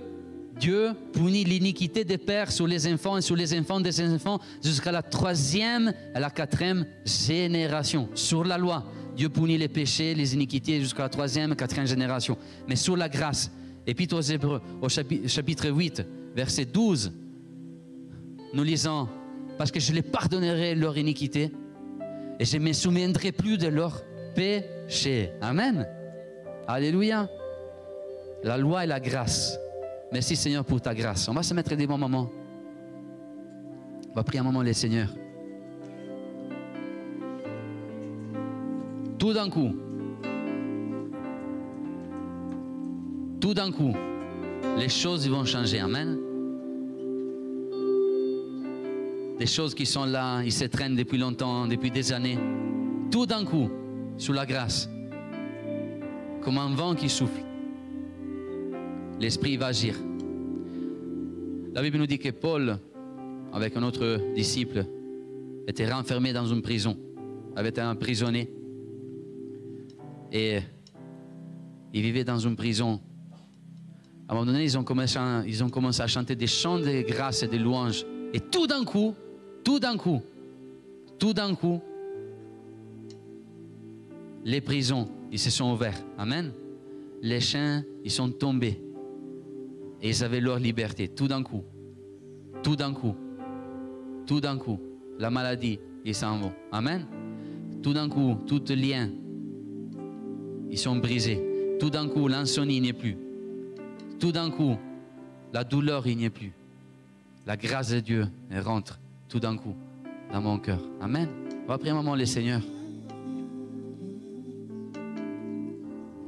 Dieu 0.60 0.90
punit 1.14 1.44
l'iniquité 1.44 2.04
des 2.04 2.18
pères 2.18 2.52
sur 2.52 2.66
les 2.66 2.92
enfants 2.92 3.16
et 3.16 3.22
sur 3.22 3.34
les 3.34 3.58
enfants 3.58 3.80
des 3.80 3.98
enfants 4.02 4.38
jusqu'à 4.62 4.92
la 4.92 5.00
troisième 5.00 5.94
et 6.14 6.20
la 6.20 6.28
quatrième 6.28 6.84
génération. 7.06 8.10
Sur 8.14 8.44
la 8.44 8.58
loi, 8.58 8.84
Dieu 9.16 9.30
punit 9.30 9.56
les 9.56 9.68
péchés, 9.68 10.14
les 10.14 10.34
iniquités 10.34 10.78
jusqu'à 10.80 11.04
la 11.04 11.08
troisième 11.08 11.56
quatrième 11.56 11.86
génération. 11.86 12.36
Mais 12.68 12.76
sur 12.76 12.98
la 12.98 13.08
grâce, 13.08 13.50
Épître 13.86 14.14
aux 14.14 14.20
Hébreux, 14.20 14.60
au 14.82 14.90
chapitre 14.90 15.70
8, 15.70 16.04
verset 16.36 16.66
12, 16.66 17.10
nous 18.54 18.64
lisons, 18.64 19.08
parce 19.58 19.70
que 19.70 19.80
je 19.80 19.92
les 19.92 20.02
pardonnerai 20.02 20.74
leur 20.74 20.96
iniquité 20.96 21.50
et 22.38 22.44
je 22.44 22.56
ne 22.56 22.62
me 22.62 22.72
souviendrai 22.72 23.32
plus 23.32 23.58
de 23.58 23.68
leur 23.68 24.02
péché. 24.34 25.32
Amen. 25.40 25.86
Alléluia. 26.66 27.28
La 28.42 28.58
loi 28.58 28.84
et 28.84 28.86
la 28.86 28.98
grâce 28.98 29.58
Merci 30.12 30.36
Seigneur 30.36 30.62
pour 30.62 30.80
ta 30.80 30.94
grâce. 30.94 31.26
On 31.28 31.32
va 31.32 31.42
se 31.42 31.54
mettre 31.54 31.74
des 31.74 31.86
bons 31.86 31.96
moments. 31.96 32.30
On 34.10 34.14
va 34.14 34.22
prier 34.22 34.40
un 34.40 34.42
moment 34.42 34.60
les 34.60 34.74
Seigneurs. 34.74 35.08
Tout 39.18 39.32
d'un 39.32 39.48
coup, 39.48 39.70
tout 43.40 43.54
d'un 43.54 43.72
coup, 43.72 43.94
les 44.76 44.90
choses 44.90 45.26
vont 45.30 45.46
changer. 45.46 45.80
Amen. 45.80 46.18
Des 49.38 49.46
choses 49.46 49.74
qui 49.74 49.86
sont 49.86 50.04
là, 50.04 50.42
ils 50.42 50.52
se 50.52 50.64
traînent 50.64 50.96
depuis 50.96 51.18
longtemps, 51.18 51.66
depuis 51.66 51.90
des 51.90 52.12
années. 52.12 52.38
Tout 53.10 53.26
d'un 53.26 53.44
coup, 53.44 53.70
sous 54.16 54.32
la 54.32 54.46
grâce, 54.46 54.88
comme 56.42 56.58
un 56.58 56.74
vent 56.74 56.94
qui 56.94 57.08
souffle 57.08 57.42
l'Esprit 59.22 59.56
va 59.56 59.66
agir. 59.66 59.94
La 61.72 61.80
Bible 61.80 61.96
nous 61.96 62.08
dit 62.08 62.18
que 62.18 62.30
Paul, 62.30 62.76
avec 63.52 63.76
un 63.76 63.82
autre 63.84 64.20
disciple, 64.34 64.84
était 65.68 65.90
renfermé 65.90 66.32
dans 66.32 66.44
une 66.44 66.60
prison, 66.60 66.96
avait 67.54 67.68
été 67.68 67.80
emprisonné. 67.80 68.50
Et 70.32 70.58
il 71.94 72.02
vivait 72.02 72.24
dans 72.24 72.40
une 72.40 72.56
prison. 72.56 73.00
À 74.28 74.32
un 74.32 74.34
moment 74.34 74.46
donné, 74.46 74.64
ils 74.64 74.76
ont 74.76 74.82
commencé 74.82 75.18
à, 75.18 75.44
ils 75.46 75.62
ont 75.62 75.70
commencé 75.70 76.02
à 76.02 76.08
chanter 76.08 76.34
des 76.34 76.48
chants 76.48 76.78
de 76.78 77.02
grâce 77.02 77.44
et 77.44 77.48
de 77.48 77.58
louanges. 77.58 78.04
Et 78.32 78.40
tout 78.40 78.66
d'un 78.66 78.84
coup, 78.84 79.14
tout 79.64 79.78
d'un 79.78 79.96
coup, 79.96 80.22
tout 81.18 81.32
d'un 81.32 81.54
coup, 81.54 81.80
les 84.44 84.60
prisons, 84.60 85.08
ils 85.30 85.38
se 85.38 85.50
sont 85.50 85.72
ouverts. 85.72 86.00
Amen. 86.18 86.52
Les 87.20 87.40
chiens, 87.40 87.84
ils 88.04 88.10
sont 88.10 88.30
tombés. 88.30 88.82
Et 90.00 90.08
ils 90.08 90.24
avaient 90.24 90.40
leur 90.40 90.58
liberté, 90.58 91.08
tout 91.08 91.28
d'un 91.28 91.42
coup. 91.42 91.62
Tout 92.62 92.74
d'un 92.74 92.92
coup. 92.92 93.14
Tout 94.26 94.40
d'un 94.40 94.58
coup. 94.58 94.80
La 95.18 95.30
maladie, 95.30 95.78
ils 96.04 96.14
s'en 96.14 96.38
vont. 96.38 96.52
Amen. 96.72 97.06
Tout 97.82 97.92
d'un 97.92 98.08
coup, 98.08 98.36
tout 98.46 98.62
lien, 98.70 99.10
ils 100.70 100.78
sont 100.78 100.96
brisés. 100.96 101.76
Tout 101.78 101.90
d'un 101.90 102.08
coup, 102.08 102.26
l'insomnie 102.28 102.80
n'est 102.80 102.92
plus. 102.92 103.16
Tout 104.18 104.32
d'un 104.32 104.50
coup, 104.50 104.76
la 105.52 105.64
douleur, 105.64 106.06
il 106.06 106.16
n'y 106.16 106.24
est 106.24 106.30
plus. 106.30 106.52
La 107.44 107.56
grâce 107.56 107.90
de 107.90 108.00
Dieu 108.00 108.26
rentre 108.64 109.00
tout 109.28 109.40
d'un 109.40 109.56
coup 109.56 109.74
dans 110.32 110.40
mon 110.40 110.58
cœur. 110.58 110.80
Amen. 111.00 111.28
On 111.64 111.68
va 111.68 111.76
prier 111.76 111.90
un 111.90 111.96
moment 111.96 112.14
les 112.14 112.26
seigneurs. 112.26 112.62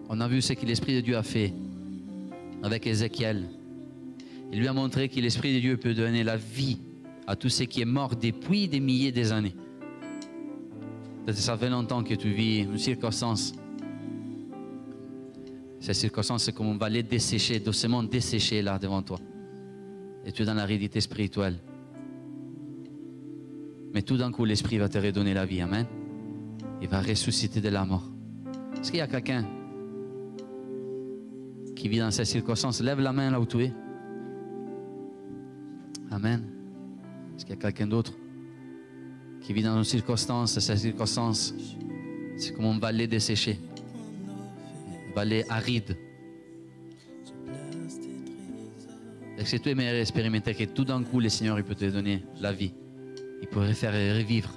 On 0.09 0.21
a 0.21 0.29
vu 0.29 0.43
ce 0.43 0.53
que 0.55 0.67
l'Esprit 0.67 0.97
de 0.97 1.01
Dieu 1.01 1.17
a 1.17 1.23
fait 1.23 1.53
avec 2.63 2.87
Ézéchiel. 2.87 3.49
Il 4.53 4.59
lui 4.59 4.69
a 4.69 4.73
montré 4.73 5.09
que 5.09 5.21
l'Esprit 5.21 5.55
de 5.55 5.61
Dieu 5.61 5.77
peut 5.77 5.95
donner 5.95 6.25
la 6.25 6.37
vie 6.37 6.79
à 7.27 7.37
tout 7.37 7.49
ce 7.49 7.63
qui 7.63 7.81
est 7.81 7.87
mort 7.87 8.17
depuis 8.17 8.69
des 8.69 8.81
milliers 8.81 9.13
d'années. 9.13 9.55
Ça 11.33 11.57
fait 11.57 11.71
longtemps 11.71 12.03
que 12.03 12.15
tu 12.15 12.31
vis 12.31 12.61
une 12.61 12.79
circonstance. 12.79 13.55
Cette 15.81 15.95
circonstance, 15.95 16.45
c'est 16.45 16.53
comme 16.53 16.67
on 16.67 16.77
va 16.77 16.89
les 16.89 17.03
dessécher, 17.03 17.61
doucement 17.61 18.03
dessécher 18.03 18.63
là 18.63 18.79
devant 18.79 19.03
toi. 19.03 19.19
Et 20.25 20.33
tu 20.33 20.43
es 20.43 20.45
dans 20.45 20.55
la 20.55 20.65
réalité 20.65 21.01
spirituelle. 21.01 21.59
Mais 23.93 24.03
tout 24.03 24.17
d'un 24.17 24.33
coup, 24.33 24.45
l'Esprit 24.45 24.79
va 24.79 24.89
te 24.89 24.99
redonner 24.99 25.35
la 25.35 25.47
vie. 25.47 25.61
Amen. 25.61 25.87
Il 26.83 26.89
va 26.89 27.01
ressusciter 27.01 27.61
de 27.61 27.69
la 27.69 27.85
mort. 27.85 28.11
Est-ce 28.81 28.91
qu'il 28.91 28.99
y 28.99 29.03
a 29.03 29.07
quelqu'un 29.07 29.47
qui 31.77 31.89
vit 31.89 31.99
dans 31.99 32.11
cette 32.11 32.27
circonstance 32.27 32.81
Lève 32.81 33.01
la 33.01 33.13
main 33.13 33.31
là 33.31 33.41
où 33.41 33.47
tu 33.47 33.63
es. 33.63 33.73
Amen. 36.11 36.45
Est-ce 37.37 37.45
qu'il 37.45 37.55
y 37.55 37.59
a 37.59 37.61
quelqu'un 37.61 37.87
d'autre 37.87 38.13
qui 39.41 39.53
vit 39.53 39.63
dans 39.63 39.77
une 39.77 39.85
circonstance, 39.85 40.59
cette 40.59 40.79
circonstance, 40.79 41.55
c'est 42.37 42.53
comme 42.55 42.65
un 42.65 42.79
vallée 42.79 43.07
desséché, 43.07 43.59
un 45.11 45.15
vallée 45.15 45.45
aride. 45.49 45.97
Est-ce 49.45 49.57
que 49.57 49.63
tu 49.63 49.69
aimerais 49.69 50.01
expérimenter 50.01 50.55
que 50.55 50.65
tout 50.65 50.87
d'un 50.87 51.03
coup, 51.03 51.21
le 51.21 51.29
Seigneur 51.29 51.63
peut 51.63 51.75
te 51.75 51.85
donner 51.85 52.23
la 52.41 52.51
vie 52.51 52.73
Il 53.43 53.49
pourrait 53.49 53.75
faire 53.75 53.93
revivre. 53.93 54.49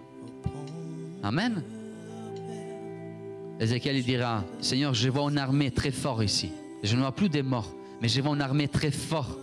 Amen. 1.22 1.62
Ézéchiel 3.60 4.02
dira, 4.02 4.46
Seigneur, 4.62 4.94
je 4.94 5.10
vois 5.10 5.30
une 5.30 5.40
armée 5.40 5.72
très 5.72 5.92
forte 5.92 6.24
ici. 6.24 6.52
Je 6.84 6.96
ne 6.96 7.02
vois 7.02 7.12
plus 7.12 7.28
des 7.28 7.44
morts, 7.44 7.76
mais 8.02 8.08
je 8.08 8.22
vois 8.22 8.34
une 8.34 8.40
armée 8.40 8.70
très 8.70 8.92
forte. 8.92 9.38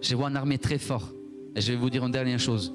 Je 0.00 0.16
vois 0.16 0.30
une 0.30 0.38
armée 0.38 0.56
très 0.56 0.78
forte. 0.78 1.14
Et 1.54 1.60
je 1.60 1.72
vais 1.72 1.78
vous 1.78 1.90
dire 1.90 2.06
une 2.06 2.12
dernière 2.12 2.40
chose. 2.40 2.72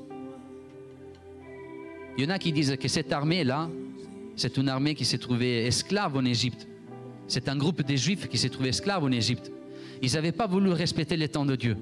Il 2.16 2.24
y 2.24 2.28
en 2.28 2.30
a 2.30 2.38
qui 2.38 2.52
disent 2.52 2.78
que 2.80 2.88
cette 2.88 3.12
armée-là, 3.12 3.72
c'est 4.36 4.56
une 4.58 4.70
armée 4.70 4.94
qui 4.94 5.04
s'est 5.04 5.18
trouvée 5.18 5.66
esclave 5.66 6.16
en 6.16 6.26
Égypte. 6.26 6.68
C'est 7.28 7.50
un 7.50 7.56
groupe 7.56 7.82
de 7.82 7.96
Juifs 7.96 8.30
qui 8.30 8.38
s'est 8.38 8.50
trouvé 8.50 8.70
esclave 8.70 9.04
en 9.04 9.12
Égypte. 9.12 9.52
Ils 10.02 10.14
n'avaient 10.14 10.32
pas 10.32 10.48
voulu 10.48 10.72
respecter 10.72 11.16
les 11.16 11.30
temps 11.30 11.46
de 11.46 11.56
Dieu. 11.56 11.78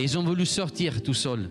ils 0.00 0.18
ont 0.18 0.22
voulu 0.22 0.46
sortir 0.46 1.02
tout 1.02 1.14
seuls 1.14 1.50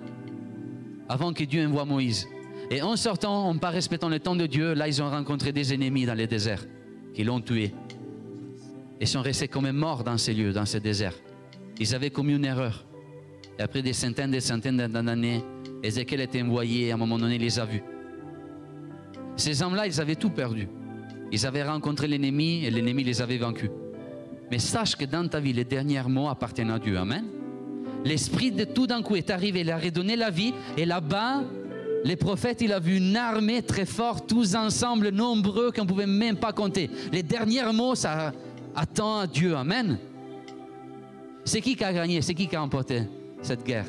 avant 1.09 1.33
que 1.33 1.43
Dieu 1.43 1.65
envoie 1.65 1.85
Moïse. 1.85 2.27
Et 2.69 2.81
en 2.81 2.95
sortant, 2.97 3.47
en 3.47 3.57
pas 3.57 3.69
respectant 3.69 4.09
le 4.09 4.19
temps 4.19 4.35
de 4.35 4.45
Dieu, 4.45 4.73
là, 4.73 4.87
ils 4.87 5.01
ont 5.01 5.09
rencontré 5.09 5.53
des 5.53 5.73
ennemis 5.73 6.05
dans 6.05 6.13
les 6.13 6.27
déserts 6.27 6.65
qui 7.13 7.23
l'ont 7.23 7.39
tué. 7.39 7.73
Ils 8.99 9.07
sont 9.07 9.21
restés 9.21 9.47
comme 9.47 9.71
morts 9.71 10.03
dans 10.03 10.17
ces 10.17 10.33
lieux, 10.33 10.51
dans 10.51 10.65
ces 10.65 10.79
déserts. 10.79 11.15
Ils 11.79 11.95
avaient 11.95 12.09
commis 12.09 12.33
une 12.33 12.45
erreur. 12.45 12.85
Et 13.57 13.61
après 13.61 13.81
des 13.81 13.93
centaines 13.93 14.29
et 14.29 14.37
des 14.37 14.41
centaines 14.41 14.77
d'années, 14.77 15.43
Ézéchiel 15.83 16.21
était 16.21 16.41
envoyé 16.41 16.87
et 16.87 16.91
à 16.91 16.95
un 16.95 16.97
moment 16.97 17.17
donné, 17.17 17.35
il 17.35 17.41
les 17.41 17.59
a 17.59 17.65
vus. 17.65 17.83
Ces 19.35 19.61
hommes-là, 19.61 19.87
ils 19.87 20.01
avaient 20.01 20.15
tout 20.15 20.31
perdu. 20.31 20.67
Ils 21.31 21.45
avaient 21.45 21.63
rencontré 21.63 22.07
l'ennemi 22.07 22.65
et 22.65 22.71
l'ennemi 22.71 23.03
les 23.03 23.21
avait 23.21 23.37
vaincus. 23.37 23.69
Mais 24.51 24.59
sache 24.59 24.95
que 24.95 25.05
dans 25.05 25.27
ta 25.27 25.39
vie, 25.39 25.53
les 25.53 25.65
derniers 25.65 26.03
mots 26.07 26.29
appartiennent 26.29 26.71
à 26.71 26.79
Dieu. 26.79 26.97
Amen. 26.97 27.25
L'esprit 28.05 28.51
de 28.51 28.63
tout 28.63 28.87
d'un 28.87 29.01
coup 29.01 29.15
est 29.15 29.29
arrivé, 29.29 29.61
il 29.61 29.71
a 29.71 29.77
redonné 29.77 30.15
la 30.15 30.29
vie. 30.29 30.53
Et 30.77 30.85
là-bas, 30.85 31.43
les 32.05 32.15
prophètes, 32.15 32.61
il 32.61 32.71
a 32.71 32.79
vu 32.79 32.97
une 32.97 33.17
armée 33.17 33.61
très 33.61 33.85
forte, 33.85 34.29
tous 34.29 34.55
ensemble, 34.55 35.09
nombreux, 35.09 35.71
qu'on 35.71 35.83
ne 35.83 35.87
pouvait 35.87 36.05
même 36.05 36.37
pas 36.37 36.53
compter. 36.53 36.89
Les 37.11 37.23
derniers 37.23 37.71
mots, 37.73 37.95
ça 37.95 38.31
attend 38.75 39.19
à 39.19 39.27
Dieu. 39.27 39.55
Amen. 39.55 39.97
C'est 41.43 41.61
qui 41.61 41.75
qui 41.75 41.83
a 41.83 41.91
gagné? 41.91 42.21
C'est 42.21 42.33
qui 42.33 42.47
qui 42.47 42.55
a 42.55 42.61
remporté 42.61 43.03
cette 43.41 43.65
guerre? 43.65 43.85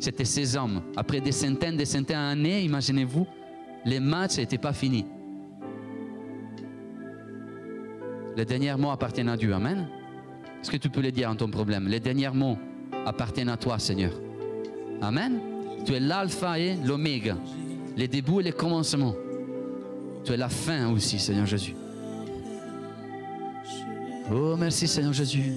C'était 0.00 0.24
ces 0.24 0.56
hommes. 0.56 0.82
Après 0.96 1.20
des 1.20 1.30
centaines, 1.30 1.76
des 1.76 1.84
centaines 1.84 2.16
d'années, 2.16 2.62
imaginez-vous, 2.62 3.26
les 3.84 4.00
matchs 4.00 4.38
n'étaient 4.38 4.58
pas 4.58 4.72
finis. 4.72 5.04
Les 8.36 8.44
derniers 8.44 8.74
mots 8.76 8.90
appartiennent 8.90 9.28
à 9.28 9.36
Dieu. 9.36 9.52
Amen. 9.54 9.88
Est-ce 10.60 10.70
que 10.70 10.76
tu 10.76 10.88
peux 10.88 11.00
les 11.00 11.12
dire 11.12 11.28
en 11.28 11.36
ton 11.36 11.48
problème? 11.48 11.88
Les 11.88 12.00
derniers 12.00 12.30
mots 12.30 12.56
appartiennent 13.04 13.48
à 13.48 13.56
toi, 13.56 13.78
Seigneur. 13.78 14.12
Amen. 15.00 15.40
Tu 15.84 15.92
es 15.94 16.00
l'alpha 16.00 16.58
et 16.58 16.76
l'oméga, 16.76 17.36
les 17.96 18.06
débuts 18.06 18.40
et 18.40 18.44
les 18.44 18.52
commencements. 18.52 19.14
Tu 20.24 20.32
es 20.32 20.36
la 20.36 20.48
fin 20.48 20.88
aussi, 20.92 21.18
Seigneur 21.18 21.46
Jésus. 21.46 21.74
Oh, 24.32 24.56
merci, 24.56 24.86
Seigneur 24.86 25.12
Jésus. 25.12 25.54